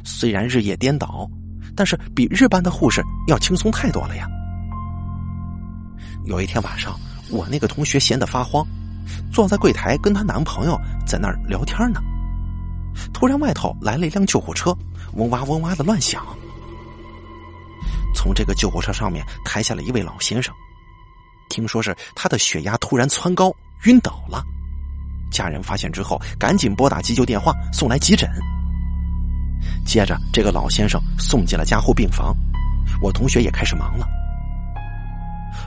[0.04, 1.26] 虽然日夜颠倒。”
[1.76, 4.26] 但是比日班的护士要轻松太多了呀！
[6.24, 6.98] 有一天晚上，
[7.30, 8.66] 我那个同学闲得发慌，
[9.32, 12.00] 坐在柜台跟她男朋友在那儿聊天呢。
[13.12, 14.76] 突然，外头来了一辆救护车，
[15.12, 16.26] 嗡哇嗡哇的乱响。
[18.12, 20.52] 从这个救护车上面抬下了一位老先生，
[21.48, 23.52] 听说是他的血压突然蹿高，
[23.84, 24.42] 晕倒了。
[25.30, 28.28] 家人发现之后，赶紧拨打急救电话，送来急诊。
[29.84, 32.34] 接着，这个老先生送进了加护病房，
[33.02, 34.06] 我同学也开始忙了。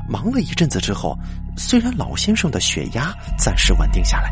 [0.10, 1.18] 忙了一阵子之后，
[1.58, 4.32] 虽然老先生的血压暂时稳定下来，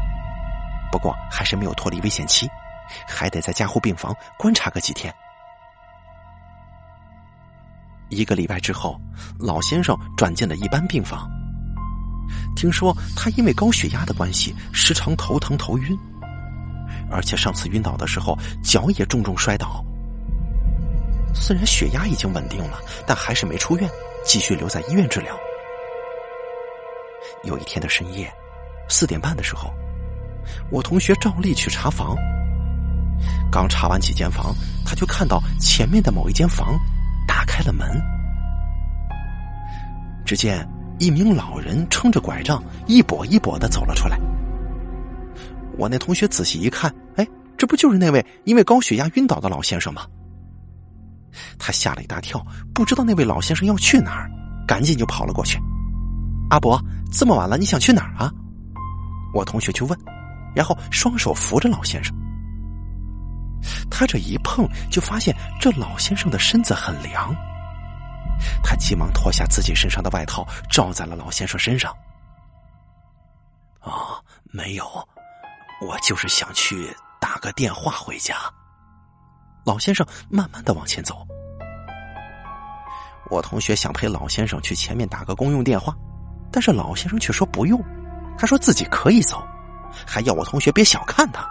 [0.91, 2.49] 不过还是没有脱离危险期，
[3.07, 5.13] 还得在加护病房观察个几天。
[8.09, 8.99] 一个礼拜之后，
[9.37, 11.29] 老先生转进了一般病房。
[12.55, 15.97] 听说他因为高血压的关系，时常头疼头晕。
[17.11, 19.83] 而且上次晕倒的时候，脚也重重摔倒。
[21.33, 23.89] 虽然血压已经稳定了，但还是没出院，
[24.25, 25.35] 继续留在医院治疗。
[27.43, 28.31] 有一天的深夜，
[28.87, 29.71] 四点半的时候，
[30.71, 32.15] 我同学照例去查房。
[33.51, 36.77] 刚查完几间房，他就看到前面的某一间房
[37.27, 38.01] 打开了门，
[40.25, 40.67] 只见
[40.99, 44.19] 一名老人撑着拐杖，一跛一跛的走了出来。
[45.77, 47.25] 我那同学仔细一看，哎，
[47.57, 50.05] 这不就是那位因为高血压晕倒的老先生吗？
[51.57, 54.29] 他吓了一大跳，不知道那位老先生要去哪儿，
[54.67, 55.57] 赶紧就跑了过去。
[56.49, 56.81] 阿伯，
[57.11, 58.31] 这么晚了，你想去哪儿啊？
[59.33, 59.97] 我同学就问，
[60.53, 62.13] 然后双手扶着老先生。
[63.89, 67.33] 他这一碰，就发现这老先生的身子很凉。
[68.63, 71.95] 他急忙脱下自己身上的外套，罩在了老先生身上。
[73.79, 74.85] 啊，没有，
[75.81, 78.35] 我就是想去打个电话回家。
[79.65, 81.25] 老先生慢慢的往前走。
[83.29, 85.95] 我同学想陪老先生去前面打个公用电话，
[86.51, 87.79] 但是老先生却说不用，
[88.37, 89.47] 他说自己可以走，
[90.07, 91.47] 还要我同学别小看他。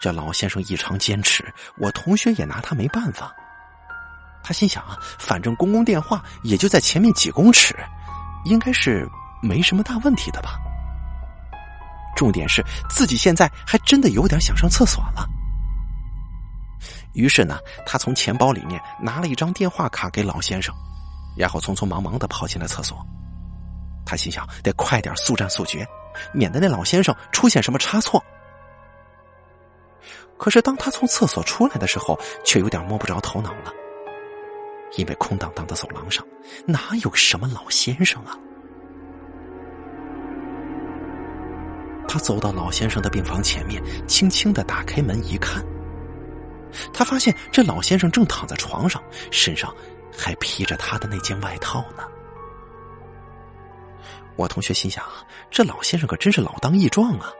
[0.00, 3.34] 这老先生异常坚持，我同学也拿他没办法。
[4.44, 7.74] 他心想啊，反正公共电话也就在前面几公尺，
[8.44, 9.08] 应该是
[9.42, 10.60] 没什么大问题的吧。
[12.14, 15.26] 重点是自己现在还真的有点想上厕所了。
[17.14, 20.74] 于是呢，他从钱包里面拿了一张电话卡给老先生，
[21.36, 23.04] 然后匆匆忙忙的跑进了厕所。
[24.04, 25.86] 他心想，得快点速战速决，
[26.32, 28.22] 免得那老先生出现什么差错。
[30.36, 33.72] 可是当他从厕所出来的时候，却有点摸不着头脑了，
[34.96, 36.24] 因为空荡荡的走廊上
[36.66, 38.38] 哪有什么老先生啊？
[42.06, 45.64] 他走到老先生的病房前面，轻轻的打开门一看。
[46.92, 49.74] 他发现这老先生正躺在床上，身上
[50.16, 52.04] 还披着他的那件外套呢。
[54.36, 55.04] 我同学心想：
[55.50, 57.32] 这老先生可真是老当益壮啊，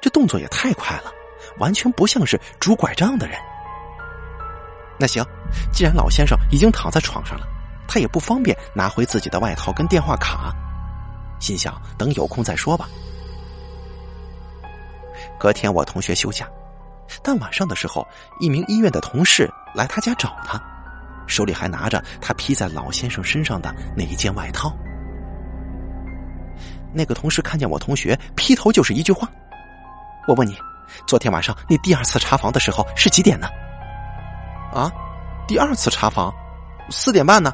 [0.00, 1.12] 这动作也太快了，
[1.58, 3.38] 完全不像是拄拐杖的人。
[5.02, 5.20] 那行，
[5.72, 7.44] 既然老先生已经躺在床上了，
[7.88, 10.54] 他也不方便拿回自己的外套跟电话卡，
[11.40, 12.88] 心想等有空再说吧。
[15.40, 16.48] 隔天我同学休假。
[17.20, 18.06] 但晚上的时候，
[18.38, 20.62] 一名医院的同事来他家找他，
[21.26, 24.72] 手里还拿着他披在老先生身上的那一件外套。
[26.92, 29.28] 那个同事看见我同学，劈头就是一句话
[30.28, 30.56] ：“我问你，
[31.08, 33.48] 昨天晚上你第二次查房的时候是几点呢
[34.72, 34.90] ？”“啊，
[35.46, 36.32] 第二次查房，
[36.90, 37.52] 四点半呢？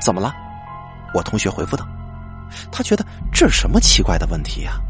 [0.00, 0.34] 怎么了？”
[1.14, 1.86] 我同学回复道
[2.70, 4.80] ：“他觉得这是什么奇怪的问题呀？”“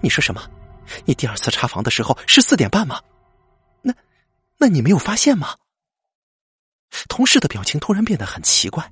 [0.00, 0.40] 你说什么？”
[1.04, 3.00] 你第二次查房的时候是四点半吗？
[3.82, 3.92] 那，
[4.56, 5.48] 那你没有发现吗？
[7.08, 8.88] 同事的表情突然变得很奇怪。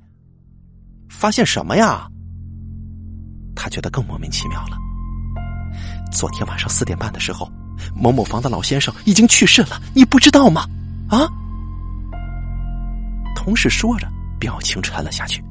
[1.09, 2.09] 发现什么呀？
[3.55, 4.77] 他觉得更莫名其妙了。
[6.11, 7.49] 昨天晚上四点半的时候，
[7.95, 10.67] 某某房的老先生已经去世了，你不知道吗？
[11.09, 11.29] 啊？
[13.35, 14.09] 同事说着，
[14.39, 15.43] 表情沉了下去。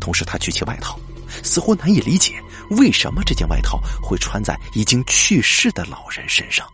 [0.00, 0.98] 同时，他举起外套。
[1.42, 2.40] 似乎难以理解
[2.70, 6.64] 为什么这件外套会穿在已经去世的老人身上。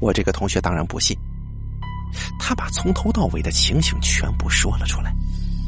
[0.00, 1.16] 我这个同学当然不信，
[2.40, 5.14] 他把从头到尾的情形全部说了出来。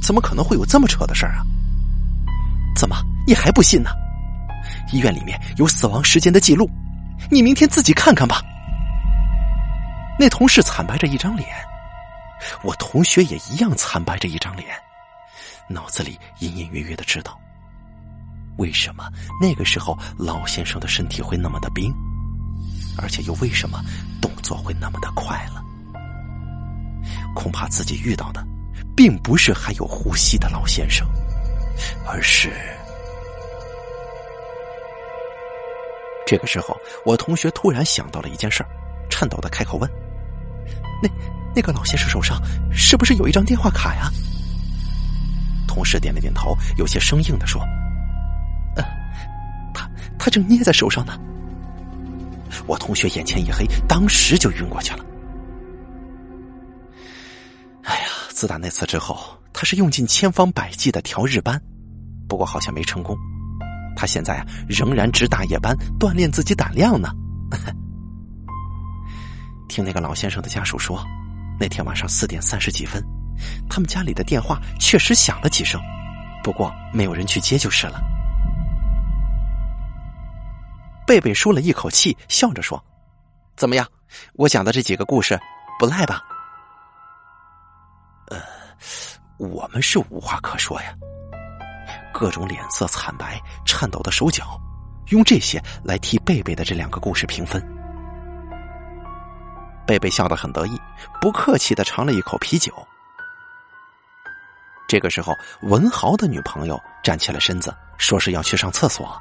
[0.03, 1.47] 怎么可能会有这么扯的事儿啊？
[2.75, 3.91] 怎么你还不信呢？
[4.93, 6.69] 医院里面有死亡时间的记录，
[7.31, 8.43] 你明天自己看看吧。
[10.21, 11.49] 那同事惨白着一张脸，
[12.63, 14.69] 我同学也一样惨白着一张脸。
[15.67, 17.41] 脑子里隐隐约约的知道，
[18.59, 19.09] 为什么
[19.41, 21.91] 那个时候老先生的身体会那么的冰，
[22.99, 23.81] 而且又为什么
[24.21, 25.65] 动作会那么的快了？
[27.35, 28.47] 恐怕自己遇到的，
[28.95, 31.09] 并不是还有呼吸的老先生，
[32.07, 32.53] 而是……
[36.27, 36.77] 这个时候，
[37.07, 38.63] 我同学突然想到了一件事，
[39.09, 39.91] 颤抖的开口问
[41.03, 41.09] ：“那
[41.55, 42.41] 那个老先生手上
[42.73, 44.11] 是不是有一张电话卡呀？”
[45.67, 47.63] 同事点了点头，有些生硬的说
[48.77, 48.85] ：“嗯，
[49.73, 51.19] 他他正捏在手上呢。”
[52.67, 55.05] 我同学眼前一黑，当时就晕过去了。
[57.85, 59.19] 哎呀，自打那次之后，
[59.53, 61.61] 他是用尽千方百计的调日班，
[62.29, 63.17] 不过好像没成功。
[63.97, 67.11] 他现在啊，仍然值大夜班锻炼自己胆量呢。
[69.71, 71.03] 听那个老先生的家属说，
[71.59, 73.01] 那天晚上四点三十几分。
[73.71, 75.81] 他们家里的电话确实响了几声，
[76.43, 78.03] 不过没有人去接就是了。
[81.07, 82.85] 贝贝舒了一口气，笑着说
[83.57, 83.87] ：“怎么样，
[84.35, 85.41] 我讲的这几个故事
[85.79, 86.21] 不赖吧？”
[88.29, 88.39] 呃，
[89.39, 90.95] 我们是无话可说呀。
[92.13, 94.61] 各种脸色惨白、颤抖的手脚，
[95.09, 97.80] 用这些来替贝贝的这两个故事评分。
[99.91, 100.81] 贝贝笑得很得意，
[101.21, 102.73] 不客气的尝了一口啤酒。
[104.87, 109.21] 这个时候，文豪的女朋友站起了身子，说是要去上厕所。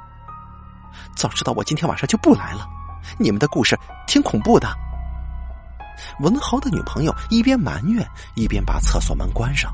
[1.16, 2.68] 早知道我今天晚上就不来了。
[3.18, 3.76] 你们的故事
[4.06, 4.72] 挺恐怖的。
[6.20, 9.72] 文豪的女朋友一边埋怨，一边把厕所门关上。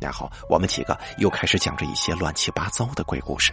[0.00, 3.52] 然后我们几个又开始讲着一些乱七八糟的鬼故事。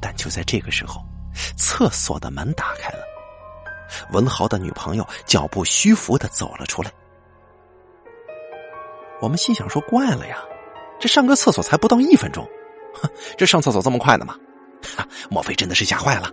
[0.00, 1.00] 但就在这个时候，
[1.56, 3.04] 厕所的门打开了，
[4.12, 6.90] 文豪的女朋友脚步虚浮的走了出来。
[9.20, 10.38] 我们心想说怪了呀，
[11.00, 12.46] 这上个厕所才不到一分钟，
[12.94, 13.08] 哼，
[13.38, 14.36] 这上厕所这么快的吗？
[14.96, 16.30] 哈，莫非真的是吓坏了？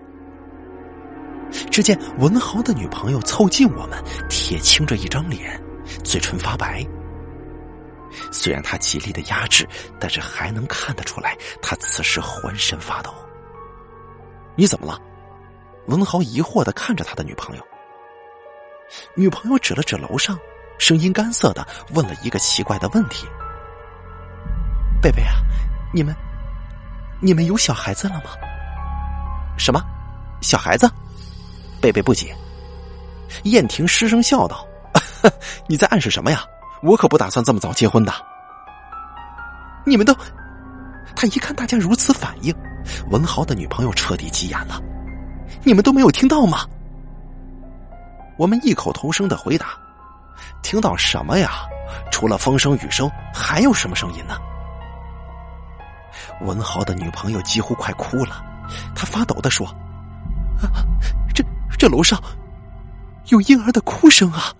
[1.70, 5.62] 只见文豪的女朋友凑近我们，铁青着一张脸，
[6.04, 6.86] 嘴唇发白。
[8.30, 9.66] 虽然他极力的压制，
[10.00, 13.14] 但是还能看得出来，他此时浑身发抖。
[14.56, 15.00] 你怎么了？
[15.92, 17.68] 文豪疑惑的看着他的女朋友。
[19.14, 20.40] 女朋友指了指楼上，
[20.80, 23.28] 声音干涩的问了一个奇怪的问题
[25.02, 25.36] ：“贝贝啊，
[25.94, 26.16] 你们，
[27.20, 28.32] 你们有小孩子了吗？”
[29.58, 29.84] 什么？
[30.42, 30.90] 小孩子？
[31.82, 32.36] 贝贝不解。
[33.44, 34.66] 燕婷失声笑道
[35.68, 36.44] ：“你在暗示什么呀？
[36.84, 38.14] 我可不打算这么早结婚的。”
[39.86, 40.16] 你们都……
[41.16, 42.56] 他一看大家如此反应，
[43.10, 44.82] 文豪的女朋友彻底急眼了
[45.64, 46.68] ：“你们都没有听到吗？”
[48.38, 49.78] 我们异口同声的回答
[50.64, 51.68] ：“听到什么呀？
[52.12, 54.36] 除了风声雨声，还有什么声音呢？”
[56.42, 58.44] 文豪的女朋友几乎快哭了，
[58.96, 59.68] 她发抖的说
[61.36, 61.44] ：“这
[61.78, 62.20] 这楼上
[63.28, 64.52] 有婴儿的哭声啊！”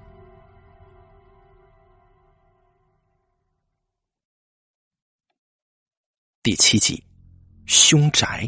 [6.44, 7.04] 第七集，
[7.66, 8.48] 凶宅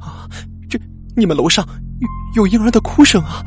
[0.00, 0.26] 啊！
[1.16, 1.66] 你们楼上
[2.34, 3.42] 有有婴儿的哭声啊！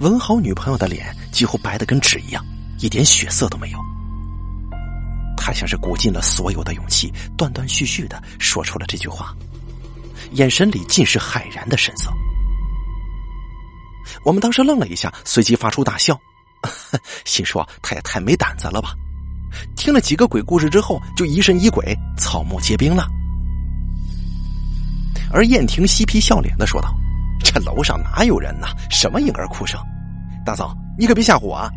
[0.00, 2.44] 文豪女朋友的脸几乎白的跟纸一样，
[2.80, 3.78] 一点血色都没有。
[5.38, 9.34] 他像是鼓尽了所有的勇气，断断续续的说出了这句话，
[10.32, 12.12] 眼神里尽是骇然的神色。
[14.22, 16.20] 我们当时愣了一下，随即发出大笑，
[17.24, 18.94] 心说他也太没胆子了吧。
[19.76, 23.08] 听了几个鬼故事之后，就疑神疑鬼、草木皆兵了。
[25.32, 26.94] 而燕婷嬉皮笑脸的说道
[27.42, 28.66] ：“这楼上哪有人呢？
[28.90, 29.80] 什么婴儿哭声？
[30.44, 31.70] 大嫂，你可别吓唬我啊！”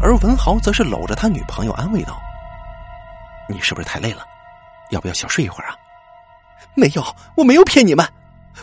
[0.00, 2.18] 而文豪则是搂着他女朋友安慰道
[3.48, 4.22] ：“你是不是太累了？
[4.90, 5.76] 要不要小睡一会儿啊
[6.74, 7.04] ？”“没有，
[7.36, 8.06] 我没有骗你们，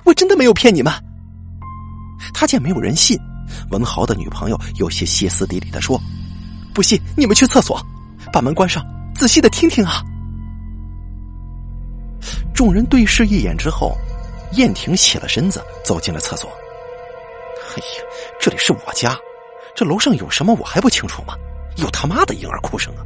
[0.04, 0.92] 我真的没有骗你们。”
[2.34, 3.20] 他见没有人信，
[3.70, 6.00] 文豪的女朋友有些歇斯底里的说。
[6.74, 7.80] 不信，你们去厕所，
[8.32, 8.84] 把门关上，
[9.14, 10.02] 仔细的听听啊！
[12.54, 13.98] 众人对视一眼之后，
[14.54, 16.50] 燕婷起了身子，走进了厕所。
[17.76, 18.04] 哎呀，
[18.40, 19.18] 这里是我家，
[19.76, 21.34] 这楼上有什么我还不清楚吗？
[21.78, 23.02] 有他妈的婴儿哭声啊！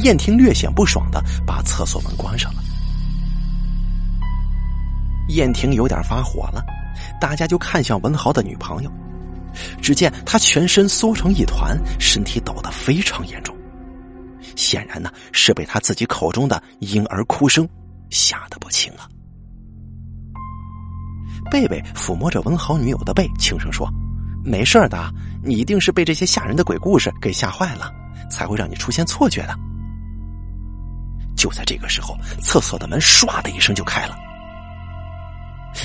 [0.00, 2.62] 燕婷略显不爽的把厕所门关上了。
[5.28, 6.62] 燕婷有点发火了，
[7.18, 8.90] 大家就看向文豪的女朋友。
[9.80, 13.53] 只见他全身缩成一团，身体抖得非常严重，
[14.56, 17.68] 显然呢是被他自己口中的婴儿哭声
[18.10, 19.08] 吓得不轻啊。
[21.50, 23.88] 贝贝抚摸着文豪女友的背，轻声说
[24.42, 25.12] ：“没事的，
[25.42, 27.92] 你一定是被这些吓人的鬼故事给吓坏了，
[28.30, 29.54] 才会让你出现错觉的。”
[31.36, 34.16] 就在这个时候，厕所的门唰的一声就开了，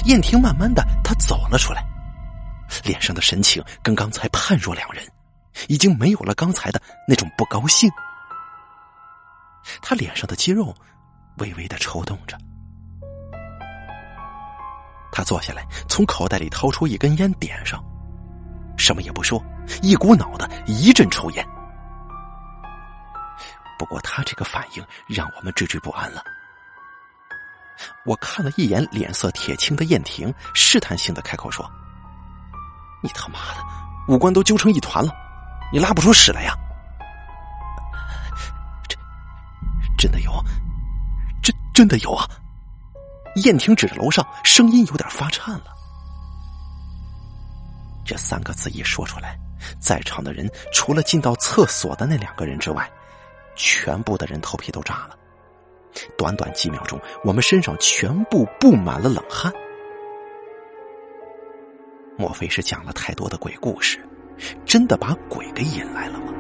[0.06, 1.84] 燕婷慢慢的，她走了出来。
[2.86, 5.04] 脸上的神情跟刚才判若两人，
[5.68, 7.90] 已经没有了刚才的那种不高兴。
[9.82, 10.76] 他脸上的肌肉
[11.38, 12.38] 微微的抽动着。
[15.12, 17.84] 他坐下来，从口袋里掏出一根烟，点上，
[18.78, 19.44] 什么也不说，
[19.82, 21.46] 一股脑的一阵抽烟。
[23.78, 26.24] 不过他这个反应让我们惴惴不安了。
[28.06, 31.70] 我看了一眼脸色铁青的燕婷，试探性的开口说。
[33.02, 33.64] 你他妈的
[34.10, 35.12] 五官都揪成一团了，
[35.72, 36.54] 你拉不出屎来呀？
[40.00, 40.32] 真的有，
[41.44, 42.26] 真真的有啊！
[43.44, 45.66] 燕婷指着楼上，声音有点发颤了。
[48.06, 49.38] 这三个字一说出来，
[49.78, 52.90] 在场的人除了进到厕所的那两个人之外，
[53.58, 55.18] 全部的人头皮都炸了。
[56.18, 59.52] 短短几秒钟，我们身上全部布满了冷汗。
[62.18, 64.02] 莫非是讲了太多的鬼故事，
[64.66, 66.34] 真的把鬼给引来了吗？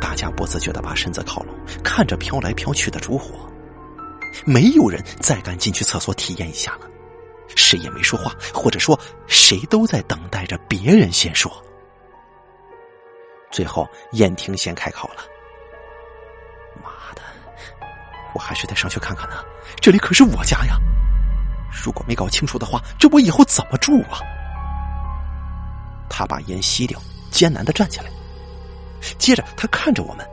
[0.00, 3.48] 大家不自觉的把身子靠拢，看着飘来飘去的烛火，
[4.44, 6.88] 没有人再敢进去厕所体验一下了。
[7.56, 11.50] 谁也没说话，或者说谁都在等待着别人先说。
[13.50, 15.22] 最后，燕婷先开口了
[16.84, 17.22] ：“妈的，
[18.34, 19.36] 我还是得上去看看呢，
[19.80, 20.76] 这里可是我家呀。”
[21.84, 24.20] 如果没搞清楚的话，这我以后怎么住啊？
[26.10, 27.00] 他把烟吸掉，
[27.30, 28.10] 艰难的站起来，
[29.18, 30.26] 接着他看着我们，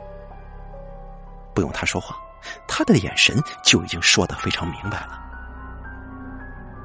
[1.54, 2.16] 不用他说话，
[2.66, 5.22] 他的眼神就已经说的非常明白了。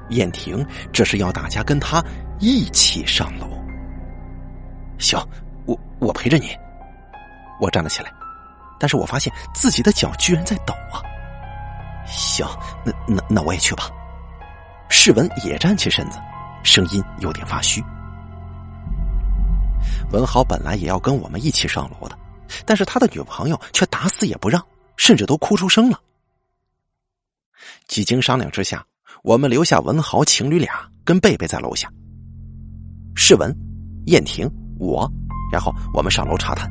[0.10, 2.04] 燕婷这是要大家跟他
[2.40, 3.48] 一起上楼。
[4.98, 5.20] 行，
[5.66, 6.56] 我我陪着你，
[7.60, 8.12] 我站了起来，
[8.80, 11.02] 但是我发现自己的脚居然在抖啊！
[12.06, 12.46] 行，
[12.84, 13.90] 那那那我也去吧。
[14.90, 16.20] 世文也站起身子，
[16.64, 17.82] 声音有点发虚。
[20.12, 22.18] 文豪本来也要跟我们一起上楼的，
[22.66, 24.62] 但是他的女朋友却打死也不让，
[24.98, 26.00] 甚至都哭出声了。
[27.88, 28.86] 几经商量之下，
[29.24, 31.92] 我们留下文豪情侣俩跟贝贝在楼下。
[33.16, 33.54] 世文、
[34.06, 34.50] 燕婷、
[34.80, 35.10] 我，
[35.52, 36.70] 然后我们上楼查探。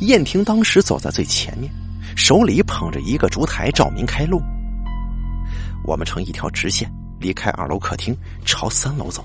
[0.00, 1.72] 燕婷当时走在最前面，
[2.16, 4.40] 手里捧着一个烛台照明开路。
[5.84, 9.24] 我们成一条直线离开二楼客厅，朝三楼走。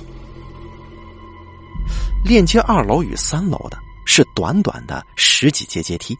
[2.23, 6.17] 链接二楼与三楼的是短短的十几阶阶梯，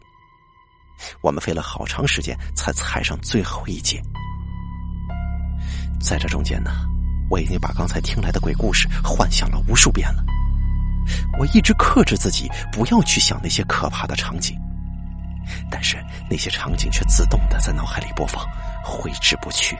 [1.20, 4.02] 我们费了好长时间才踩上最后一阶。
[6.00, 6.70] 在这中间呢，
[7.30, 10.24] 我已经把刚才听来的鬼故事幻想了无数遍了。
[11.38, 14.56] 我一直克制自己不要去想那些可怕的场景，
[15.70, 15.96] 但是
[16.30, 18.46] 那些场景却自动的在脑海里播放，
[18.84, 19.76] 挥之不去。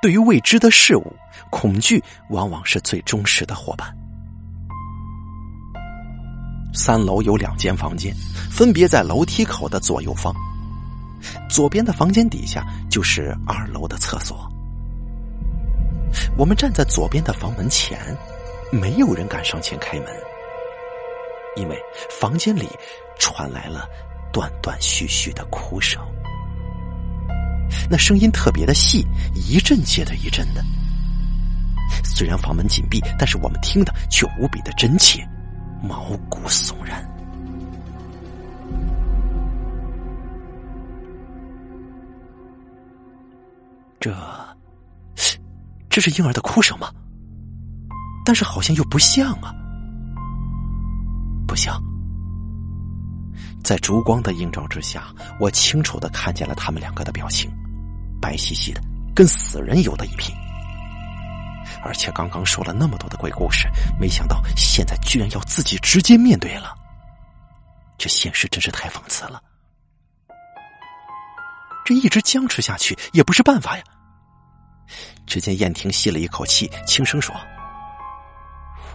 [0.00, 1.12] 对于未知的事物，
[1.50, 3.92] 恐惧往往是最忠实的伙伴。
[6.72, 8.14] 三楼有两间房间，
[8.50, 10.34] 分别在楼梯口的左右方。
[11.50, 14.48] 左边的房间底下就是二楼的厕所。
[16.36, 17.98] 我们站在左边的房门前，
[18.70, 20.06] 没有人敢上前开门，
[21.56, 21.76] 因为
[22.08, 22.68] 房间里
[23.18, 23.88] 传来了
[24.32, 26.00] 断断续续的哭声。
[27.90, 30.64] 那声音特别的细，一阵接着一阵的。
[32.04, 35.26] 虽然房门紧闭，但是我们听的却无比的真切，
[35.82, 37.04] 毛骨悚然。
[44.00, 44.14] 这，
[45.88, 46.88] 这是婴儿的哭声吗？
[48.24, 49.52] 但是好像又不像啊，
[51.46, 51.82] 不像。
[53.62, 55.08] 在烛光的映照之下，
[55.38, 57.50] 我清楚的看见了他们两个的表情，
[58.20, 58.80] 白兮兮的，
[59.14, 60.34] 跟死人有的一拼。
[61.82, 63.68] 而且刚刚说了那么多的鬼故事，
[64.00, 66.74] 没想到现在居然要自己直接面对了。
[67.98, 69.42] 这现实真是太讽刺了。
[71.84, 73.84] 这一直僵持下去也不是办法呀。
[75.26, 77.34] 只见燕婷吸了一口气，轻声说：“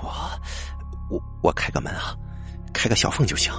[0.01, 0.09] 我，
[1.09, 2.15] 我，我开个门啊，
[2.73, 3.53] 开个小缝就行。”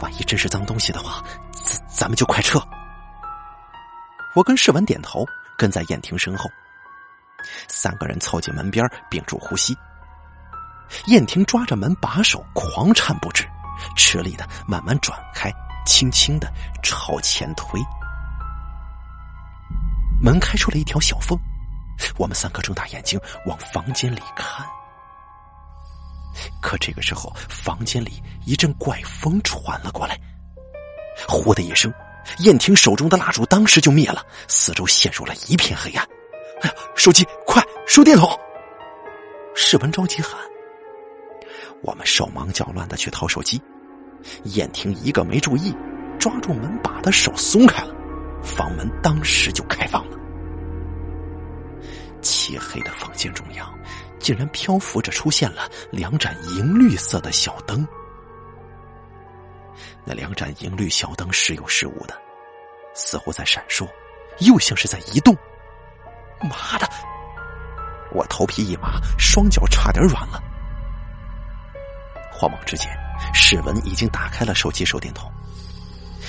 [0.00, 2.60] 万一真是脏东西的话，咱咱们就快撤。
[4.34, 5.24] 我跟世文点头，
[5.56, 6.50] 跟在燕婷身后。
[7.68, 9.76] 三个人凑近门边，屏住呼吸。
[11.06, 13.48] 燕婷抓着门把手，狂颤不止，
[13.96, 15.50] 吃力的慢慢转开，
[15.86, 16.52] 轻轻的
[16.82, 17.80] 朝前推。
[20.20, 21.38] 门开出了一条小缝，
[22.18, 24.66] 我们三个睁大眼睛往房间里看。
[26.60, 30.18] 可这个时候，房间里一阵怪风传了过来，
[31.28, 31.92] 呼的一声，
[32.40, 36.06] 燕婷手中的蜡烛当时就灭了，四周陷入了一片黑暗。
[36.62, 38.28] 哎呀，手机，快手电筒！
[39.54, 40.38] 世文着急喊。
[41.82, 43.60] 我们手忙脚乱的去掏手机，
[44.44, 45.74] 燕婷一个没注意，
[46.18, 47.94] 抓住门把的手松开了，
[48.42, 50.16] 房门当时就开放了。
[52.22, 53.72] 漆黑的房间中央。
[54.18, 57.86] 竟然漂浮着出现了两盏银绿色的小灯，
[60.04, 62.14] 那两盏银绿小灯时有时无的，
[62.94, 63.88] 似乎在闪烁，
[64.40, 65.36] 又像是在移动。
[66.40, 66.88] 妈的！
[68.12, 70.42] 我头皮一麻，双脚差点软了。
[72.30, 72.88] 慌忙之间，
[73.32, 75.30] 史文已经打开了手机手电筒，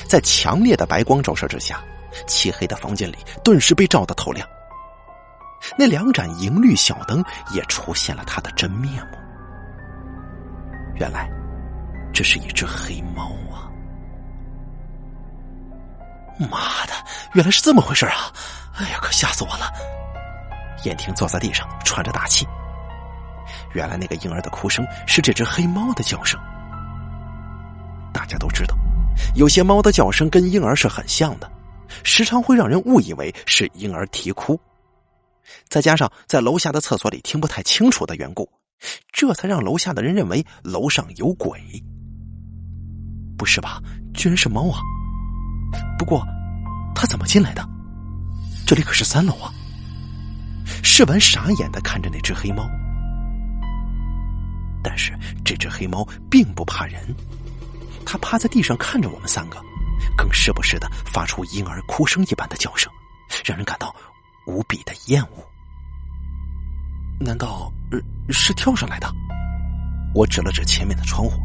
[0.07, 1.83] 在强烈的白光照射之下，
[2.25, 4.47] 漆黑的房间里顿时被照得透亮。
[5.77, 7.23] 那两盏银绿小灯
[7.53, 9.17] 也出现了它的真面目。
[10.95, 11.29] 原来，
[12.13, 13.69] 这是一只黑猫啊！
[16.39, 16.93] 妈的，
[17.33, 18.31] 原来是这么回事啊！
[18.75, 19.71] 哎呀，可吓死我了！
[20.83, 22.47] 燕婷坐在地上喘着大气。
[23.73, 26.39] 原来那个婴儿的哭声是这只黑猫的叫声。
[28.13, 28.75] 大家都知道，
[29.35, 31.51] 有些猫的叫声跟婴儿是很像的，
[32.03, 34.59] 时常会让人误以为是婴儿啼哭。
[35.69, 38.49] 再加上在楼下的厕所里听不太清楚的缘故，
[39.11, 41.61] 这才让楼下的人认为楼上有鬼。
[43.37, 43.81] 不是吧？
[44.13, 44.79] 居然是猫啊！
[45.97, 46.25] 不过，
[46.95, 47.63] 它怎么进来的？
[48.65, 49.53] 这里可是三楼啊！
[50.83, 52.67] 世文傻眼的看着那只黑猫，
[54.83, 57.15] 但是这只黑猫并不怕人，
[58.05, 59.61] 它趴在地上看着我们三个，
[60.17, 62.91] 更时不时的发出婴儿哭声一般的叫声，
[63.45, 63.95] 让人感到。
[64.47, 65.45] 无比的厌恶，
[67.19, 67.71] 难道
[68.29, 69.13] 是跳上来的？
[70.15, 71.37] 我指了指前面的窗户。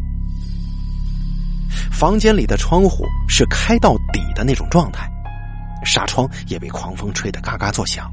[1.90, 5.10] 房间里的窗户是开到底的那种状态，
[5.84, 8.08] 纱窗也被狂风吹得嘎嘎作响，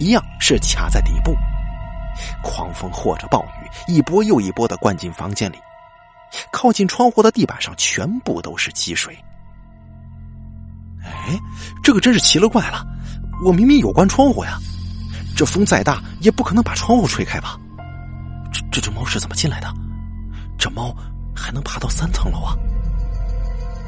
[0.00, 1.32] 一样是卡在底部。
[2.42, 5.56] 狂风或者暴雨，一波又一波的灌进房间里，
[6.52, 9.16] 靠近窗户的地板上全部都是积水。
[11.04, 11.38] 哎，
[11.80, 12.84] 这个真是奇了怪了！
[13.42, 14.58] 我明明有关窗户呀，
[15.34, 17.58] 这风再大也不可能把窗户吹开吧？
[18.52, 19.72] 这这只猫是怎么进来的？
[20.58, 20.94] 这猫
[21.34, 22.54] 还能爬到三层楼啊？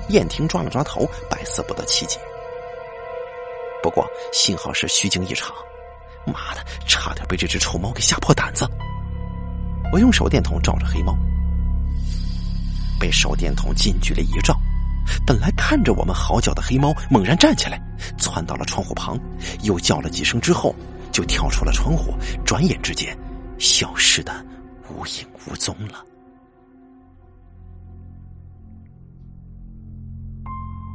[0.09, 2.19] 燕婷抓了抓头，百思不得其解。
[3.83, 5.55] 不过幸好是虚惊一场，
[6.27, 8.67] 妈的，差点被这只臭猫给吓破胆子。
[9.93, 11.15] 我用手电筒照着黑猫，
[12.99, 14.59] 被手电筒近距离一照，
[15.27, 17.81] 本来看着我们嚎叫的黑猫猛然站起来，
[18.19, 19.19] 窜到了窗户旁，
[19.63, 20.75] 又叫了几声之后，
[21.13, 22.13] 就跳出了窗户，
[22.45, 23.17] 转眼之间
[23.59, 24.45] 消失的
[24.89, 26.05] 无影无踪了。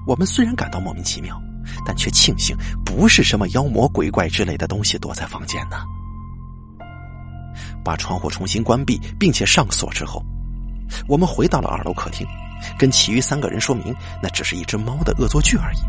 [0.05, 1.41] 我们虽然感到莫名其妙，
[1.85, 2.55] 但却庆幸
[2.85, 5.77] 不是什么妖魔鬼怪之类的东西躲在房间呢。
[7.83, 10.23] 把窗户重新关闭并且上锁之后，
[11.07, 12.27] 我们回到了二楼客厅，
[12.77, 15.79] 跟其余三个人说明那只是一只猫的恶作剧而已。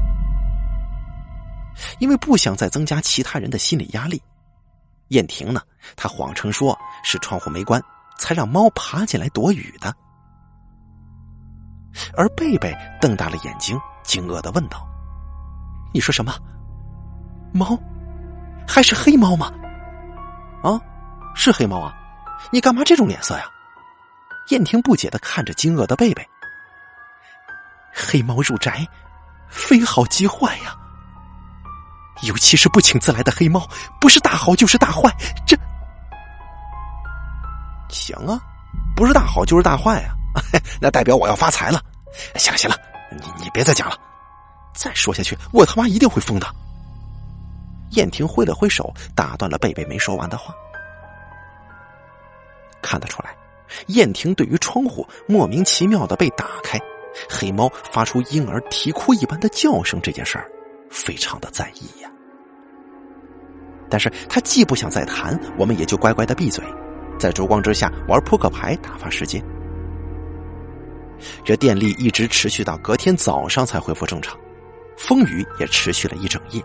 [1.99, 4.21] 因为不想再增加其他人的心理压力，
[5.09, 5.61] 燕婷呢，
[5.97, 7.83] 她谎称说是窗户没关，
[8.19, 9.95] 才让猫爬进来躲雨的。
[12.17, 13.79] 而贝贝瞪大了眼睛。
[14.05, 14.89] 惊愕的问道
[15.93, 16.35] ：“你说什么？
[17.53, 17.79] 猫？
[18.67, 19.53] 还是黑猫吗？
[20.63, 20.81] 啊，
[21.35, 21.95] 是黑猫啊！
[22.51, 23.45] 你干嘛这种脸色呀？”
[24.49, 26.27] 燕婷不解的看着惊愕的贝贝。
[28.07, 28.87] 黑猫入宅，
[29.49, 30.77] 非好即坏呀！
[32.23, 33.69] 尤其是不请自来的黑猫，
[34.01, 35.13] 不是大好就是大坏。
[35.47, 35.57] 这
[37.89, 38.41] 行啊，
[38.97, 40.15] 不是大好就是大坏啊！
[40.81, 41.83] 那代表我要发财了。
[42.37, 42.77] 行了行了。
[43.11, 43.97] 你你别再讲了，
[44.75, 46.47] 再说下去我他妈一定会疯的。
[47.93, 50.55] 燕婷挥了挥手，打断了贝贝没说完的话。
[52.83, 53.35] 看得出来，
[53.87, 56.79] 燕婷对于窗户莫名其妙的被打开，
[57.29, 60.51] 黑猫发出婴儿啼哭一般的叫声这件事儿，
[60.91, 62.11] 非常的在意呀。
[63.91, 66.63] 但是他既不想再谈，我们也就乖乖的闭嘴，
[67.19, 69.43] 在烛光之下玩扑克牌打发时间。
[71.43, 74.39] 这电力一直持续到隔天早上才恢复正常，
[74.97, 76.63] 风雨也持续了一整夜。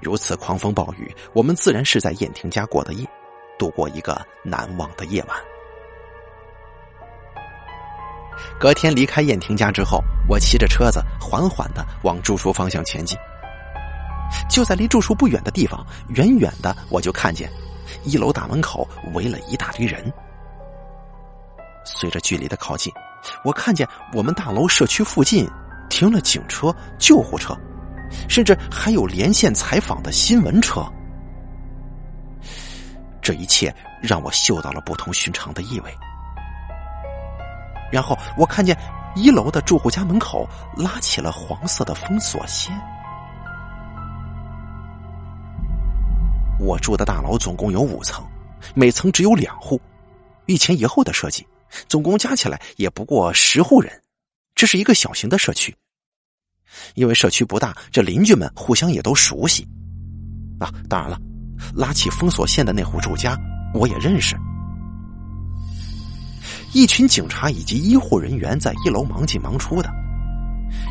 [0.00, 3.06] 如此狂风暴雨，我们自然是在燕婷家过的夜，
[3.58, 5.36] 度过一个难忘的夜晚。
[8.58, 13.16] 隔天离开燕婷家之后，我骑着车子缓缓的往住处方向前进。
[14.48, 17.50] 就在离住处不远的地方，远远的我就看见
[18.04, 20.12] 一楼大门口围了一大堆人。
[21.84, 22.92] 随着距离的靠近，
[23.44, 25.48] 我看见我们大楼社区附近
[25.88, 27.56] 停了警车、救护车，
[28.28, 30.84] 甚至还有连线采访的新闻车。
[33.20, 35.92] 这一切让我嗅到了不同寻常的意味。
[37.90, 38.76] 然后我看见
[39.14, 42.72] 一楼的住户家门口拉起了黄色的封锁线。
[46.58, 48.24] 我住的大楼总共有五层，
[48.74, 49.80] 每层只有两户，
[50.46, 51.46] 一前一后的设计。
[51.88, 53.92] 总共加起来也不过十户人，
[54.56, 55.74] 这是一个小型的社区。
[56.94, 59.66] 因为社区不大，这邻居们互相也都熟悉。
[60.58, 61.16] 啊，当然了，
[61.74, 63.38] 拉起封锁线的那户住家
[63.72, 64.36] 我也认识。
[66.72, 69.90] 一群警察以及医护人员在一楼忙进忙出的，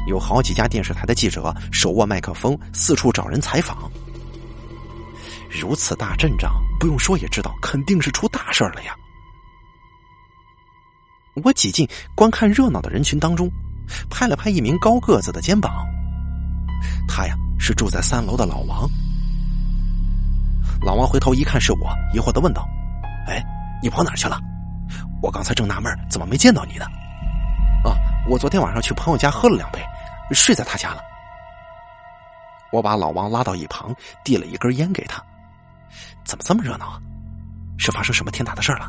[0.08, 3.90] 有好几家电视台的记者手握麦克风四处找人采访。
[5.50, 8.94] 如此大阵仗，不用说也知道肯定是出大事了呀。
[11.44, 13.50] 我挤进观看热闹的人群当中，
[14.10, 15.72] 拍了拍一名高个子的肩膀。
[17.08, 18.90] 他呀是住在三楼的老王。
[20.82, 22.68] 老王回头一看是我，疑惑的问道
[23.28, 23.42] ：“哎，
[23.82, 24.40] 你跑哪去了？
[25.22, 26.86] 我刚才正纳闷怎么没见到你呢
[27.84, 27.96] ？”“啊，
[28.28, 29.80] 我昨天晚上去朋友家喝了两杯，
[30.32, 31.02] 睡在他家了。”
[32.72, 35.24] 我把老王拉到一旁，递了一根烟给他。
[36.24, 37.00] “怎么这么热闹啊？
[37.78, 38.88] 是发生什么天大的事了？”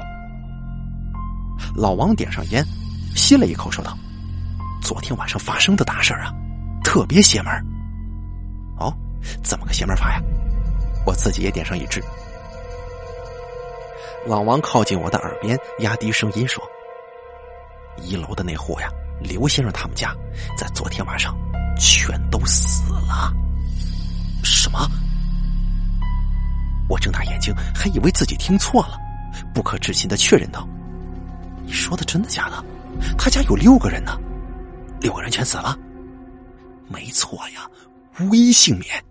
[1.74, 2.65] 老王点上烟，
[3.15, 3.97] 吸了一口，说道
[4.82, 6.32] ：“昨天晚上发生的大事啊，
[6.82, 7.52] 特别邪门。
[8.78, 8.93] 哦，
[9.43, 10.20] 怎么个邪门法呀？
[11.07, 12.02] 我自己也点上一支。”
[14.26, 16.62] 老王靠近我的耳边，压低声音说
[18.02, 18.88] ：“一楼的那户呀，
[19.20, 20.14] 刘先生他们家
[20.56, 21.34] 在昨天晚上
[21.78, 23.32] 全都死了。”
[24.44, 24.88] 什么？
[26.88, 28.98] 我睁大眼睛，还以为自己听错了，
[29.55, 30.68] 不可置信的确认道。
[31.64, 32.64] 你说的真的假的？
[33.16, 34.18] 他家有六个人呢，
[35.01, 35.78] 六个人全死了？
[36.88, 37.68] 没错呀，
[38.20, 39.02] 无一幸免。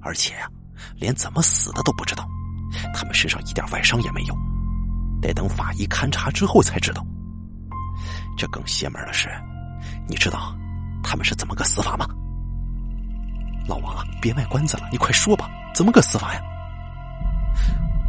[0.00, 0.48] 而且呀，
[0.96, 2.26] 连怎么死的都不知道，
[2.94, 4.36] 他们身上一点外伤也没有，
[5.20, 7.04] 得等法医勘察之后才知道。
[8.36, 9.28] 这更邪门的是，
[10.08, 10.54] 你知道
[11.02, 12.06] 他们是怎么个死法吗？
[13.66, 16.40] 老王啊，别卖关子了，你快说吧，怎么个死法呀？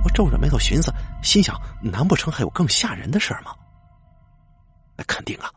[0.04, 3.52] 我皱着眉头寻思，心想：难不成还有更吓人的事儿吗？
[4.96, 5.50] 那肯定啊！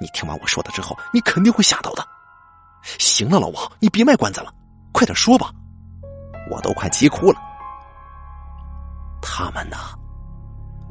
[0.00, 2.04] 你听完我说的之后，你肯定会吓到的。
[2.98, 4.52] 行了，老王，你别卖关子了，
[4.92, 5.52] 快点说吧，
[6.50, 7.38] 我都快急哭了。
[9.28, 9.76] 他们呢？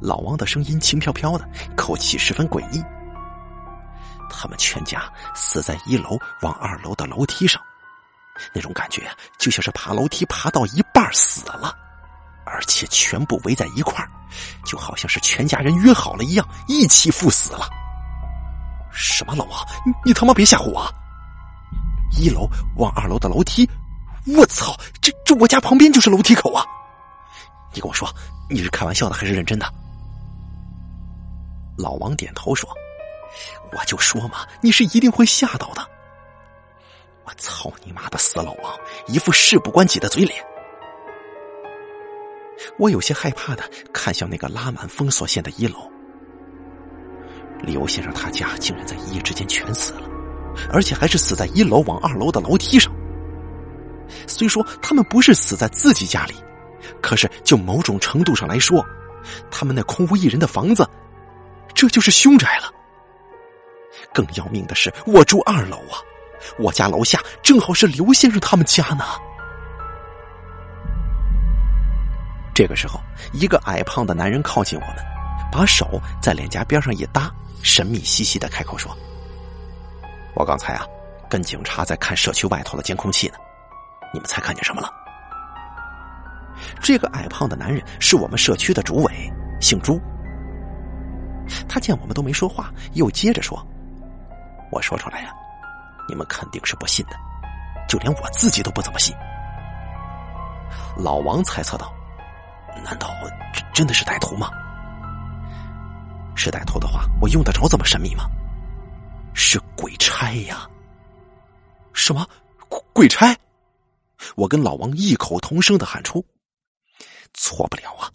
[0.01, 2.83] 老王的声音轻飘飘的，口气十分诡异。
[4.29, 5.01] 他们全家
[5.33, 7.61] 死在一楼往二楼的楼梯上，
[8.53, 11.73] 那种感觉就像是爬楼梯爬到一半死了。
[12.45, 14.05] 而且全部围在一块，
[14.65, 17.67] 就好像是全家人约好了一样，一起赴死了。
[18.91, 20.93] 什么老王，你你他妈别吓唬我！
[22.11, 23.67] 一楼往二楼的楼梯，
[24.27, 26.63] 我操，这这我家旁边就是楼梯口啊！
[27.76, 28.10] 你跟我说，
[28.49, 29.65] 你是开玩笑的还是认真的？
[31.77, 32.69] 老王点头说
[33.73, 35.85] ：“我就说嘛，你是一定会吓到的。”
[37.26, 38.73] 我操你妈的死老王，
[39.07, 40.41] 一副事不关己的嘴脸。
[42.77, 45.91] 我有些害怕的看向那个拉满封锁线的一楼，
[47.61, 50.07] 刘先生他家竟然在一夜之间全死了，
[50.72, 52.93] 而且还是死在一楼往二楼的楼梯上。
[54.27, 56.35] 虽说他们不是死在自己家里，
[57.01, 58.85] 可是就某种程度上来说，
[59.49, 60.87] 他们那空无一人的房子，
[61.73, 62.71] 这就是凶宅了。
[64.13, 65.99] 更要命的是，我住二楼啊，
[66.57, 69.03] 我家楼下正好是刘先生他们家呢。
[72.53, 72.99] 这个时候，
[73.33, 74.95] 一个矮胖的男人靠近我们，
[75.51, 77.29] 把手在脸颊边上一搭，
[77.61, 78.95] 神秘兮兮的开口说
[80.35, 80.85] ：“我刚才啊，
[81.29, 83.35] 跟警察在看社区外头的监控器呢，
[84.13, 84.89] 你们猜看见什么了？”
[86.85, 89.99] 这个矮胖的男人是我们社区的主委，姓朱。
[91.67, 93.57] 他见我们都没说话，又接着说
[94.71, 95.33] ：“我说出来呀，
[96.07, 97.15] 你们肯定是不信的，
[97.89, 99.15] 就连我自己都不怎么信。”
[100.95, 101.91] 老王猜测道。
[102.83, 103.09] 难道
[103.51, 104.51] 真真的是歹徒吗？
[106.35, 108.25] 是歹徒的话，我用得着这么神秘吗？
[109.33, 110.69] 是鬼差呀！
[111.93, 112.27] 什么
[112.93, 113.35] 鬼差？
[114.35, 116.23] 我跟老王异口同声的喊出
[117.35, 118.09] ：“错不了啊！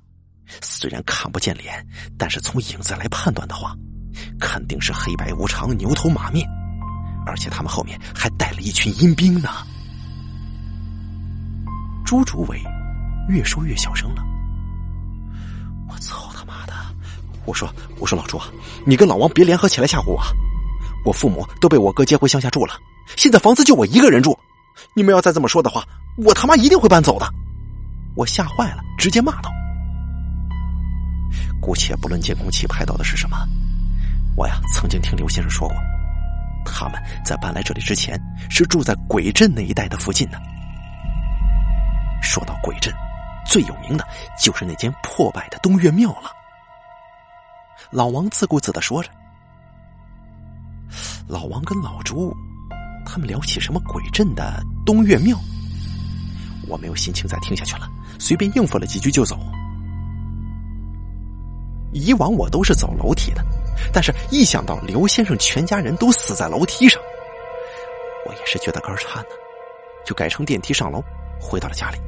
[0.63, 1.87] 虽然看不见脸，
[2.19, 3.77] 但是从影子来判断的话，
[4.41, 6.49] 肯定是黑白无常、牛头马面，
[7.27, 9.51] 而且他们后面还带了一群阴兵呢。”
[12.05, 12.61] 朱竹委
[13.29, 14.23] 越说越小声了。
[15.89, 16.73] 我操他妈的！
[17.45, 18.49] 我说我说老朱啊，
[18.85, 20.21] 你跟老王别联合起来吓唬我。
[21.05, 22.75] 我父母都被我哥接回乡下住了，
[23.17, 24.37] 现在房子就我一个人住。
[24.95, 25.87] 你们要再这么说的话，
[26.19, 27.33] 我他妈一定会搬走的。
[28.21, 29.51] 我吓坏了，直接骂道
[31.59, 33.49] ：“姑且不论监控器拍到的是什么，
[34.37, 35.77] 我呀曾经听刘先生说过，
[36.67, 38.21] 他们在搬来这里之前
[38.51, 40.39] 是住在鬼镇那一带的附近的。
[42.21, 42.93] 说到鬼镇。”
[43.47, 44.07] 最有名的
[44.39, 46.31] 就是那间破败的东岳庙了。
[47.91, 49.11] 老王自顾自的说着。
[51.27, 52.33] 老王跟老朱
[53.05, 55.37] 他们聊起什么鬼镇的东岳庙，
[56.69, 57.89] 我没有心情再听下去了，
[58.21, 59.37] 随便应付了几句就走。
[61.93, 63.45] 以往我都是走楼梯的，
[63.93, 67.03] 但是一想到刘先生全家人都死在楼梯上，
[68.29, 69.31] 我也是觉得肝颤呢，
[70.07, 71.03] 就改成电梯上楼，
[71.41, 71.99] 回到了家里。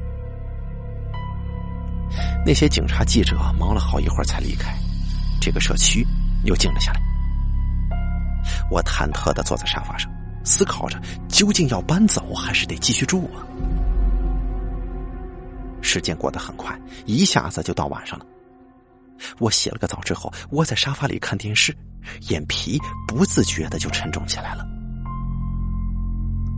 [2.45, 4.73] 那些警察记者忙了好一会儿才离开，
[5.41, 6.07] 这个社区
[6.45, 7.01] 又静了下来。
[8.69, 10.09] 我忐忑的坐在沙发上，
[10.45, 13.43] 思考着究竟要搬走还是得继续住啊。
[15.83, 18.25] 时间过得很快，一下子就到晚上了。
[19.37, 21.75] 我洗了个澡之后，窝在沙发里看电视，
[22.29, 24.65] 眼皮不自觉的就沉重起来了。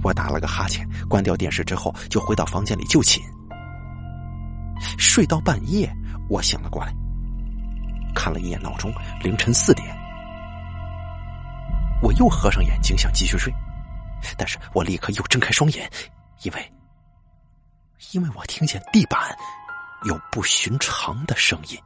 [0.04, 3.22] 我打了个哈欠，关掉电视之后，就回到房间里就寝。
[4.98, 5.92] 睡到半夜，
[6.30, 6.94] 我醒了过来，
[8.14, 9.88] 看了一眼闹钟，凌晨四点。
[12.02, 13.52] 我又合上眼睛想继续睡，
[14.38, 15.90] 但是我立刻又睁开双眼，
[16.44, 16.72] 因为，
[18.12, 19.36] 因为我听见地板
[20.04, 21.80] 有不寻常的声音。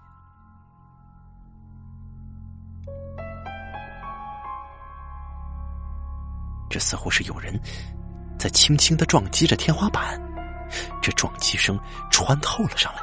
[6.69, 7.59] 这似乎是有人
[8.37, 10.19] 在轻轻的撞击着天花板。
[11.01, 11.79] 这撞击声
[12.11, 13.01] 穿透了上来，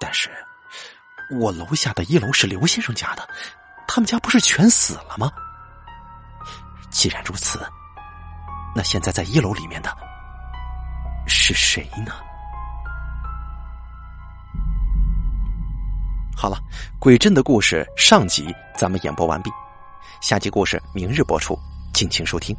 [0.00, 0.30] 但是
[1.38, 3.28] 我楼下的一楼是刘先生家的，
[3.86, 5.30] 他们家不是全死了吗？
[6.90, 7.60] 既然如此，
[8.74, 9.94] 那现在在一楼里面的
[11.26, 12.12] 是谁呢？
[16.36, 16.58] 好了，
[16.98, 19.50] 鬼镇的故事上集咱们演播完毕，
[20.20, 21.58] 下集故事明日播出，
[21.92, 22.54] 敬请收听。